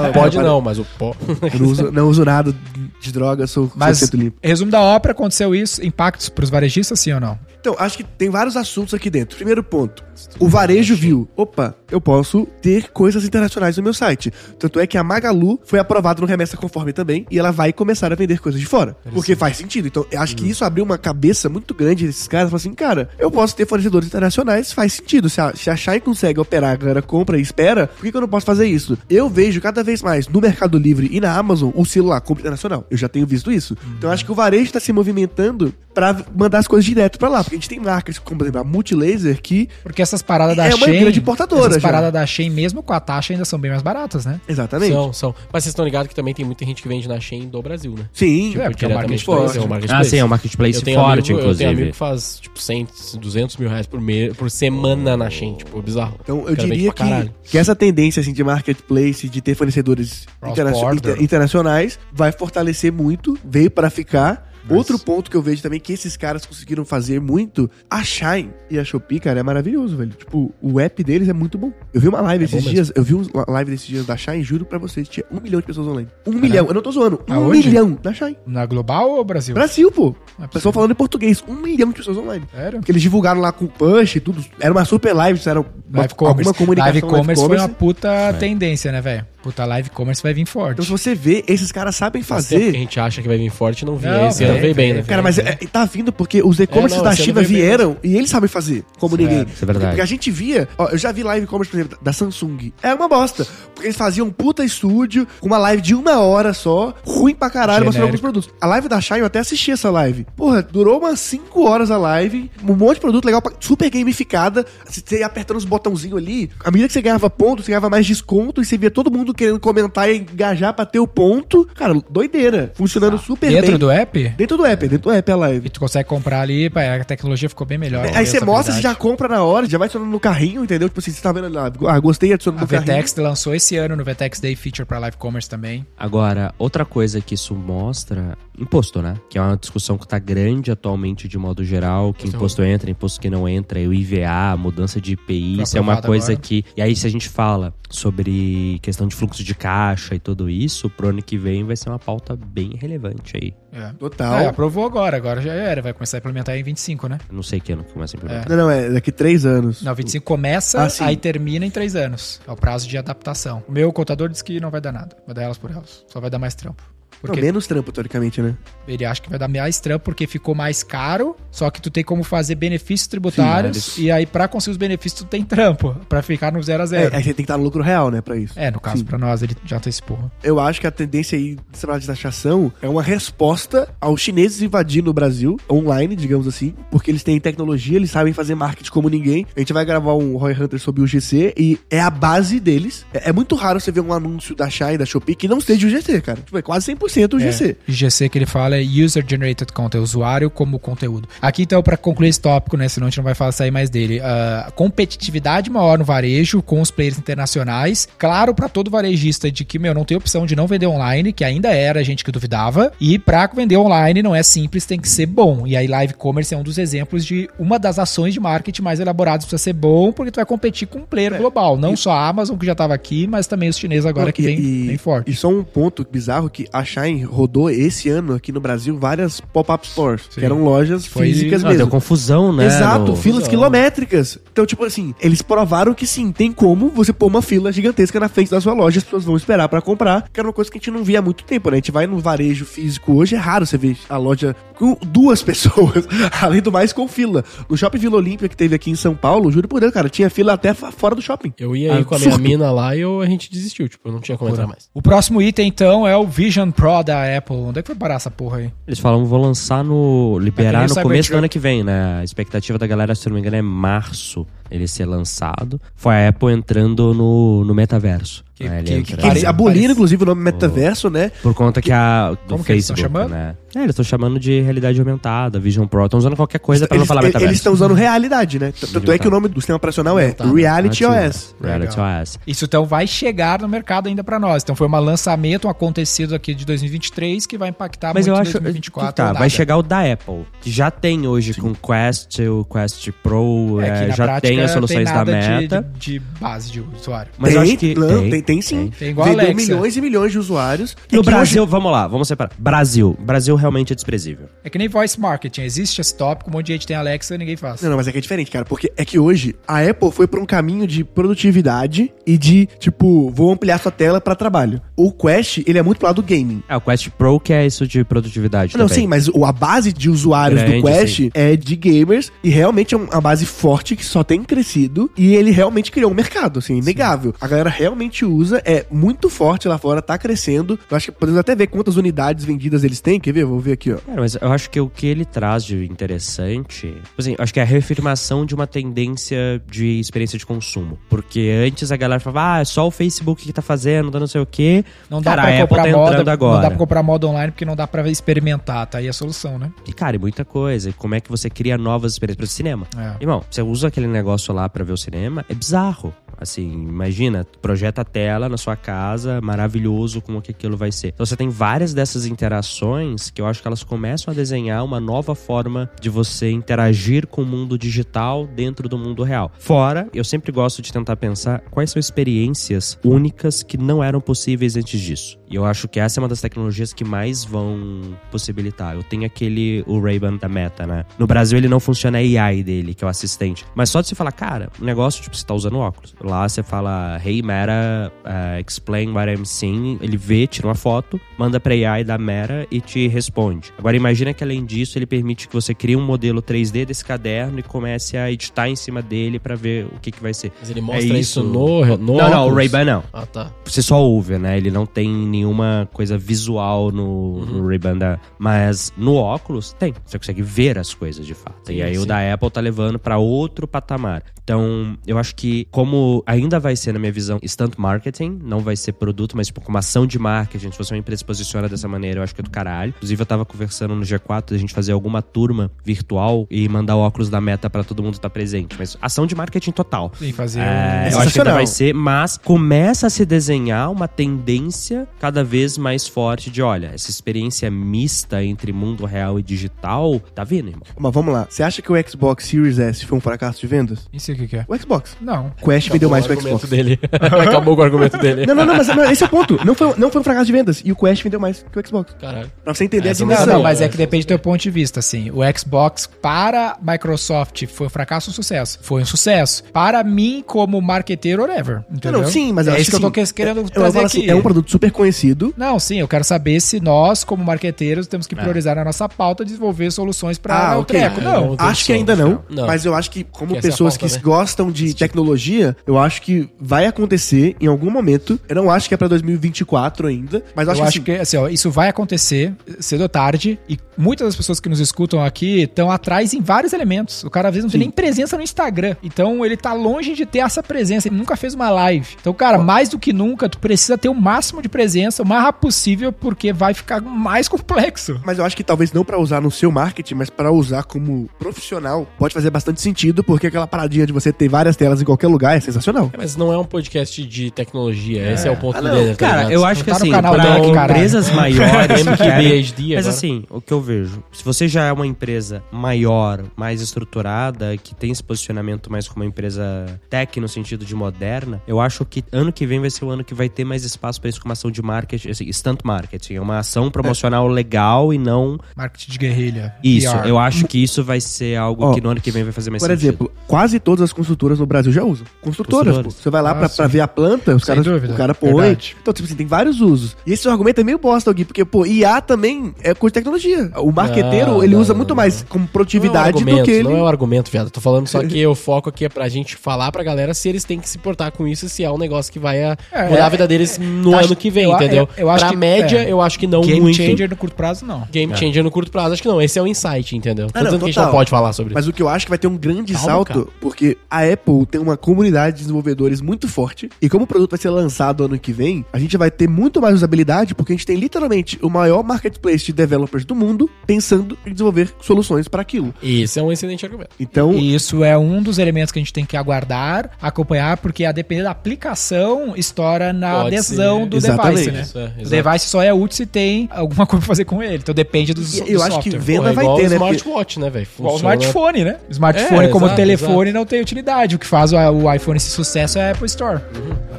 [0.02, 1.14] Não, Pode não, mas o pó.
[1.52, 2.54] Eu não uso, não uso nada
[3.00, 4.38] de droga, sou Mas, 100% limpo.
[4.42, 7.38] resumo da ópera, aconteceu isso, impactos pros varejistas, sim ou não?
[7.60, 9.36] Então, acho que tem vários assuntos aqui dentro.
[9.36, 10.02] Primeiro ponto.
[10.38, 14.32] O varejo viu, opa, eu posso ter coisas internacionais no meu site.
[14.58, 18.12] Tanto é que a Magalu foi aprovada no Remessa Conforme também, e ela vai começar
[18.12, 18.96] a vender coisas de fora.
[19.12, 19.88] Porque faz sentido.
[19.88, 22.50] Então, eu acho que isso abriu uma cabeça muito grande desses caras.
[22.50, 25.28] Falaram assim, cara, eu posso ter fornecedores internacionais, faz sentido.
[25.28, 28.20] Se a, se a consegue operar, a galera compra e espera, por que, que eu
[28.22, 28.96] não posso fazer isso?
[29.08, 32.86] Eu vejo cada vez mais no Mercado Livre e na Amazon o celular compra internacional.
[32.90, 33.76] Eu já tenho visto isso.
[33.98, 37.28] Então, eu acho que o varejo está se movimentando pra mandar as coisas direto pra
[37.28, 37.42] lá.
[37.42, 40.66] Porque a gente tem marcas como, por exemplo, a Multilaser, que Porque essas paradas da
[40.66, 41.00] É uma Shein...
[41.00, 41.88] grande importadora Essas já.
[41.88, 44.40] paradas da Shein, mesmo com a taxa, ainda são bem mais baratas, né?
[44.48, 44.92] Exatamente.
[44.92, 45.34] São, são.
[45.52, 47.94] Mas vocês estão ligados que também tem muita gente que vende na Shein do Brasil,
[47.98, 48.06] né?
[48.12, 48.50] Sim.
[48.58, 49.58] É, porque é o diretamente marketplace.
[49.58, 50.10] é o Ah, marketplace.
[50.10, 51.70] sim, é um marketplace forte, amigo, Eu tenho inclusive.
[51.70, 52.88] amigo que faz, tipo, 100,
[53.20, 56.16] 200 mil reais por, mês, por semana na Shein, tipo, bizarro.
[56.22, 61.20] Então, eu diria que, que essa tendência assim, de marketplace, de ter fornecedores interna- inter-
[61.22, 64.49] internacionais, vai fortalecer muito, veio para ficar.
[64.68, 68.78] Outro ponto que eu vejo também que esses caras conseguiram fazer muito, a Shine e
[68.78, 70.10] a Shopee, cara, é maravilhoso, velho.
[70.10, 71.72] Tipo, o app deles é muito bom.
[71.92, 74.42] Eu vi uma live É esses dias, eu vi uma live desses dias da Shine,
[74.42, 76.08] juro pra vocês, tinha um milhão de pessoas online.
[76.26, 77.66] Um milhão, eu não tô zoando, um Aonde?
[77.66, 78.36] milhão da Shine.
[78.46, 79.54] Na Global ou Brasil?
[79.54, 80.14] Brasil, pô.
[80.40, 82.44] É O pessoal falando em português, um milhão de pessoas online.
[82.54, 82.78] Sério?
[82.80, 84.44] Porque eles divulgaram lá com push e tudo.
[84.60, 86.38] Era uma super live, era uma, Live commerce.
[86.38, 86.92] alguma comunicação.
[86.92, 87.74] Live commerce foi uma commerce.
[87.78, 89.26] puta tendência, né, velho?
[89.42, 90.72] Puta, live commerce vai vir forte.
[90.74, 92.78] Então, se você vê, esses caras sabem Faz tempo que a fazer.
[92.78, 94.12] gente acha que vai vir forte e não vinha.
[94.12, 95.02] Não, Esse ano vem, veio bem, né?
[95.02, 97.62] Cara, mas é, tá vindo porque os e-commerces não, da esse ano China veio bem
[97.62, 99.46] vieram e eles sabem fazer, como ninguém.
[99.52, 99.86] isso é verdade.
[99.88, 102.72] Porque a gente via, ó, eu já vi live e-commerce, por exemplo, da Samsung.
[102.82, 103.46] É uma bosta.
[103.74, 107.48] Porque eles faziam um puta estúdio, com uma live de uma hora só, ruim pra
[107.48, 108.22] caralho, mostrando alguns Genérico.
[108.42, 108.50] produtos.
[108.60, 110.26] A live da Shine, eu até assisti essa live.
[110.36, 114.66] Porra, durou umas 5 horas a live, um monte de produto legal, pra- super gamificada.
[114.86, 118.06] Você ia apertando os botãozinhos ali, à medida que você ganhava ponto, você ganhava mais
[118.06, 121.66] desconto, e você via todo mundo querendo comentar e engajar pra ter o ponto.
[121.74, 122.72] Cara, doideira.
[122.74, 123.78] Funcionando super Dentro bem.
[123.78, 124.28] do app?
[124.36, 125.66] Dentro do app, dentro do app a live.
[125.66, 128.06] E tu consegue comprar ali, pá, a tecnologia ficou bem melhor.
[128.14, 130.88] Aí você mostra, você já compra na hora, já vai adicionando no carrinho, entendeu?
[130.88, 132.92] Tipo assim, você tá vendo lá, ah, gostei, adicionando A no carrinho.
[132.92, 135.86] VTEX lançou esse ano no VTEX Day Feature pra Live Commerce também.
[135.98, 139.14] Agora, outra coisa que isso mostra, imposto, né?
[139.28, 143.20] Que é uma discussão que tá grande atualmente de modo geral, que imposto entra, imposto
[143.20, 146.40] que não entra, o IVA, mudança de IPI, isso é uma coisa agora.
[146.40, 146.64] que...
[146.76, 150.88] E aí, se a gente fala sobre questão de fluxo de caixa e tudo isso,
[150.88, 153.54] pro ano que vem vai ser uma pauta bem relevante aí.
[153.72, 153.92] É.
[153.98, 154.40] Total.
[154.40, 155.82] É, aprovou agora, agora já era.
[155.82, 157.18] Vai começar a implementar em 25, né?
[157.28, 158.48] Eu não sei que ano que começa a implementar.
[158.48, 159.82] Não, não, é daqui três anos.
[159.82, 162.40] Não, 25 começa, Ah, aí termina em 3 anos.
[162.46, 163.62] É o prazo de adaptação.
[163.68, 165.16] O meu contador disse que não vai dar nada.
[165.26, 166.04] Vai dar elas por elas.
[166.08, 166.82] Só vai dar mais trampo.
[167.22, 168.54] Não, Porque menos trampo, teoricamente, né?
[168.88, 172.02] ele acha que vai dar mais trampo porque ficou mais caro, só que tu tem
[172.02, 176.22] como fazer benefícios tributários Sim, e aí pra conseguir os benefícios tu tem trampo pra
[176.22, 177.16] ficar no zero a É, zero.
[177.16, 178.54] aí você tem que estar no lucro real, né, pra isso.
[178.58, 180.30] É, no caso pra nós ele já antecipou.
[180.42, 184.60] Eu acho que a tendência aí dessa parada de taxação é uma resposta aos chineses
[184.62, 189.08] invadindo o Brasil, online, digamos assim, porque eles têm tecnologia, eles sabem fazer marketing como
[189.08, 189.46] ninguém.
[189.54, 193.04] A gente vai gravar um Roy Hunter sobre o GC e é a base deles.
[193.14, 195.86] É, é muito raro você ver um anúncio da Shai, da Shopee, que não seja
[195.86, 196.40] o GC, cara.
[196.40, 197.76] Tipo, é quase 100% o GC.
[197.88, 201.28] É, IGC que ele fala é User Generated Content, usuário como conteúdo.
[201.40, 203.90] Aqui então, pra concluir esse tópico, né, senão a gente não vai falar sair mais
[203.90, 208.06] dele, ah, competitividade maior no varejo com os players internacionais.
[208.18, 211.44] Claro pra todo varejista de que, meu, não tem opção de não vender online, que
[211.44, 212.92] ainda era a gente que duvidava.
[213.00, 215.66] E pra vender online não é simples, tem que ser bom.
[215.66, 219.00] E aí live commerce é um dos exemplos de uma das ações de marketing mais
[219.00, 222.28] elaboradas precisa ser bom, porque tu vai competir com um player global, não só a
[222.28, 224.98] Amazon que já tava aqui, mas também os chineses agora que E- vem, e- vem
[224.98, 225.30] forte.
[225.30, 229.40] E só um ponto bizarro que a Shine rodou esse ano aqui no Brasil várias
[229.40, 231.88] pop-up stores, que eram lojas Foi- físicas deu mesmo.
[231.88, 232.66] confusão, né?
[232.66, 234.38] Exato, no- filas quilométricas.
[234.52, 238.28] Então, tipo assim, eles provaram que sim, tem como você pôr uma fila gigantesca na
[238.28, 240.78] frente da sua loja, as pessoas vão esperar pra comprar, que era uma coisa que
[240.78, 241.76] a gente não via há muito tempo, né?
[241.76, 245.42] A gente vai no varejo físico hoje, é raro você ver a loja com duas
[245.44, 246.06] pessoas,
[246.40, 247.44] além do mais com fila.
[247.68, 250.28] No Shopping Vila Olímpia que teve aqui em São Paulo, juro por Deus, cara, tinha
[250.30, 251.52] fila até fora do shopping.
[251.58, 254.12] Eu ia ir com a minha mina lá e eu, a gente desistiu, tipo, eu
[254.12, 254.88] não tinha como entrar mais.
[254.94, 257.56] O próximo item, então, é o Vision Pro da Apple.
[257.56, 258.72] Onde é que foi parar essa porra aí?
[258.86, 260.38] Eles falam vão lançar no.
[260.38, 262.20] liberar no começo do ano que vem, né?
[262.20, 265.80] A expectativa da galera, se não me engano, é março ele ser lançado.
[265.96, 268.44] Foi a Apple entrando no, no metaverso.
[268.54, 271.32] Que, É, que- que eles aboliram, parece- inclusive, o nome metaverso, né?
[271.42, 272.32] Por conta que a.
[272.32, 273.30] Do Como que eles estão Facebook, chamando?
[273.30, 273.56] né?
[273.74, 276.04] É, eles estão chamando de realidade aumentada, Vision Pro.
[276.04, 277.50] Estão usando qualquer coisa pra não falar eles- metaverso.
[277.50, 278.70] eles estão usando realidade, né?
[278.92, 280.34] Tanto é que o nome do sistema operacional é.
[280.54, 281.54] Reality OS.
[281.62, 282.20] Reality Legal.
[282.22, 282.38] OS.
[282.46, 284.62] Isso então vai chegar no mercado ainda pra nós.
[284.62, 288.38] Então foi um lançamento, um acontecido aqui de 2023 que vai impactar Mas muito eu
[288.38, 289.08] em acho 2024.
[289.10, 292.62] que tá, vai chegar o da Apple, que já tem hoje com o Quest, o
[292.66, 295.86] Quest Pro, É é, que na já prática tem as soluções da nada de- Meta.
[295.98, 297.32] De, de base de usuário.
[297.38, 298.90] Mas tem, eu acho que não, tem, tem, sim.
[298.98, 299.62] Tem igual a Vendeu Alexa.
[299.72, 300.96] milhões e milhões de usuários.
[301.10, 302.52] E No Brasil, vamos lá, vamos separar.
[302.58, 303.16] Brasil.
[303.20, 304.46] Brasil realmente é desprezível.
[304.64, 305.62] É que nem voice marketing.
[305.62, 307.80] Existe esse tópico, um monte de gente tem Alexa e ninguém faz.
[307.82, 308.64] Não, não, mas é que é diferente, cara.
[308.64, 313.30] Porque é que hoje a Apple foi pra um caminho de produtividade e de, tipo,
[313.30, 314.80] vou ampliar sua tela pra trabalho.
[314.96, 316.62] O Quest, ele é muito pro lado do gaming.
[316.68, 319.02] É, o Quest Pro que é isso de produtividade Não, também.
[319.02, 321.30] sim, mas a base de usuários Grande, do Quest sim.
[321.34, 325.36] é de gamers e realmente é um- uma base forte que só tem crescido e
[325.36, 327.32] ele realmente criou um mercado, assim, inegável.
[327.40, 330.76] A galera realmente usa, é muito forte lá fora, tá crescendo.
[330.90, 333.20] Eu acho que podemos até ver quantas unidades vendidas eles têm.
[333.20, 333.44] Quer ver?
[333.44, 333.98] Vou ver aqui, ó.
[333.98, 337.60] Cara, mas eu acho que o que ele traz de interessante, assim, eu acho que
[337.60, 340.98] é a reafirmação de uma tendência de experiência de consumo.
[341.08, 344.26] Porque antes a galera falava, ah, é só o Facebook que tá fazendo, dá não
[344.26, 344.84] sei o quê.
[345.08, 346.62] Não dá Cara, pra a Apple comprar tá moda, entrando não agora.
[346.62, 349.70] dá pra comprar moda online porque não dá pra experimentar, tá aí a solução, né?
[349.86, 350.90] E, cara, e muita coisa.
[350.90, 352.86] E como é que você cria novas experiências pro cinema?
[352.96, 353.14] É.
[353.20, 356.14] Irmão, você usa aquele negócio lá pra ver o cinema, é bizarro.
[356.40, 361.08] Assim, imagina, projeta a tela na sua casa, maravilhoso como que aquilo vai ser.
[361.08, 364.98] Então você tem várias dessas interações que eu acho que elas começam a desenhar uma
[364.98, 369.52] nova forma de você interagir com o mundo digital dentro do mundo real.
[369.58, 374.76] Fora, eu sempre gosto de tentar pensar quais são experiências únicas que não eram possíveis
[374.76, 375.38] antes disso.
[375.50, 378.94] E eu acho que essa é uma das tecnologias que mais vão possibilitar.
[378.94, 381.04] Eu tenho aquele, o Ray-Ban da Meta, né?
[381.18, 383.66] No Brasil ele não funciona a AI dele, que é o assistente.
[383.74, 386.14] Mas só de você falar, cara, o negócio, tipo, você tá usando óculos.
[386.20, 389.98] Lá você fala, hey Meta, uh, explain what I'm seeing.
[390.02, 393.72] Ele vê, tira uma foto, manda pra AI da Meta e te responde.
[393.78, 397.58] Agora imagina que além disso ele permite que você crie um modelo 3D desse caderno
[397.58, 400.52] e comece a editar em cima dele pra ver o que que vai ser.
[400.60, 401.42] Mas ele mostra É isso isso.
[401.42, 402.54] no, no não, não, o?
[402.54, 403.04] Ray-Ban não.
[403.12, 403.50] Ah, tá.
[403.64, 404.56] Você só ouve, né?
[404.56, 408.18] Ele não tem nenhuma coisa visual no, no Ray-Ban da...
[408.38, 409.94] Mas no óculos, tem.
[410.04, 411.70] Você consegue ver as coisas, de fato.
[411.70, 412.06] e aí o sim.
[412.06, 414.09] da Apple tá levando pra outro patamar.
[414.42, 418.74] Então, eu acho que como ainda vai ser, na minha visão, stunt marketing, não vai
[418.76, 421.68] ser produto, mas tipo, como ação de marketing, se você é uma empresa se posiciona
[421.68, 422.92] dessa maneira, eu acho que é do caralho.
[422.96, 427.00] Inclusive, eu tava conversando no G4 a gente fazer alguma turma virtual e mandar o
[427.00, 428.74] óculos da meta pra todo mundo estar presente.
[428.78, 430.10] Mas ação de marketing total.
[430.18, 430.60] Sim, fazer.
[430.60, 435.06] É, um- eu acho que ainda vai ser, mas começa a se desenhar uma tendência
[435.20, 440.42] cada vez mais forte de, olha, essa experiência mista entre mundo real e digital tá
[440.44, 440.82] vindo, irmão.
[440.98, 441.46] Mas vamos lá.
[441.48, 443.99] Você acha que o Xbox Series S foi um fracasso de vendas?
[444.12, 444.64] Isso aqui que é.
[444.68, 445.16] O Xbox.
[445.20, 445.52] Não.
[445.60, 446.70] O Quest vendeu mais o que o argumento Xbox.
[446.70, 446.98] dele.
[447.12, 448.46] Acabou com o argumento dele.
[448.46, 449.58] Não, não, não, mas não, esse é o ponto.
[449.64, 450.82] Não foi, não foi um fracasso de vendas.
[450.84, 452.14] E o Quest vendeu mais que o Xbox.
[452.20, 452.50] Caralho.
[452.64, 453.54] Pra você entender Essa a não Não, dimensão.
[453.58, 455.30] não, mas é que depende do teu ponto de vista, assim.
[455.30, 458.78] O Xbox para a Microsoft foi um fracasso ou sucesso?
[458.82, 459.62] Foi um sucesso.
[459.72, 461.82] Para mim, como marqueteiro, whatever.
[461.90, 462.22] Entendeu?
[462.22, 464.06] Não, sim, mas é acho isso que eu tô assim, que- querendo Eu trazer falo
[464.06, 464.18] aqui.
[464.18, 465.54] assim, é um produto super conhecido.
[465.56, 469.44] Não, sim, eu quero saber se nós, como marqueteiros, temos que priorizar na nossa pauta
[469.44, 470.98] desenvolver soluções para Ah, o ok.
[470.98, 471.20] treco.
[471.20, 471.46] Ah, Não.
[471.54, 471.56] não.
[471.58, 472.66] Acho que ainda não, não.
[472.66, 474.36] mas eu acho que como Que essa é a pessoas pauta, que né?
[474.36, 478.38] gostam de tecnologia, eu acho que vai acontecer em algum momento.
[478.48, 481.20] Eu não acho que é pra 2024 ainda, mas eu Eu acho, acho, que, que
[481.20, 485.22] assim, ó, isso vai acontecer cedo ou tarde e muitas das pessoas que nos escutam
[485.22, 487.24] aqui estão atrás em vários elementos.
[487.24, 488.96] O cara às vezes não tem nem presença no Instagram.
[489.02, 491.08] Então ele tá longe de ter essa presença.
[491.08, 492.16] Ele nunca fez uma live.
[492.20, 495.42] Então, cara, mais do que nunca, tu precisa ter o máximo de presença, o mais
[495.42, 498.20] rápido possível, porque vai ficar mais complexo.
[498.24, 501.28] mas eu acho que talvez não pra usar no seu marketing, mas pra usar como
[501.38, 505.26] profissional, pode fazer bastante sentido, porque aquela paradinha de você ter várias telas em qualquer
[505.28, 506.10] lugar é sensacional.
[506.12, 508.32] É, Mas não é um podcast de tecnologia.
[508.32, 509.14] Esse é o ponto dele.
[509.14, 510.92] tá Cara, eu acho que Tá assim, canal pra dele, caralho.
[510.98, 513.08] empresas maiores MQBHD Mas agora.
[513.08, 517.94] assim, o que eu vejo, se você já é uma empresa maior, mais estruturada, que
[517.94, 522.22] tem esse posicionamento mais como uma empresa tech no sentido de moderna, eu acho que
[522.30, 524.52] ano que vem vai ser o ano que vai ter mais espaço para isso como
[524.52, 529.18] ação de marketing, assim, stunt marketing, é uma ação promocional legal e não Marketing de
[529.18, 529.74] guerrilha.
[529.82, 530.10] isso.
[530.12, 530.28] PR.
[530.28, 532.70] Eu acho que isso vai ser algo Ó, que no ano que vem vai fazer
[532.70, 533.06] mais Por sentido.
[533.08, 535.26] exemplo, quase todas as construtoras no Brasil já usam.
[535.40, 536.10] Construtoras, pô.
[536.10, 538.52] Você vai lá Ah, pra, ver a planta, os Sem caras, dúvida, o cara põe.
[538.54, 538.96] verdade.
[539.00, 540.16] Então, tipo assim, tem vários usos.
[540.26, 543.70] E esse argumento é meio bosta, Gui, porque, pô, IA também é coisa de tecnologia.
[543.76, 545.16] O marqueteiro, Não, ele não, usa não, muito não.
[545.16, 546.82] mais como Não é um produtividade do que ele.
[546.84, 547.70] Não é um argumento, viado.
[547.70, 550.64] Tô falando só que o foco aqui é pra gente falar pra galera se eles
[550.64, 553.16] têm que se portar com isso, se é um negócio que vai a- É, mudar
[553.18, 555.08] é, a vida deles no acho- ano que vem, eu- entendeu?
[555.16, 556.10] eu- eu acho pra que- média, é.
[556.12, 556.96] eu acho que não Game muito.
[556.96, 558.06] changer no curto prazo, não.
[558.10, 559.40] Game changer no curto prazo, acho que não.
[559.42, 560.46] Esse é o insight, entendeu?
[560.46, 562.08] Tô Ah, não, dizendo que a gente não pode falar sobre Mas o que eu
[562.08, 563.46] acho que vai ter um grande Calma, salto, cara.
[563.60, 566.88] Porque a Apple tem uma comunidade de desenvolvedores muito forte.
[567.00, 569.80] E como o produto vai ser lançado ano que vem, a gente vai ter muito
[569.80, 574.36] mais usabilidade, porque a gente tem literalmente o maior marketplace de developers do mundo pensando
[574.46, 575.94] em desenvolver soluções para aquilo.
[576.02, 577.10] Esse é um excelente argumento.
[577.18, 581.04] Então, E isso é um dos elementos que a gente tem que aguardar, acompanhar, porque
[581.04, 584.06] a depender da aplicação, estoura na Pode adesão ser.
[584.08, 584.54] do Exatamente.
[584.56, 584.80] device, né?
[584.82, 585.28] Isso, é, o exato.
[585.30, 587.76] device só é útil se tem alguma coisa pra fazer com ele.
[587.76, 589.98] Então depende do, E do eu acho que venda Pô, é vai ter, o né?
[589.98, 590.86] Porque- smartwatch, né, velho?
[590.98, 591.96] Igual o smartphone, né?
[592.10, 594.36] Smartphone, É, como exato, telefone, não tem utilidade.
[594.36, 596.60] O que faz o, iPhone esse sucesso é a Apple Store.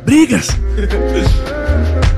[0.05, 0.47] brigas!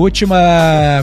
[0.00, 0.36] Última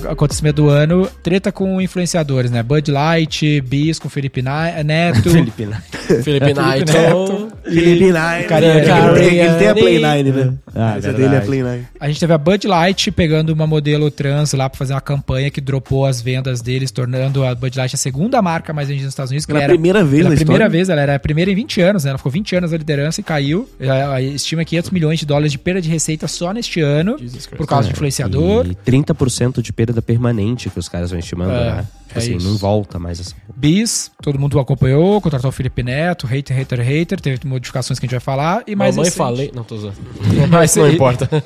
[0.10, 2.64] acontecimento do ano, treta com influenciadores, né?
[2.64, 5.30] Bud Light, Bis com Felipe Na- Neto.
[5.30, 5.82] Felipe, né?
[6.24, 6.91] Felipe Knight.
[6.91, 7.48] Neto.
[7.64, 8.43] Felipe Nine.
[8.48, 8.80] Cariani.
[9.20, 10.32] Ele tem- ele tem a Play Cariani.
[10.32, 10.54] 9, né?
[10.76, 11.18] Ah, Essa verdade.
[11.18, 11.82] dele é a Play 9.
[12.00, 15.50] A gente teve a Bud Light pegando uma modelo trans lá pra fazer uma campanha
[15.52, 19.14] que dropou as vendas deles, tornando a Bud Light a segunda marca mais vendida nos
[19.14, 19.45] Estados Unidos.
[19.45, 20.70] que Pela ela era- primeira vez Pela na primeira história.
[20.70, 22.10] vez, ela era a primeira em 20 anos, né?
[22.12, 23.68] Ela ficou 20 anos na liderança e caiu.
[23.82, 27.18] A, a estima 500 milhões de dólares de perda de receita só neste ano,
[27.58, 28.66] por causa de influenciador.
[28.68, 31.86] E 30% de perda permanente que os caras vão estimando, É, né?
[32.08, 32.48] Tipo é assim, isso.
[32.48, 33.36] não volta mais assim.
[33.54, 38.08] Bis, todo mundo acompanhou, contratou o Felipe Neto, hater, hater, hater, teve modificações que a
[38.08, 38.64] gente vai falar.
[38.66, 39.52] E mais Mamãe recente, falei.
[39.54, 39.98] Não, tô zoando.
[40.50, 41.30] Mas não e- importa.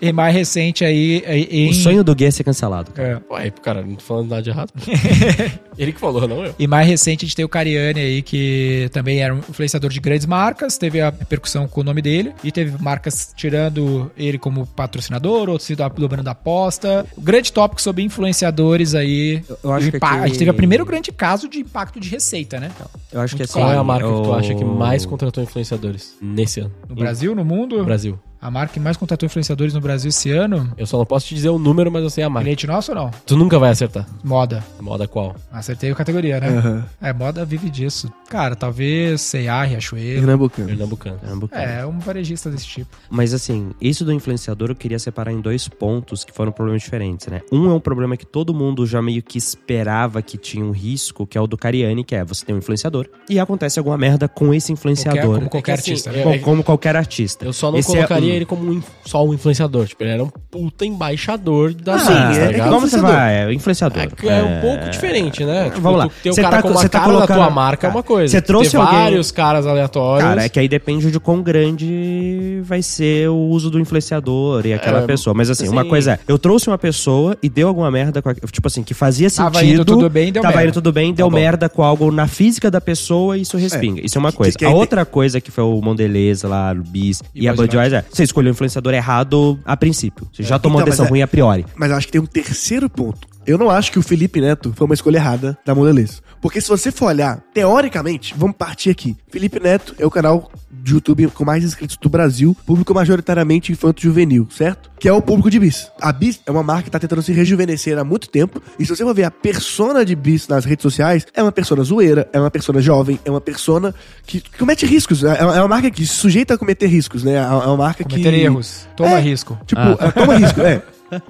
[0.00, 2.92] E mais recente aí, em, O sonho do Gui é ser cancelado.
[2.92, 3.20] cara.
[3.28, 4.72] é, Ué, cara, não tô falando nada de errado.
[5.78, 6.54] Ele que falou, não eu.
[6.58, 10.00] E mais recente a gente tem o Cariani aí, que também era um influenciador de
[10.00, 14.66] grandes marcas, teve a repercussão com o nome dele, e teve marcas tirando ele como
[14.66, 17.06] patrocinador, outros se dobrando a aposta.
[17.16, 19.42] O grande tópico sobre influenciadores aí.
[19.62, 22.08] eu acho que impa- aqui- A gente teve o primeiro grande caso de impacto de
[22.08, 22.70] receita, né?
[23.12, 23.52] Eu acho que assim.
[23.54, 26.72] Qual é a marca que tu acha que mais contratou influenciadores nesse ano?
[26.88, 27.78] No Brasil, no mundo.
[27.78, 28.18] No Brasil.
[28.40, 30.72] A marca que mais contratou influenciadores no Brasil esse ano.
[30.76, 32.44] Eu só não posso te dizer o número, mas eu sei a marca.
[32.44, 33.10] Cliente nosso ou não?
[33.26, 34.06] Tu nunca vai acertar.
[34.22, 34.64] Moda.
[34.80, 35.34] Moda qual?
[35.50, 36.48] Acertei a categoria, né?
[36.48, 36.84] Aham.
[37.00, 38.12] É, moda vive disso.
[38.28, 40.20] Cara, talvez C&A, Riachuelo.
[40.20, 40.68] Pernambucano.
[40.68, 41.18] Pernambucano.
[41.18, 41.62] Pernambucano.
[41.62, 42.96] É, um varejista desse tipo.
[43.10, 47.26] Mas assim, isso do influenciador eu queria separar em dois pontos que foram problemas diferentes,
[47.26, 47.40] né?
[47.50, 51.26] Um é um problema que todo mundo já meio que esperava que tinha um risco,
[51.26, 54.28] que é o do Cariani, que é você tem um influenciador e acontece alguma merda
[54.28, 55.34] com esse Qualquer, influenciador.
[55.38, 56.22] como qualquer É que assim, artista, é- né?
[56.22, 57.44] como, como qualquer artista.
[57.44, 59.86] Eu só não Esse é colocaria um- ele como um só um influenciador.
[59.86, 62.68] Tipo, ele era um puta embaixador da Ah, tá é- é ligado?
[62.68, 63.10] como você influenciador.
[63.16, 63.34] vai?
[63.34, 64.02] É, influenciador.
[64.02, 65.64] É, que é um pouco diferente, né?
[65.70, 66.10] Tipo, Vamos lá.
[66.22, 67.90] Ter o Você cara tá- como a você tá cara colocando- da tua marca é
[67.90, 68.30] uma coisa.
[68.30, 70.28] Você trouxe ter alguém- vários caras aleatórios.
[70.28, 74.72] Cara, é que aí depende de quão grande vai ser o uso do influenciador e
[74.72, 75.34] aquela É, pessoa.
[75.34, 78.28] Mas assim, assim- uma coisa é, eu trouxe uma pessoa e deu alguma merda com
[78.28, 79.52] a, tipo assim, que fazia sentido.
[79.52, 80.68] Tava indo tudo bem, deu Tava merda.
[80.68, 81.36] indo tudo bem, deu bom.
[81.36, 84.00] merda com algo na física da pessoa e isso respinga.
[84.04, 84.58] Isso é uma que- coisa.
[84.58, 87.48] que a aí tem- outra coisa que foi o Mondelez lá, o Bis e, E
[87.48, 88.04] a Budweiser.
[88.18, 90.26] Você escolheu o influenciador errado a princípio.
[90.32, 91.64] Você já tomou Então, uma decisão é- ruim a priori.
[91.76, 93.28] Mas eu acho que tem um terceiro ponto.
[93.48, 96.20] Eu não acho que o Felipe Neto foi uma escolha errada da Mondelez.
[96.40, 99.16] Porque se você for olhar, teoricamente, vamos partir aqui.
[99.30, 104.46] Felipe Neto é o canal de YouTube com mais inscritos do Brasil, público majoritariamente infanto-juvenil,
[104.50, 104.90] certo?
[105.00, 105.90] Que é o público de Bis.
[106.00, 108.62] A Bis é uma marca que tá tentando se rejuvenescer há muito tempo.
[108.78, 111.82] E se você for ver a persona de Bis nas redes sociais, é uma persona
[111.82, 113.94] zoeira, é uma persona jovem, é uma persona
[114.26, 115.24] que, que comete riscos.
[115.24, 117.34] É é uma marca que se sujeita a cometer riscos, né?
[117.36, 118.40] É uma marca Cometer que...
[118.40, 118.86] erros.
[118.94, 119.20] Toma É.
[119.20, 119.58] risco.
[119.66, 119.96] Tipo, Ah.
[120.00, 120.82] é, toma risco, é.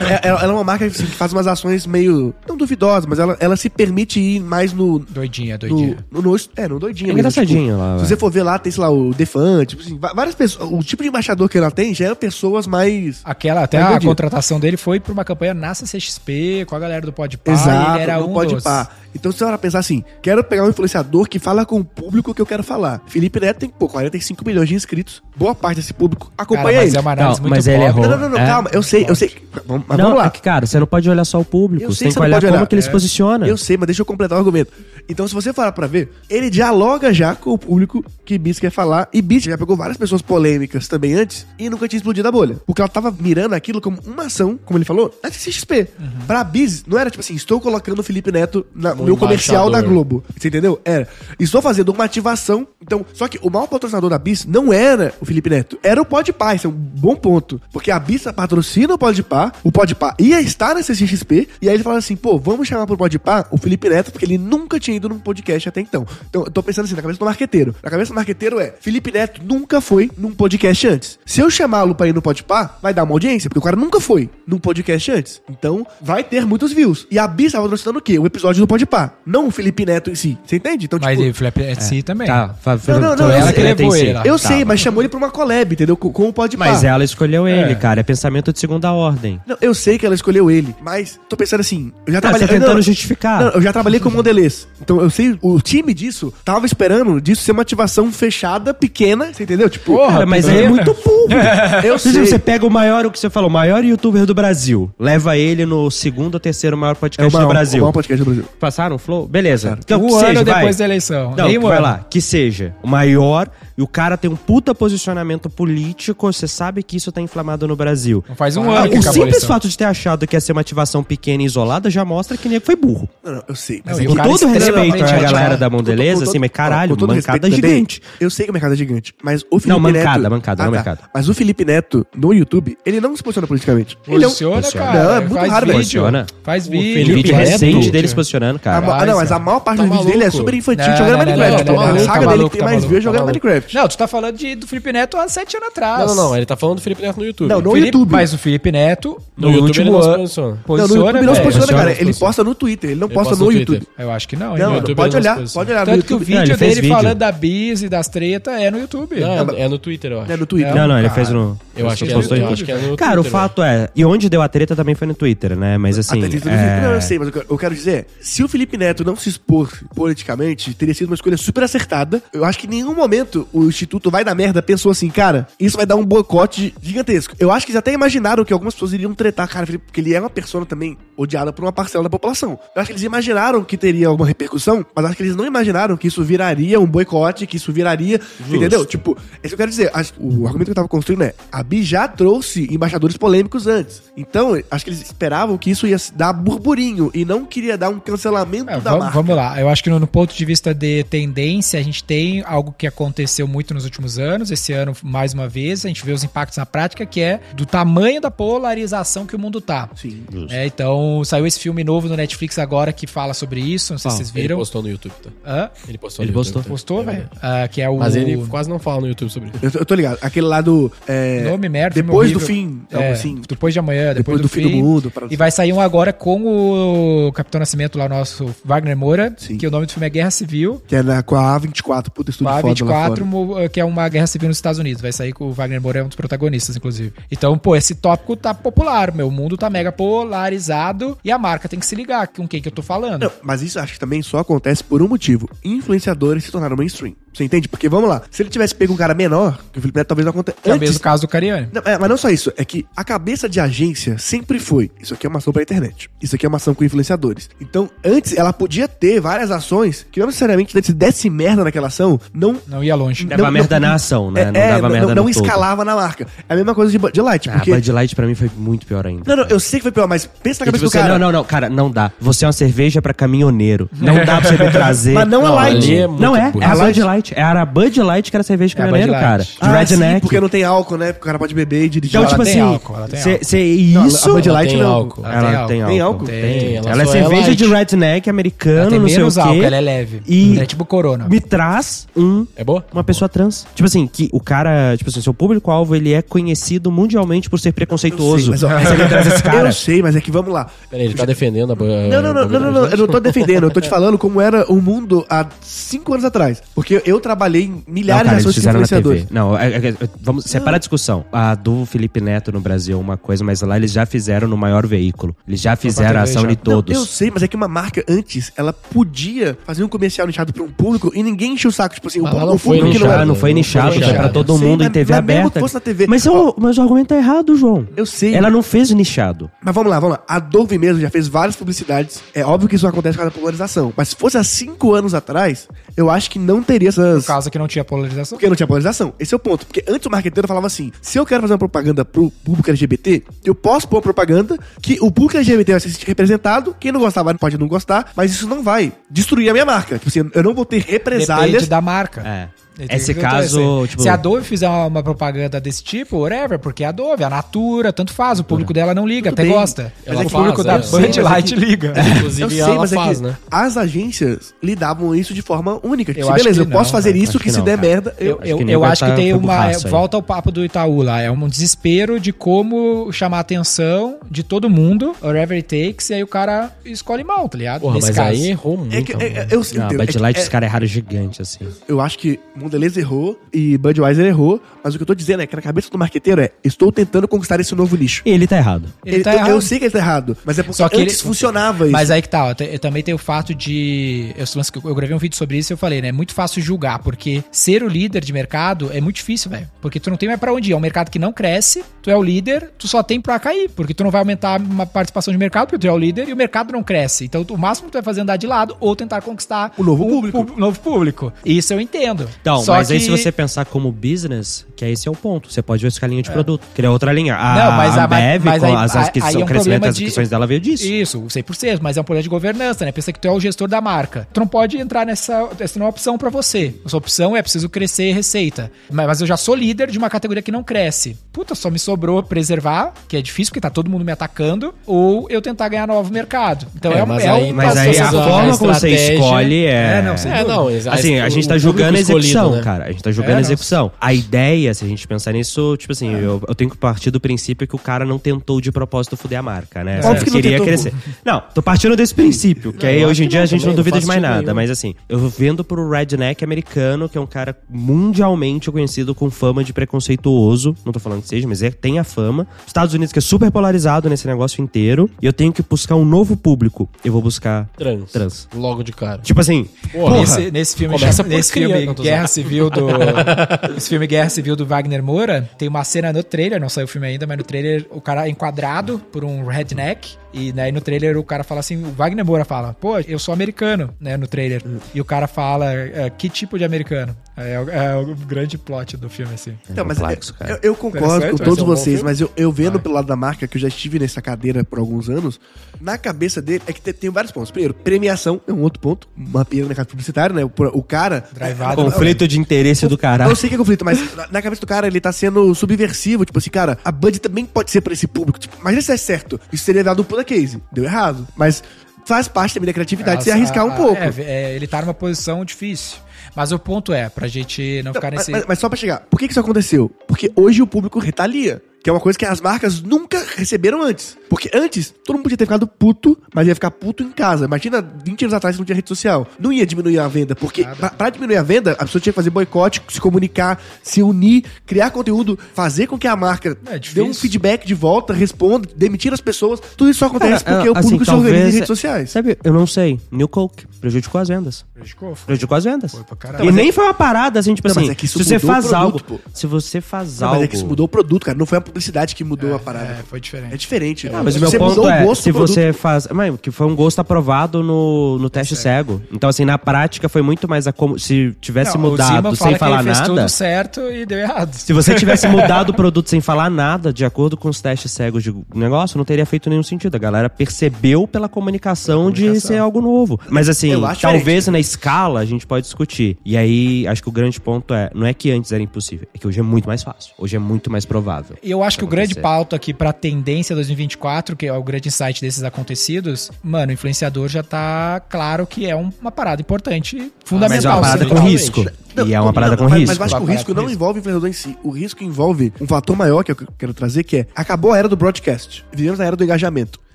[0.00, 2.34] É, Ela ela é uma marca assim, que faz umas ações meio.
[2.48, 4.98] não duvidosas, mas ela, ela se permite ir mais no.
[4.98, 5.96] Doidinha, No, doidinha.
[6.10, 7.06] no, no- é, no doidinho.
[7.10, 7.98] É mesmo, engraçadinho lá, tipo, vai.
[8.00, 10.68] se você for ver lá, tem, sei lá, o Defante, tipo assim, várias pessoas.
[10.70, 13.20] O tipo de embaixador que ela tem já é pessoas mais.
[13.24, 14.10] Aquela, até Mas a doidinha.
[14.10, 18.02] contratação dele foi pra uma campanha na CCXP, com a galera do Podpah, Exato, ele
[18.02, 18.64] era um pode dos...
[18.64, 18.88] pá.
[19.14, 22.40] Então você vai pensar assim, quero pegar um influenciador que fala com o público que
[22.40, 23.02] eu quero falar.
[23.08, 25.20] Felipe Neto tem, pô, 45 milhões de inscritos.
[25.36, 26.96] Boa parte desse público Cara, acompanha mas ele.
[26.96, 28.02] é uma análise Não, muito mas ele errou.
[28.04, 28.46] Não, não, não, não, É.
[28.46, 29.32] calma, eu sei, eu sei.
[29.70, 30.26] Vamos, mas não, vamos lá.
[30.26, 31.84] é que, cara, você não pode olhar só o público.
[31.84, 32.66] Eu Você sei tem que que você não olhar pode como olhar.
[32.66, 32.92] que ele se É.
[32.92, 33.46] posiciona.
[33.46, 34.72] Eu sei, mas deixa eu completar o argumento.
[35.08, 38.70] Então, se você parar pra ver, ele dialoga já com o público que Bis quer
[38.70, 39.08] falar.
[39.12, 42.56] E Bis já pegou várias pessoas polêmicas também antes e nunca tinha explodido a bolha.
[42.66, 45.88] Porque ela tava mirando aquilo como uma ação, como ele falou, na CXP.
[46.26, 49.80] Pra Bis, não era tipo assim, estou colocando o Felipe Neto no meu comercial da.
[49.80, 50.22] Globo.
[50.38, 50.80] Você entendeu?
[50.84, 51.08] Era.
[51.38, 52.66] Estou fazendo uma ativação.
[52.80, 56.04] Então, só que o maior patrocinador da Bis não era o Felipe Neto, era o
[56.04, 56.54] Podpah.
[56.54, 57.60] Isso é um bom ponto.
[57.72, 61.82] Porque a Bis patrocina o Podpah, o Podpah ia estar na CXP, e aí ele
[61.82, 65.08] fala assim, pô, vamos chamar pro Podpah o Felipe Neto, porque ele nunca tinha ido
[65.08, 66.06] num podcast até então.
[66.28, 67.74] Então, eu tô pensando assim, na cabeça do marqueteiro.
[67.82, 71.18] Na cabeça do marqueteiro é, Felipe Neto nunca foi num podcast antes.
[71.24, 74.00] Se eu chamá-lo pra ir no Podpah, vai dar uma audiência, porque o cara nunca
[74.00, 75.40] foi num podcast antes.
[75.50, 77.06] Então, vai ter muitos views.
[77.10, 78.18] E a Bis tava patrocinando o quê?
[78.18, 80.38] O episódio do Podpah, não o Felipe Neto em si.
[80.44, 80.86] Você entende?
[80.86, 81.22] Então, Mas tipo...
[81.22, 82.26] ele Felipe Neto si também.
[82.26, 82.54] Tá,
[82.88, 83.52] Não, não, não, ela sei.
[83.54, 84.22] que levou ele lá.
[84.24, 85.96] Eu sei, mas chamou ele pra uma collab, entendeu?
[85.96, 86.64] Com, com o Podpah.
[86.66, 87.74] Mas ela escolheu ele, É.
[87.74, 88.00] cara.
[88.00, 89.39] É pensamento de segunda ordem.
[89.46, 92.46] Não, eu sei que ela escolheu ele, mas tô pensando assim, eu já Ah, trabalhei...
[92.46, 93.40] você tá tentando não, justificar.
[93.40, 94.68] não, eu já trabalhei com modelês.
[94.80, 99.42] Então eu sei, o time disso tava esperando disso ser uma ativação fechada, pequena, você
[99.42, 99.68] entendeu?
[99.68, 101.28] Tipo, Cara, mas aí é muito burro.
[101.84, 102.26] eu Se sei.
[102.26, 105.64] você pega o maior, o que você falou, o maior youtuber do Brasil, leva ele
[105.66, 107.80] no segundo ou terceiro maior É o podcast maior, do o Brasil.
[107.80, 108.44] maior podcast do Brasil.
[108.58, 109.26] Passaram o flow?
[109.26, 109.78] Beleza.
[109.82, 110.74] Então, um que ano seja, depois vai.
[110.74, 111.34] da eleição.
[111.36, 113.48] Não, vai lá, que seja o maior
[113.80, 117.74] e o cara tem um puta posicionamento político, você sabe que isso tá inflamado no
[117.74, 118.22] Brasil.
[118.28, 120.52] Não faz um Ah, ano que o simples fato de ter achado que ia ser
[120.52, 123.08] uma ativação pequena e isolada já mostra que nego foi burro.
[123.24, 123.78] Não, não, eu sei.
[123.78, 126.50] Não, Mas é o cara Com todo extremamente respeito à galera da Mondeleza, assim, mas
[126.50, 128.02] caralho, com todo mancada respeito também, gigante.
[128.20, 130.30] Eu sei que a mercado é gigante, mas o Felipe mancada, Neto...
[130.30, 130.98] mancada, não mercado.
[131.14, 133.96] Mas o Felipe Neto, no YouTube, ele não se posiciona politicamente.
[134.06, 134.30] Ele é um...
[134.30, 134.86] Posiciona, Posiciona.
[134.86, 135.04] cara.
[135.04, 135.78] Não, é muito faz raro, vídeo.
[135.78, 136.26] Posiciona.
[136.42, 136.92] Faz O vídeo.
[136.94, 137.48] Felipe vídeo Neto.
[137.50, 138.86] recente dele se posicionando, cara.
[138.86, 140.96] ma- ah, não, mas a maior parte Tá dos vídeos dele é super infantil, Não,
[140.96, 141.64] jogando não, não, Minecraft.
[141.64, 143.26] não, não, a não, saga tá dele que tem tá mais views é jogando tá.
[143.26, 143.69] Minecraft.
[143.72, 146.00] Não, tu tá falando de, do Felipe Neto há sete anos atrás.
[146.00, 146.36] Não, não, não.
[146.36, 147.48] Ele tá falando do Felipe Neto no YouTube.
[147.48, 148.10] Não, no Felipe- YouTube.
[148.12, 150.48] Mas o Felipe Neto, no, No YouTube último ele não se ano, posiciona.
[150.48, 151.84] Não, no posiciona, YouTube ele não se posiciona, posiciona, cara.
[151.84, 152.26] não Ele posiciona.
[152.28, 153.78] posta no Twitter, ele não Ele posta posta no no YouTube.
[153.78, 153.94] Twitter.
[154.04, 154.58] Eu acho que não, hein?
[154.62, 154.96] Não, no YouTube.
[154.96, 155.60] pode ele não se olhar, posiciona.
[155.66, 156.94] pode olhar no Tanto que o vídeo dele vídeo.
[156.96, 159.20] falando da bis e das treta é no YouTube.
[159.20, 160.32] Não, é, é no Twitter, eu acho.
[160.32, 160.74] É no Twitter.
[160.74, 161.58] Não, não, ele fez no.
[161.76, 163.88] Eu acho que é, acho que é no Cara, o Twitter, fato é.
[163.94, 165.78] E onde deu a treta também foi no Twitter, né?
[165.78, 166.18] Mas assim.
[166.18, 166.58] Até dentro do é...
[166.58, 169.16] Felipe, não, eu sei, mas eu quero- eu quero dizer, se o Felipe Neto não
[169.16, 172.22] se expor politicamente, teria sido uma escolha super acertada.
[172.32, 175.76] Eu acho que em nenhum momento o Instituto Vai da Merda pensou assim, cara, isso
[175.76, 177.34] vai dar um boicote gigantesco.
[177.38, 180.20] Eu acho que eles até imaginaram que algumas pessoas iriam tretar, cara, porque ele é
[180.20, 182.58] uma persona também odiada por uma parcela da população.
[182.74, 185.96] Eu acho que eles imaginaram que teria alguma repercussão, mas acho que eles não imaginaram
[185.96, 188.20] que isso viraria um boicote, que isso viraria.
[188.48, 188.84] Entendeu?
[188.86, 189.90] Tipo, é isso que eu quero dizer.
[189.92, 194.02] Acho- o argumento que eu tava construindo é: a Bi já trouxe embaixadores polêmicos antes.
[194.16, 197.98] Então, acho que eles esperavam que isso ia dar burburinho e não queria dar um
[198.00, 199.14] cancelamento É, da vamos, marca.
[199.14, 202.42] vamos lá, eu acho que no, no ponto de vista de tendência, a gente tem
[202.46, 204.50] algo que aconteceu muito nos últimos anos.
[204.50, 207.66] Esse ano, mais uma vez, a gente vê os impactos na prática, que é do
[207.66, 209.88] tamanho da polarização que o mundo tá.
[209.96, 210.22] Sim.
[210.50, 213.92] É, então, saiu esse filme novo no Netflix agora que fala sobre isso.
[213.92, 214.56] Não sei se vocês Ele viram.
[214.58, 215.30] postou no YouTube, tá?
[215.46, 215.70] Hã?
[215.88, 216.54] Ele postou Ele no YouTube.
[216.54, 216.70] postou.
[216.70, 217.28] Postou, velho?
[217.42, 217.98] Ah, que é o.
[217.98, 219.78] Mas ele quase não fala no YouTube sobre isso.
[219.78, 220.18] Eu, tô- ligado.
[220.22, 220.90] Aquele lá do.
[221.06, 222.82] É, Nome merda, depois do fim.
[222.90, 223.40] É, assim.
[223.48, 226.12] depois de amanhã, depois, Depois do fim do mundo, para- E vai sair um agora
[226.12, 229.56] com o Capitão Nascimento lá, o nosso Wagner Moura, Sim.
[229.58, 230.82] que o nome do filme é Guerra Civil.
[230.86, 233.24] Que é na, com a A24, puta estúdio A foda lá 24, fora.
[233.24, 235.02] mo- que é uma guerra civil nos Estados Unidos.
[235.02, 237.12] Vai sair com o Wagner Moura, é um dos protagonistas, inclusive.
[237.30, 239.28] Então, pô, esse tópico tá popular, meu.
[239.28, 242.68] O mundo tá mega polarizado e a marca tem que se ligar com quem que
[242.68, 243.22] eu tô falando.
[243.22, 245.48] Não, mas isso acho que também só acontece por um motivo.
[245.64, 247.14] Influenciadores se tornaram mainstream.
[247.32, 247.68] Você entende?
[247.68, 250.24] Porque, vamos lá, se ele tivesse pego um cara menor, que o Felipe Neto talvez
[250.24, 250.58] não aconteça.
[250.64, 251.68] É o mesmo caso do Cariani.
[251.72, 255.14] Não, é, mas não só isso, é que a cabeça de agência sempre foi: isso
[255.14, 257.48] aqui é uma ação pra internet, isso aqui é uma ação com influenciadores.
[257.60, 262.20] Então, antes ela podia ter várias ações que não necessariamente se desse merda naquela ação,
[262.34, 262.56] não.
[262.66, 263.24] Não ia longe.
[263.26, 264.42] Dava merda na ação, né?
[264.42, 265.44] É, Não é, dava merda não no todo.
[265.44, 266.26] escalava na marca.
[266.48, 267.72] É a mesma coisa de Bud Light, Ah, porque.
[267.74, 269.22] Bud Light pra mim foi muito pior ainda.
[269.26, 271.12] Não, não, eu sei que foi pior, mas pensa na Porque, cabeça tipo, do cara.
[271.18, 272.10] Não, não, não, cara, não dá.
[272.20, 273.88] Você é uma cerveja pra caminhoneiro.
[273.98, 275.12] Não dá pra você me trazer.
[275.12, 275.94] Mas não a Não, Light.
[275.96, 276.64] é Não é, burro.
[276.64, 277.32] é a A Bud Light- Light.
[277.36, 279.36] Era a Bud Light que era cerveja de É a caminhoneiro, Bud cara.
[279.38, 279.50] Light.
[279.52, 280.20] De Ah, sim, redneck.
[280.22, 281.06] porque não tem álcool, né?
[281.12, 282.10] Porque o cara pode beber e dirigir.
[282.18, 283.44] Então, Ela tipo tem assim, álcool, ela tem cê- álcool.
[283.44, 284.28] cê- Não, isso...
[284.30, 284.90] a Bud Light tem não.
[284.90, 285.26] álcool.
[285.26, 285.90] Ela Ela tem álcool.
[285.92, 286.24] Tem álcool?
[286.26, 287.56] Tem, ela Ela é só cerveja light.
[287.56, 289.64] de redneck Ela americano, tem não sei o menos álcool, quê.
[289.64, 290.22] ela é leve.
[290.26, 291.26] E- é tipo corona.
[291.28, 292.84] Me traz um É boa?
[292.92, 293.66] uma pessoa trans.
[293.74, 297.72] Tipo assim, que o cara, tipo assim, seu público-alvo, ele é conhecido mundialmente por ser
[297.72, 298.52] preconceituoso.
[298.52, 299.68] Eu sei, mas, ó, você traz esse cara.
[299.68, 300.66] Eu sei, mas é que vamos lá.
[300.90, 303.64] Peraí, ele tá defendendo a Não, não, não, não, não, não, eu não tô defendendo,
[303.64, 306.62] eu tô te falando como era o mundo há cinco anos atrás.
[306.74, 308.68] Porque eu trabalhei em Não, milhares cara, de ações TV.
[308.68, 309.26] influenciadores.
[309.30, 311.24] Não, é- é- é- vamos separar a discussão.
[311.32, 314.56] A do Felipe Neto no Brasil é uma coisa, mas lá eles já fizeram no
[314.56, 315.34] maior veículo.
[315.46, 316.48] Eles já fizeram a ação já.
[316.48, 316.94] de todos.
[316.94, 320.52] Não, eu sei, mas é que uma marca antes, ela podia fazer um comercial nichado
[320.52, 321.94] pra um público e ninguém enchia o saco.
[321.94, 323.26] Tipo assim, o público, não foi público que não Nichado, era.
[323.26, 324.32] não foi nichado, foi pra nichado.
[324.32, 325.50] todo Eu sei, mundo em mas- TV mas mesmo aberta.
[325.54, 326.06] que fosse na TV.
[326.06, 327.86] Mas, o, mas o argumento tá errado, João.
[327.96, 328.34] Eu sei.
[328.34, 329.50] Ela não fez nichado.
[329.62, 330.24] Mas vamos lá, vamos lá.
[330.28, 332.22] A Dove mesmo já fez várias publicidades.
[332.34, 333.92] É óbvio que isso acontece com a polarização.
[333.96, 337.24] Mas se fosse há cinco anos atrás, eu acho que não teria essas.
[337.24, 338.36] Por causa que não tinha polarização.
[338.36, 339.12] Porque não tinha polarização.
[339.18, 339.66] Esse é o ponto.
[339.66, 343.22] Porque antes o marqueteiro falava assim: se eu quero fazer uma propaganda pro público LGBT,
[343.44, 346.74] eu posso pôr uma propaganda que o público LGBT vai se sentir representado.
[346.78, 349.98] Quem não gostar vai- pode não gostar, mas isso não vai destruir a minha marca.
[349.98, 351.50] Tipo assim, eu não vou ter represálias.
[351.52, 352.20] Depende da marca.
[352.26, 352.48] É.
[352.88, 356.82] Esse O caso, tipo- Se a Dove fizer uma, uma propaganda desse tipo, whatever, porque
[356.82, 359.52] é a Dove, a Natura, tanto faz, o público dela não liga, Tudo até bem.
[359.52, 359.92] gosta.
[360.06, 361.00] Mas Mas é o que público faz, da é.
[361.02, 361.92] Bud é Light que- liga.
[362.16, 363.36] Inclusive, Eu sei, ela mas faz, é né?
[363.50, 366.12] as agências lidavam isso de forma única.
[366.18, 367.22] Eu acho beleza, eu que posso não, fazer cara.
[367.24, 367.88] isso que, que se não, der cara.
[367.88, 368.14] merda.
[368.18, 369.70] Eu, Eu, eu, que eu acho tá- que tem foi uma.
[369.90, 371.20] Volta ao papo do Itaú lá.
[371.20, 376.14] É um desespero de como chamar a atenção de todo mundo, whatever it takes, e
[376.14, 377.82] aí o cara escolhe mal, tá ligado?
[377.82, 378.30] Porra, Nesse mas caso.
[378.30, 378.94] aí errou muito.
[378.96, 379.46] é que, é- é- mano.
[379.50, 381.58] eu, Não, entendo, Bud é Light, é- os caras erraram gigante, assim.
[381.88, 382.38] eu acho que
[382.70, 385.90] Mondelez errou e Budweiser errou, mas o que eu tô dizendo é que na cabeça
[385.90, 388.22] do marqueteiro é, estou tentando conquistar esse novo nicho.
[388.24, 388.84] Ele tá errado.
[389.04, 389.50] Ele tá eu, errado.
[389.50, 391.92] eu sei que ele tá errado, mas é porque Só que antes ele- funcionava isso.
[391.92, 394.32] Mas aí que tá, ó, eu também tem o fato de.
[394.36, 394.44] Eu,
[394.88, 396.08] eu gravei um vídeo sobre isso e eu falei, né?
[396.08, 399.68] É muito fácil julgar, porque ser o líder de mercado é muito difícil, velho.
[399.80, 400.72] Porque tu não tem mais pra onde ir.
[400.72, 403.68] É um mercado que não cresce, tu é o líder, tu só tem pra cair.
[403.70, 406.32] Porque tu não vai aumentar uma participação de mercado, porque tu é o líder e
[406.32, 407.24] o mercado não cresce.
[407.24, 409.82] Então o máximo que tu vai fazer é andar de lado ou tentar conquistar O
[409.82, 410.44] novo público.
[410.44, 411.32] pu- novo público.
[411.44, 412.28] Isso eu entendo.
[412.40, 415.52] Então, Só mas aí que- se você pensar como business, que esse é o ponto.
[415.52, 416.66] Você pode ver essa linha de produto.
[416.74, 417.36] Que é outra linha.
[417.36, 419.94] A, Não, mas a- Ambev, mas aí- as aí aquisições, é um o crescimento das
[419.96, 420.84] de- aquisições dela veio disso.
[420.86, 422.92] Isso, 100%, mas é um problema de governança, né?
[422.92, 424.26] Pensa que tu é o gestor da marca.
[424.32, 425.48] Tu não pode entrar nessa.
[425.58, 426.74] Essa não é uma opção pra você.
[426.84, 428.70] Essa opção é preciso crescer receita.
[428.90, 431.16] Mas, mas eu já sou líder de uma categoria que não cresce.
[431.32, 435.26] Puta, só me sobrou preservar, que é difícil porque tá todo mundo me atacando, ou
[435.30, 436.66] eu tentar ganhar novo mercado.
[436.74, 439.64] Então é, É, um- mas é aí- um Mas aí a forma como você escolhe
[439.66, 439.70] é.
[439.98, 442.62] É, não, É, não, Assim, a gente tá julgando a público execução, né?
[442.62, 442.84] cara.
[442.86, 443.92] A gente tá julgando É, a execução.
[444.00, 447.20] A ideia, se a gente pensar nisso, tipo assim, eu, eu tenho que partir do
[447.20, 450.00] princípio que o cara não tentou de propósito fuder a marca, né?
[450.04, 450.92] Óbvio que não queria tentou, crescer.
[451.24, 453.68] Não, tô partindo desse princípio, que Não, aí hoje em dia não a gente também,
[453.68, 454.42] não duvida de mais sentido nada.
[454.42, 454.54] nenhum.
[454.54, 459.62] Mas assim, eu vendo pro redneck americano, que é um cara mundialmente conhecido com fama
[459.62, 460.74] de preconceituoso.
[460.84, 462.46] Não tô falando que seja, mas é, tem a fama.
[462.66, 465.10] Estados Unidos que é super polarizado nesse negócio inteiro.
[465.20, 466.88] E eu tenho que buscar um novo público.
[467.04, 468.10] Eu vou buscar Trans.
[468.12, 468.48] trans.
[468.54, 469.18] Logo de cara.
[469.22, 470.18] Tipo assim, Porra.
[470.20, 472.26] Nesse, nesse filme, Começa por nesse filme Guerra.
[472.30, 472.86] Civil do
[473.76, 476.88] esse filme Guerra Civil do Wagner Moura, tem uma cena no trailer, não saiu o
[476.88, 480.80] filme ainda, mas no trailer o cara é enquadrado por um redneck e daí no
[480.80, 484.26] trailer o cara fala assim, o Wagner Moura fala: "Pô, eu sou americano", né, no
[484.28, 484.62] trailer.
[484.94, 488.96] E o cara fala: "É, "Que tipo de americano?" É, o- é o grande plot
[488.96, 489.54] do filme assim.
[489.68, 490.60] Então, mas complexo, eu, cara.
[490.62, 493.56] eu concordo com todos um vocês, mas eu, eu vendo pelo lado da marca, que
[493.56, 495.40] eu já estive nessa cadeira por alguns anos,
[495.80, 497.50] na cabeça dele é que tem, tem vários pontos.
[497.50, 500.44] Primeiro, premiação é um outro ponto, uma pena no mercado publicitário, né?
[500.44, 501.24] O, o cara.
[501.32, 501.82] Drivado.
[501.82, 503.36] conflito de interesse do Eu caralho.
[503.36, 506.24] sei que é conflito, mas na, na cabeça do cara ele tá sendo subversivo.
[506.24, 508.38] Tipo assim, cara, a Bud também pode ser pra esse público.
[508.38, 509.40] Tipo, mas isso é certo.
[509.52, 510.62] Isso seria dado pula case.
[510.72, 511.26] Deu errado.
[511.36, 511.62] Mas
[512.04, 514.02] faz parte também da criatividade de se arriscar um a- pouco.
[514.02, 515.98] é, é, ele tá numa posição difícil.
[516.34, 518.30] Mas o ponto é, pra gente não ficar Mas, nesse.
[518.30, 519.90] mas- mas só pra chegar, por que que isso aconteceu?
[520.06, 521.62] Porque hoje o público retalia.
[521.82, 524.16] Que é uma coisa que as marcas nunca receberam antes.
[524.28, 527.46] Porque antes, todo mundo podia ter ficado puto, mas ia ficar puto em casa.
[527.46, 529.26] Imagina 20 anos atrás que não tinha rede social.
[529.38, 530.36] Não ia diminuir a venda.
[530.36, 534.02] Porque pra, pra diminuir a venda, a pessoa tinha que fazer boicote, se comunicar, se
[534.02, 537.04] unir, criar conteúdo, fazer com que a marca É dê difícil.
[537.06, 539.58] um feedback de volta, responda, demitir as pessoas.
[539.76, 542.10] Tudo isso só acontece Cara, porque o assim, público se organiza em redes sociais.
[542.10, 543.00] Sabe, eu não sei.
[543.10, 544.66] New Coke prejudicou as vendas.
[544.74, 545.14] Prejudicou?
[545.14, 545.26] Foi.
[545.26, 545.92] Prejudicou as vendas.
[545.92, 546.44] Foi pra caralho.
[546.44, 548.34] E nem foi uma parada assim, tipo Não, mas assim, é que isso se você
[548.34, 549.20] mudou o faz produto, algo, pô.
[549.32, 551.38] se você faz Não, algo mas é que isso mudou o produto, cara.
[551.38, 552.98] Não foi a publicidade que mudou a parada.
[553.00, 553.54] É, foi diferente.
[553.54, 554.08] É diferente.
[554.08, 556.08] Ah, mas o Você meu ponto mudou o é, gosto se você faz...
[556.12, 559.00] Mas, que foi um gosto aprovado no, no teste cego.
[559.12, 560.98] Então, assim, na prática foi muito mais a como...
[560.98, 563.04] Se tivesse Não, o mudado sem falar nada...
[563.04, 564.52] tudo certo e deu errado.
[564.54, 568.22] Se você tivesse mudado o produto sem falar nada, de acordo com os testes cegos
[568.22, 569.94] de negócio, não teria feito nenhum sentido.
[569.94, 572.48] A galera percebeu pela comunicação, de comunicação.
[572.48, 573.20] ser algo novo.
[573.28, 576.18] Mas assim, Eu talvez na escala a gente pode discutir.
[576.24, 579.18] E aí, acho que o grande ponto é, não é que antes era impossível, é
[579.18, 580.12] que hoje é muito mais fácil.
[580.18, 581.36] Hoje é muito mais provável.
[581.42, 584.88] E eu acho que o grande pauta aqui pra tendência 2024, que é o grande
[584.88, 589.96] insight desses acontecidos, mano, o influenciador já tá claro que é um- uma parada importante,
[589.96, 590.72] Mas é fundamental.
[590.78, 591.64] uma parada com risco.
[591.94, 592.88] Não, e é uma não, parada com mas, risco.
[592.88, 594.56] Mas eu acho que o risco não envolve o influenciador em si.
[594.62, 597.88] O risco envolve um fator maior que eu quero trazer, que é acabou a era
[597.88, 598.64] do broadcast.
[598.72, 599.78] Vivemos na era do engajamento.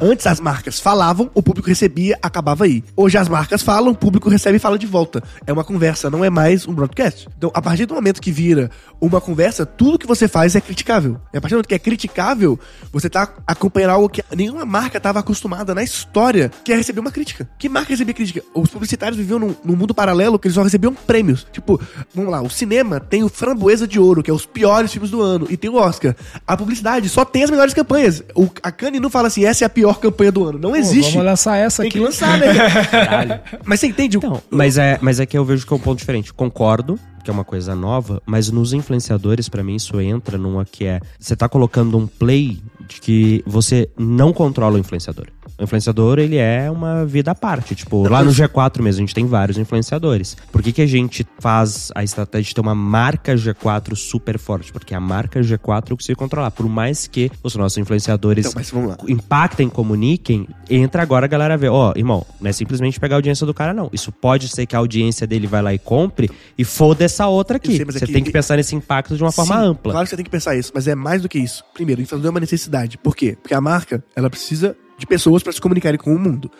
[0.00, 2.84] Antes as marcas falavam, o público recebia, acabava aí.
[2.96, 5.22] Hoje as marcas falam, o público recebe e fala de volta.
[5.46, 7.28] É uma conversa, não é mais um broadcast.
[7.36, 11.20] Então, a partir do momento que vira uma conversa, tudo que você faz é criticável.
[11.32, 12.58] E a partir do momento que é criticável,
[12.92, 17.10] você tá acompanhando algo que nenhuma marca estava acostumada na história, que é receber uma
[17.10, 17.48] crítica.
[17.58, 18.42] Que marca recebia crítica?
[18.54, 21.46] Os publicitários viviam num, num mundo paralelo que eles só recebiam prêmios.
[21.52, 21.80] Tipo,
[22.14, 25.22] vamos lá, o cinema tem o Framboesa de Ouro, que é os piores filmes do
[25.22, 26.14] ano, e tem o Oscar.
[26.46, 28.22] A publicidade só tem as melhores campanhas.
[28.34, 30.58] O, a Cannes não fala assim, essa é a pior campanha do ano.
[30.58, 31.12] Não Pô, existe.
[31.12, 31.98] Vamos lançar essa Tem aqui.
[31.98, 32.46] que lançar, né?
[32.90, 33.42] cara?
[33.64, 34.16] Mas você entende?
[34.16, 36.32] o- Então, mas é, mas é que eu vejo que é um ponto diferente.
[36.32, 40.84] Concordo que é uma coisa nova, mas nos influenciadores, pra mim, isso entra numa que
[40.86, 41.00] é.
[41.18, 45.26] Você tá colocando um play de que você não controla o influenciador.
[45.58, 47.74] O influenciador, ele é uma vida à parte.
[47.74, 50.36] Tipo, lá no G4 mesmo, a gente tem vários influenciadores.
[50.52, 54.70] Por que, que a gente faz a estratégia de ter uma marca G4 super forte?
[54.70, 56.50] Porque a marca G4 eu consigo controlar.
[56.50, 61.92] Por mais que os nossos influenciadores Então, impactem, comuniquem, entra agora a galera ver, ó,
[61.96, 63.88] irmão, não é simplesmente pegar a audiência do cara, não.
[63.92, 67.56] Isso pode ser que a audiência dele vai lá e compre e foda essa outra
[67.56, 67.72] aqui.
[67.76, 69.92] Sei, é você que- tem que pensar nesse impacto de uma forma Sim, ampla.
[69.92, 71.64] Claro que você tem que pensar isso, mas é mais do que isso.
[71.72, 72.98] Primeiro, o influenciador é uma necessidade.
[72.98, 73.38] Por quê?
[73.40, 76.50] Porque a marca, ela precisa de pessoas para se comunicarem com o mundo.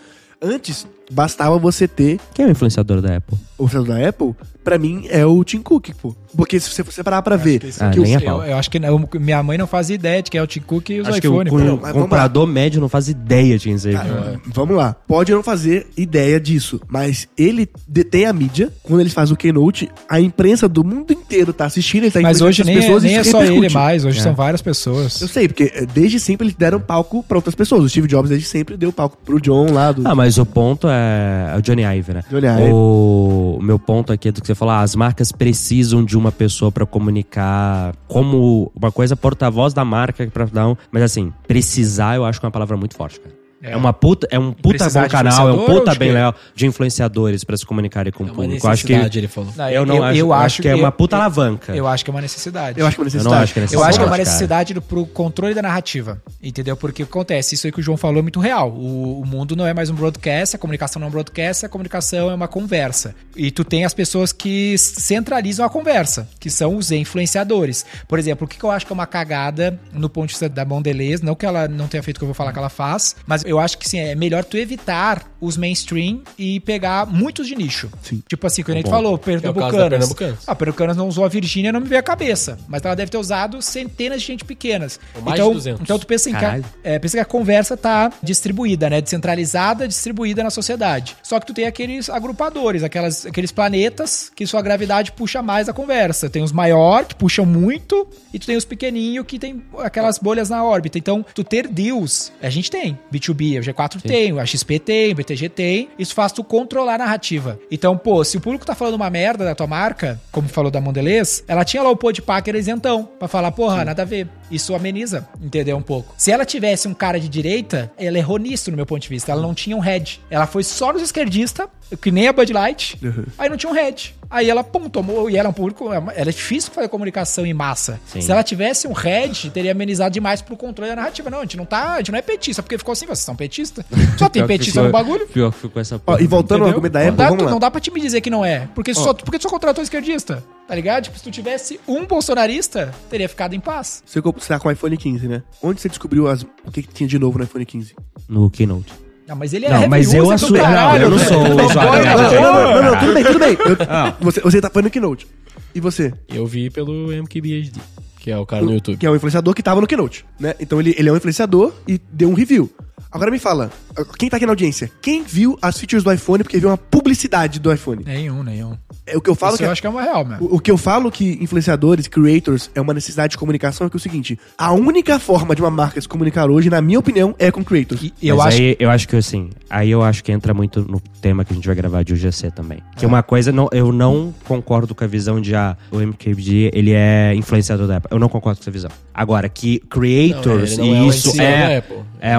[0.41, 3.39] Antes, bastava você ter Quem é o influenciador da Apple?
[3.59, 4.35] o influenciador da Apple.
[4.67, 6.13] Pra mim, é o Tim Cook, pô.
[6.37, 7.63] Porque se você for parar pra ver...
[7.79, 8.43] Ah, que o- nem a Eu, pau.
[8.45, 10.91] eu acho que não, minha mãe não faz ideia de que é o Tim Cook
[10.91, 11.69] e os Acho que o, iPhone.
[11.71, 13.99] o comprador médio não faz ideia de quem seja.
[13.99, 14.97] Cara, Vamos lá.
[15.07, 18.73] Pode não fazer ideia disso, mas ele detém a mídia.
[18.83, 22.41] Quando eles fazem o Keynote, a imprensa do mundo inteiro tá assistindo, ele tá Mas
[22.41, 24.23] hoje as nem, é, pessoas e nem é isso só ele mais, hoje É.
[24.23, 25.21] são várias pessoas.
[25.23, 27.85] Eu sei, porque eh, desde sempre eles deram palco pra outras pessoas.
[27.85, 30.03] O Steve Jobs desde sempre deu palco pro John lá do.
[30.07, 32.25] Ah, mas o ponto é, é o Johnny Ive, né?
[32.29, 32.73] Johnny Ive.
[32.73, 36.33] O meu ponto aqui é do que você falou, ah, as marcas precisam de uma
[36.33, 42.17] pessoa pra comunicar como uma coisa porta-voz da marca para dar um, mas assim, precisar
[42.17, 43.46] eu acho que é uma palavra muito forte, cara.
[43.63, 47.43] É, uma puta, é um puta bom canal, é um puta bem legal de influenciadores
[47.43, 48.67] pra se comunicarem com o É uma público.
[48.67, 49.53] Eu acho que necessidade, ele falou.
[49.57, 51.75] Não, eu não acho, eu acho que é uma puta alavanca.
[51.75, 52.79] Eu acho que é uma necessidade.
[52.79, 53.43] Eu acho que é uma Eu necessidade.
[53.43, 53.89] acho que é Eu necessidade.
[53.89, 54.25] acho que é uma cara.
[54.25, 56.21] necessidade do, pro controle da narrativa.
[56.43, 56.77] Entendeu?
[56.77, 57.55] Porque o que acontece?
[57.55, 58.71] Isso aí que o João falou é muito real.
[58.71, 61.69] O, o mundo não é mais um broadcast, a comunicação não é um broadcast, a
[61.69, 63.15] comunicação é uma conversa.
[63.35, 67.87] E tu tem as pessoas que centralizam a conversa, que são os influenciadores.
[68.07, 70.49] Por exemplo, o que, que eu acho que é uma cagada no ponto de vista
[70.49, 72.69] da Mondelez, não que ela não tenha feito o que eu vou falar que ela
[72.69, 77.47] faz, mas eu acho que sim, é melhor tu evitar os mainstream e pegar muitos
[77.47, 77.91] de nicho.
[78.03, 78.23] Sim.
[78.29, 78.91] Tipo assim, que a gente bom.
[78.91, 80.49] falou, caso da Pernambucanas.
[80.49, 82.59] A Pernambucanas não usou a Virgínia, não me veio a cabeça.
[82.69, 84.99] Mas ela deve ter usado centenas de gente pequenas.
[85.15, 85.83] Ou mais de então, 200.
[85.83, 86.65] então tu pensa, em que, a- Caralho.
[86.83, 89.01] é, pensa que a conversa tá distribuída, né?
[89.01, 91.17] Descentralizada, distribuída na sociedade.
[91.23, 95.73] Só que tu tem aqueles agrupadores, aquelas, aqueles planetas que sua gravidade puxa mais a
[95.73, 96.29] conversa.
[96.31, 100.49] Tem os maiores, que puxam muito, e tu tem os pequenininhos, que tem aquelas bolhas
[100.51, 100.99] na órbita.
[100.99, 102.99] Então, tu ter deals, a gente tem.
[103.13, 105.89] B2B, a G4 tem, a XP tem, o BTG tem.
[105.99, 107.59] Isso faz tu controlar a narrativa.
[107.71, 110.81] Então, pô, se o público tá falando uma merda da tua marca, como falou da
[110.81, 114.29] Mondelez, ela tinha lá o Podpah que era isentão, pra falar, porra, nada a ver.
[114.51, 115.77] Isso ameniza, entendeu?
[115.77, 116.15] Um pouco.
[116.17, 119.33] Se ela tivesse um cara de direita, ela errou nisso, no meu ponto de vista.
[119.33, 120.21] Ela não tinha um head.
[120.31, 121.67] Ela foi só nos esquerdistas,
[122.01, 122.99] que nem a Bud Light,
[123.39, 124.15] aí não tinha um head.
[124.29, 127.55] Aí ela, pum, tomou, e ela é um público, ela é difícil fazer comunicação em
[127.55, 128.01] massa.
[128.07, 128.21] Sim.
[128.21, 131.31] Se ela tivesse um head, teria amenizado demais pro controle da narrativa.
[131.31, 133.37] Não, a gente não tá, a gente não é petista, porque ficou assim, vocês são
[133.37, 133.85] petistas.
[134.19, 135.29] Só tem petista no bagulho.
[135.29, 136.21] Pior que ficou essa Ó, porra.
[136.23, 137.51] e voltando ao argumento da não, Apple, dá, vamos tu- lá.
[137.53, 138.69] não dá pra te me dizer que não é.
[138.75, 140.43] Porque, só, porque tu só contratou esquerdista.
[140.67, 141.05] Tá ligado?
[141.05, 144.03] Tipo, se tu tivesse um bolsonarista, teria ficado em paz.
[144.05, 145.43] Você está com o iPhone 15, né?
[145.63, 147.95] Onde você descobriu as- o que, que tinha de novo no iPhone 15?
[148.29, 148.93] No Keynote.
[149.27, 152.41] Não, mas ele é Não, mas eu é assumo- caralho, não, eu não sou usuário
[152.41, 153.53] Não, não, tudo bem, tudo bem.
[153.53, 154.15] Eu- Ah.
[154.21, 155.27] você, você tá falando no Keynote.
[155.75, 156.13] E você?
[156.33, 157.81] Eu vi pelo MKBHD,
[158.21, 158.97] que é o cara no YouTube.
[158.97, 160.55] Que é o influenciador que tava no Keynote, né?
[160.61, 162.71] Então ele, ele é um influenciador e deu um review.
[163.17, 163.71] Agora me fala,
[164.19, 164.91] quem tá aqui na audiência?
[165.01, 168.05] Quem viu as features do iPhone porque viu uma publicidade do iPhone?
[168.05, 168.77] Nenhum, nenhum.
[169.07, 170.45] É o que eu falo Isso que eu acho que é uma real, mano.
[170.45, 173.97] O, o que eu falo que influenciadores, creators, é uma necessidade de comunicação é que
[173.97, 177.35] é o seguinte: a única forma de uma marca se comunicar hoje, na minha opinião,
[177.39, 178.03] é com creators.
[178.03, 180.83] E eu Mas acho aí, eu acho que assim, aí eu acho que entra muito
[180.83, 182.81] no tema que a gente vai gravar de UGC também.
[182.97, 186.93] Que uma coisa, não, eu não concordo com a visão de ah, o MKBD, ele
[186.93, 188.11] é influenciador da Apple.
[188.13, 188.91] Eu não concordo com essa visão.
[189.15, 192.39] Agora, que creators, Não, é e isso é, é Isso é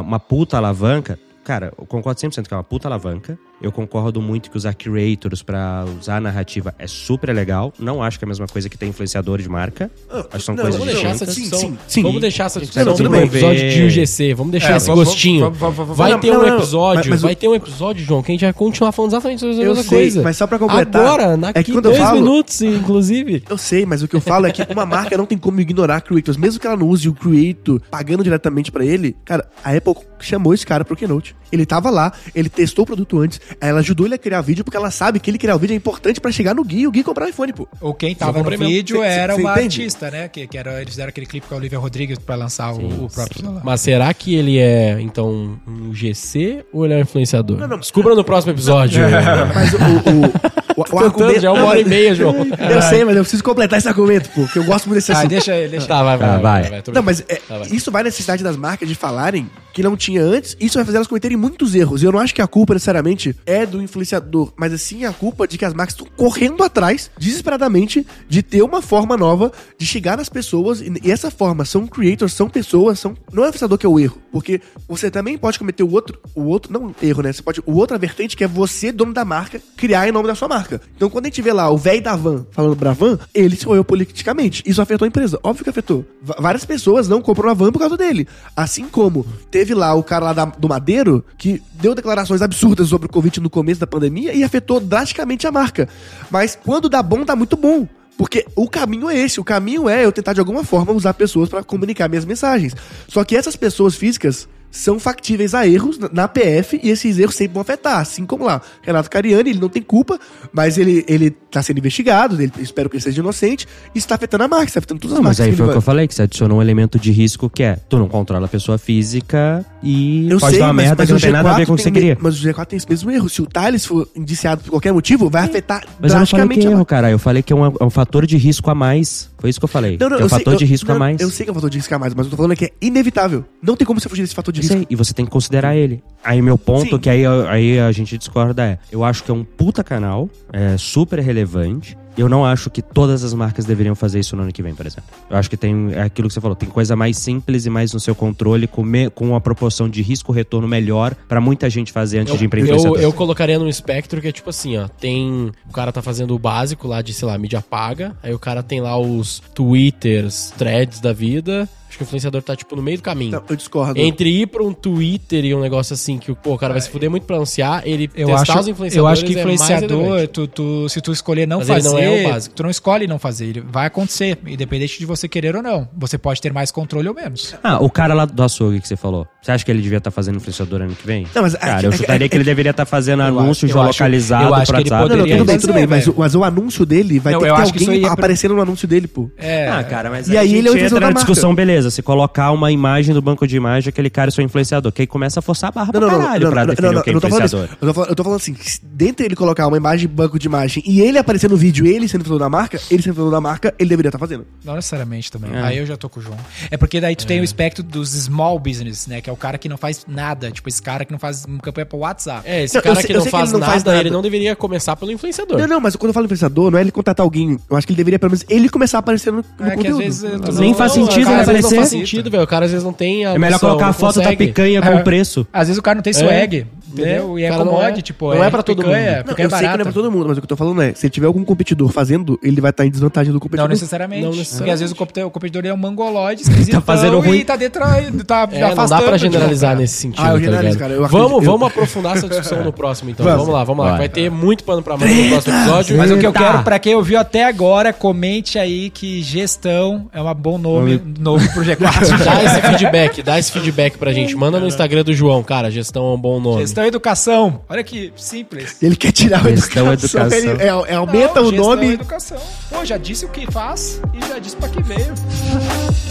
[0.00, 1.18] uma, puta alavanca.
[1.44, 3.38] Cara, eu concordo 100% que é uma puta alavanca.
[3.60, 7.72] Eu concordo muito que usar creators pra usar a narrativa é super legal.
[7.78, 9.90] Não acho que é a mesma coisa que ter influenciador de marca.
[10.10, 11.58] Acho que são não, coisas Vamos deixar essa discussão.
[11.60, 12.02] sim, sim.
[12.02, 13.22] Vamos deixar essa discussão Não, no tudo bem.
[13.24, 14.34] episódio de UGC.
[14.34, 15.40] Vamos deixar É, esse vamos- gostinho.
[15.40, 17.48] vamos- vamos- vamos- vai não, ter não, um não, episódio, mas- mas vai o- ter
[17.48, 20.22] um episódio, João, que a gente vai continuar falando exatamente sobre a mesma sei, coisa.
[20.22, 23.42] mas só pra completar, Agora, é daqui eu dois falo- minutos, inclusive.
[23.48, 26.02] Eu sei, mas o que eu falo é que uma marca não tem como ignorar
[26.02, 26.36] creators.
[26.36, 30.52] Mesmo que ela não use o creator pagando diretamente pra ele, cara, a Apple chamou
[30.54, 31.34] esse cara pro Keynote.
[31.50, 34.76] Ele tava lá, ele testou o produto antes, ela ajudou ele a criar vídeo porque
[34.76, 36.90] ela sabe que ele criar o vídeo é importante pra chegar no Gui e o
[36.90, 37.68] Gui comprar o iPhone, pô.
[37.80, 38.66] Ou quem tava no mesmo.
[38.66, 39.80] vídeo Cê- cê- era cê uma entende?
[39.82, 40.28] artista, né?
[40.28, 43.08] Que, que era, eles fizeram aquele clipe com a Olivia Rodrigues pra lançar o, o
[43.10, 43.62] próprio celular.
[43.64, 47.56] Mas será que ele é, então, um GC ou ele é um influenciador?
[47.58, 47.78] Não, não.
[47.78, 49.02] Descubra no próximo episódio.
[49.54, 52.34] Mas o, o, o, o, já é uma Não, hora e meia, João.
[52.70, 55.18] Eu sei, mas eu preciso completar esse argumento, pô, que eu gosto muito desse Ah,
[55.18, 55.30] assunto.
[55.30, 56.62] deixa ele, deixa Tá, vai, vai, Tá, vai.
[56.62, 56.70] vai.
[56.70, 59.94] vai, Não, mas é, Tá, isso vai na necessidade das marcas de falarem que não
[59.94, 60.56] tinha antes.
[60.58, 62.02] Isso vai fazer elas cometerem muitos erros.
[62.02, 65.46] E eu não acho que a culpa necessariamente é do influenciador, mas assim a culpa
[65.46, 70.16] de que as marcas estão correndo atrás, desesperadamente, de ter uma forma nova de chegar
[70.16, 70.80] nas pessoas.
[70.80, 73.14] E, essa forma são creators, são pessoas, são.
[73.30, 74.18] Não é o influenciador que é o erro.
[74.32, 76.18] Porque você também pode cometer o outro.
[76.34, 77.32] O outro, não erro, né?
[77.32, 77.62] Você pode.
[77.66, 80.80] O outra vertente que é você, dono da marca, criar em nome da sua marca.
[80.96, 83.66] Então quando a gente vê lá o velho da van falando pra van, ele se
[83.66, 84.62] roeu politicamente.
[84.64, 85.38] Isso afetou a empresa.
[85.42, 86.04] Óbvio que afetou.
[86.22, 88.26] Va- várias pessoas não compram a van por causa dele.
[88.56, 93.06] Assim como teve lá o cara lá da- do Madeiro que deu declarações absurdas sobre
[93.06, 95.88] o Covid no começo da pandemia e afetou drasticamente a marca.
[96.30, 97.86] Mas quando dá bom, dá muito bom.
[98.18, 99.38] Porque o caminho é esse.
[99.38, 102.74] O caminho é eu tentar de alguma forma usar pessoas pra comunicar minhas mensagens.
[103.06, 107.54] Só que essas pessoas físicas são factíveis a erros na- PF e esses erros sempre
[107.54, 107.98] vão afetar.
[107.98, 110.18] Assim como lá, Renato Cariani, ele não tem culpa,
[110.52, 114.14] mas ele, ele tá sendo investigado, ele, espero que ele seja inocente, e isso tá
[114.16, 115.52] afetando a marca, está afetando todas as Não, mas marcas.
[115.52, 117.76] aí foi o que eu falei, que você adicionou um elemento de risco que é,
[117.88, 121.06] tu não controla a pessoa física e Eu pode sei, dar uma mas, merda mas
[121.06, 122.18] que não o tem nada a ver com o que você queria.
[122.20, 123.28] Mas o G4 tem esse mesmo erro.
[123.28, 126.54] Se o Thales for indiciado por qualquer motivo, vai afetar Mas eu não falei que
[126.56, 127.10] drasticamente é erro, cara.
[127.10, 129.30] Eu falei que é um, é um fator de risco a mais.
[129.38, 129.96] Foi isso que eu falei.
[130.00, 131.20] Não, não, é um eu sei- fator de eu- risco a mais.
[131.20, 132.64] Eu sei que é um fator de risco a mais, mas eu tô falando que
[132.66, 133.44] é inevitável.
[133.62, 134.65] Não tem como você fugir desse fator de risco.
[134.66, 136.02] Sei, e você tem que considerar ele.
[136.22, 136.98] Aí meu ponto, Sim.
[136.98, 140.76] que aí, aí a gente discorda é, eu acho que é um puta canal, é
[140.76, 141.96] super relevante.
[142.16, 144.86] Eu não acho que todas as marcas deveriam fazer isso no ano que vem, por
[144.86, 145.04] exemplo.
[145.28, 147.92] Eu acho que tem é aquilo que você falou, tem coisa mais simples e mais
[147.92, 152.18] no seu controle, com, me- com uma proporção de risco-retorno melhor pra muita gente fazer
[152.20, 152.72] antes de empreender.
[152.72, 154.88] Eu, eu colocaria num espectro que é tipo assim, ó.
[154.88, 155.50] Tem.
[155.68, 158.16] O cara tá fazendo o básico lá de, sei lá, mídia paga.
[158.22, 161.68] Aí o cara tem lá os Twitters, threads da vida.
[161.88, 163.30] Acho que o influenciador tá, tipo, no meio do caminho.
[163.32, 163.98] Não, eu discordo.
[164.00, 166.90] Entre ir pra um Twitter e um negócio assim que pô, o cara vai se
[166.90, 169.60] fuder muito pra anunciar, ele Eu testar acho, os eu influenciadores acho que é mais
[169.60, 170.28] influenciador, relevante.
[170.32, 172.54] tu, tu- se tu escolher não Mas ele fazer, não é o básico.
[172.54, 175.88] tu não escolhe não fazer, ele vai acontecer, independente de você querer ou não.
[175.96, 177.54] Você pode ter mais controle ou menos.
[177.62, 179.26] Ah, o cara lá do açougue que você falou.
[179.42, 181.26] Você acha que ele devia estar fazendo influenciador ano que vem?
[181.34, 183.66] Não, mas cara, é- eu é- chutaria é- que ele deveria estar fazendo Eu anúncio
[183.68, 184.44] acho- acho pro que ele WhatsApp.
[184.44, 187.48] Não, não, poderia tudo bem, tudo bem, mas mas o anúncio dele vai Não, ter
[187.48, 189.30] eu que ter acho alguém é pra- aparecendo no anúncio dele, pô.
[189.36, 191.90] É, Ah, cara, mas E aí, aí ele é entra na discussão, beleza.
[191.90, 194.90] Se colocar uma imagem do banco de imagem, aquele cara é seu influenciador.
[194.92, 196.66] Que aí começa a forçar a barra Não, pra não, não, caralho não, pra não,
[196.70, 197.68] definir não, não, o que é influenciador.
[197.80, 201.18] Eu tô, falando, assim, se dentro ele colocar uma imagem, banco de imagem, e ele
[201.18, 204.08] aparecer no vídeo, ele sendo influenciador da marca, ele sendo influenciador da marca, ele deveria
[204.08, 204.46] estar fazendo.
[204.64, 205.54] Não necessariamente também.
[205.54, 205.62] É.
[205.62, 206.36] Aí eu já tô com o João.
[206.70, 209.20] É porque daí tu tem o espectro dos small business, né?
[209.20, 210.50] Que é o cara que não faz nada.
[210.50, 212.42] Tipo, esse cara que não faz uma campanha pro WhatsApp.
[212.48, 213.98] É, esse Não, cara sei- que não, que faz, ele não nada, faz nada.
[214.00, 215.58] ele não deveria começar pelo influenciador.
[215.58, 217.58] Não, não, mas quando eu falo influenciador, não é ele contratar alguém.
[217.70, 219.70] Eu acho que ele deveria, pelo menos, ele começar a aparecer no, no É que
[219.70, 219.98] às conteúdo.
[219.98, 221.62] vezes tô- Nem faz Não, sentido ele aparecer.
[221.62, 222.42] Não faz sentido, velho.
[222.42, 224.80] O cara às vezes não tem a É melhor colocar a não foto da picanha
[224.82, 225.02] com É.
[225.02, 225.46] preço.
[225.52, 226.66] Às vezes o cara não tem swag,
[227.02, 227.38] entendeu?
[227.38, 228.34] É, E é não commodity, é- tipo.
[228.34, 229.16] não é pra todo picanha, mundo.
[229.16, 230.56] Não, picanha eu sei que não é pra todo mundo, mas o que eu tô
[230.56, 233.68] falando é, se tiver algum competidor fazendo, ele vai estar em desvantagem do competidor.
[233.68, 234.22] Não necessariamente.
[234.22, 234.74] Não Porque necessariamente.
[234.74, 237.38] às vezes o competidor, é um mangolóide esquisitão Tá fazendo ruim.
[237.38, 237.80] e tá dentro,
[238.26, 240.88] tá É, não dá afastando pra generalizar novo, nesse sentido, Ah, eu tá generalizo, ligado?
[240.88, 243.24] cara, eu vamos, eu- vamos aprofundar essa discussão no próximo, então.
[243.24, 243.40] Vamos.
[243.40, 243.90] Vamos lá, vamos lá.
[243.92, 243.98] Vai.
[244.00, 245.96] Vai ter muito pano pra manga no próximo episódio.
[245.96, 250.20] Mas o que eu quero, pra quem ouviu até agora, comente aí que gestão é
[250.20, 251.76] um bom nome novo pro G4.
[252.24, 254.34] Dá esse feedback, dá esse feedback pra gente.
[254.34, 255.70] Manda no Instagram do João, cara.
[255.70, 256.60] Gestão é um bom nome.
[256.62, 257.60] Gestão e educação.
[257.68, 258.82] Olha que simples.
[258.82, 259.92] Ele quer tirar a educação.
[259.92, 260.38] educação.
[260.38, 261.92] Ele, é, é, aumenta Não, o nome.
[261.94, 262.38] educação.
[262.70, 265.14] Pô, já disse o que faz e já disse pra que veio.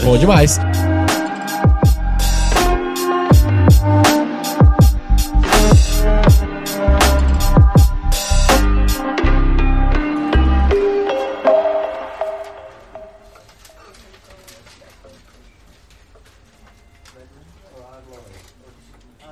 [0.02, 0.58] Bom demais.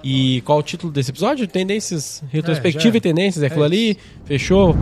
[0.05, 1.47] E qual o título desse episódio?
[1.49, 3.99] Tendências, retrospectiva É, e tendências, é aquilo É ali.
[4.27, 4.77] Fechou?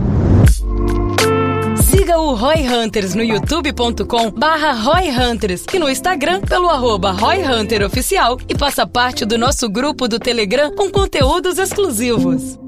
[1.81, 7.37] Siga o Roy Hunters no youtube.com barra Roy Hunters e no Instagram pelo arroba Roy
[7.41, 12.59] Hunter Oficial e faça parte do nosso grupo do Telegram com conteúdos exclusivos.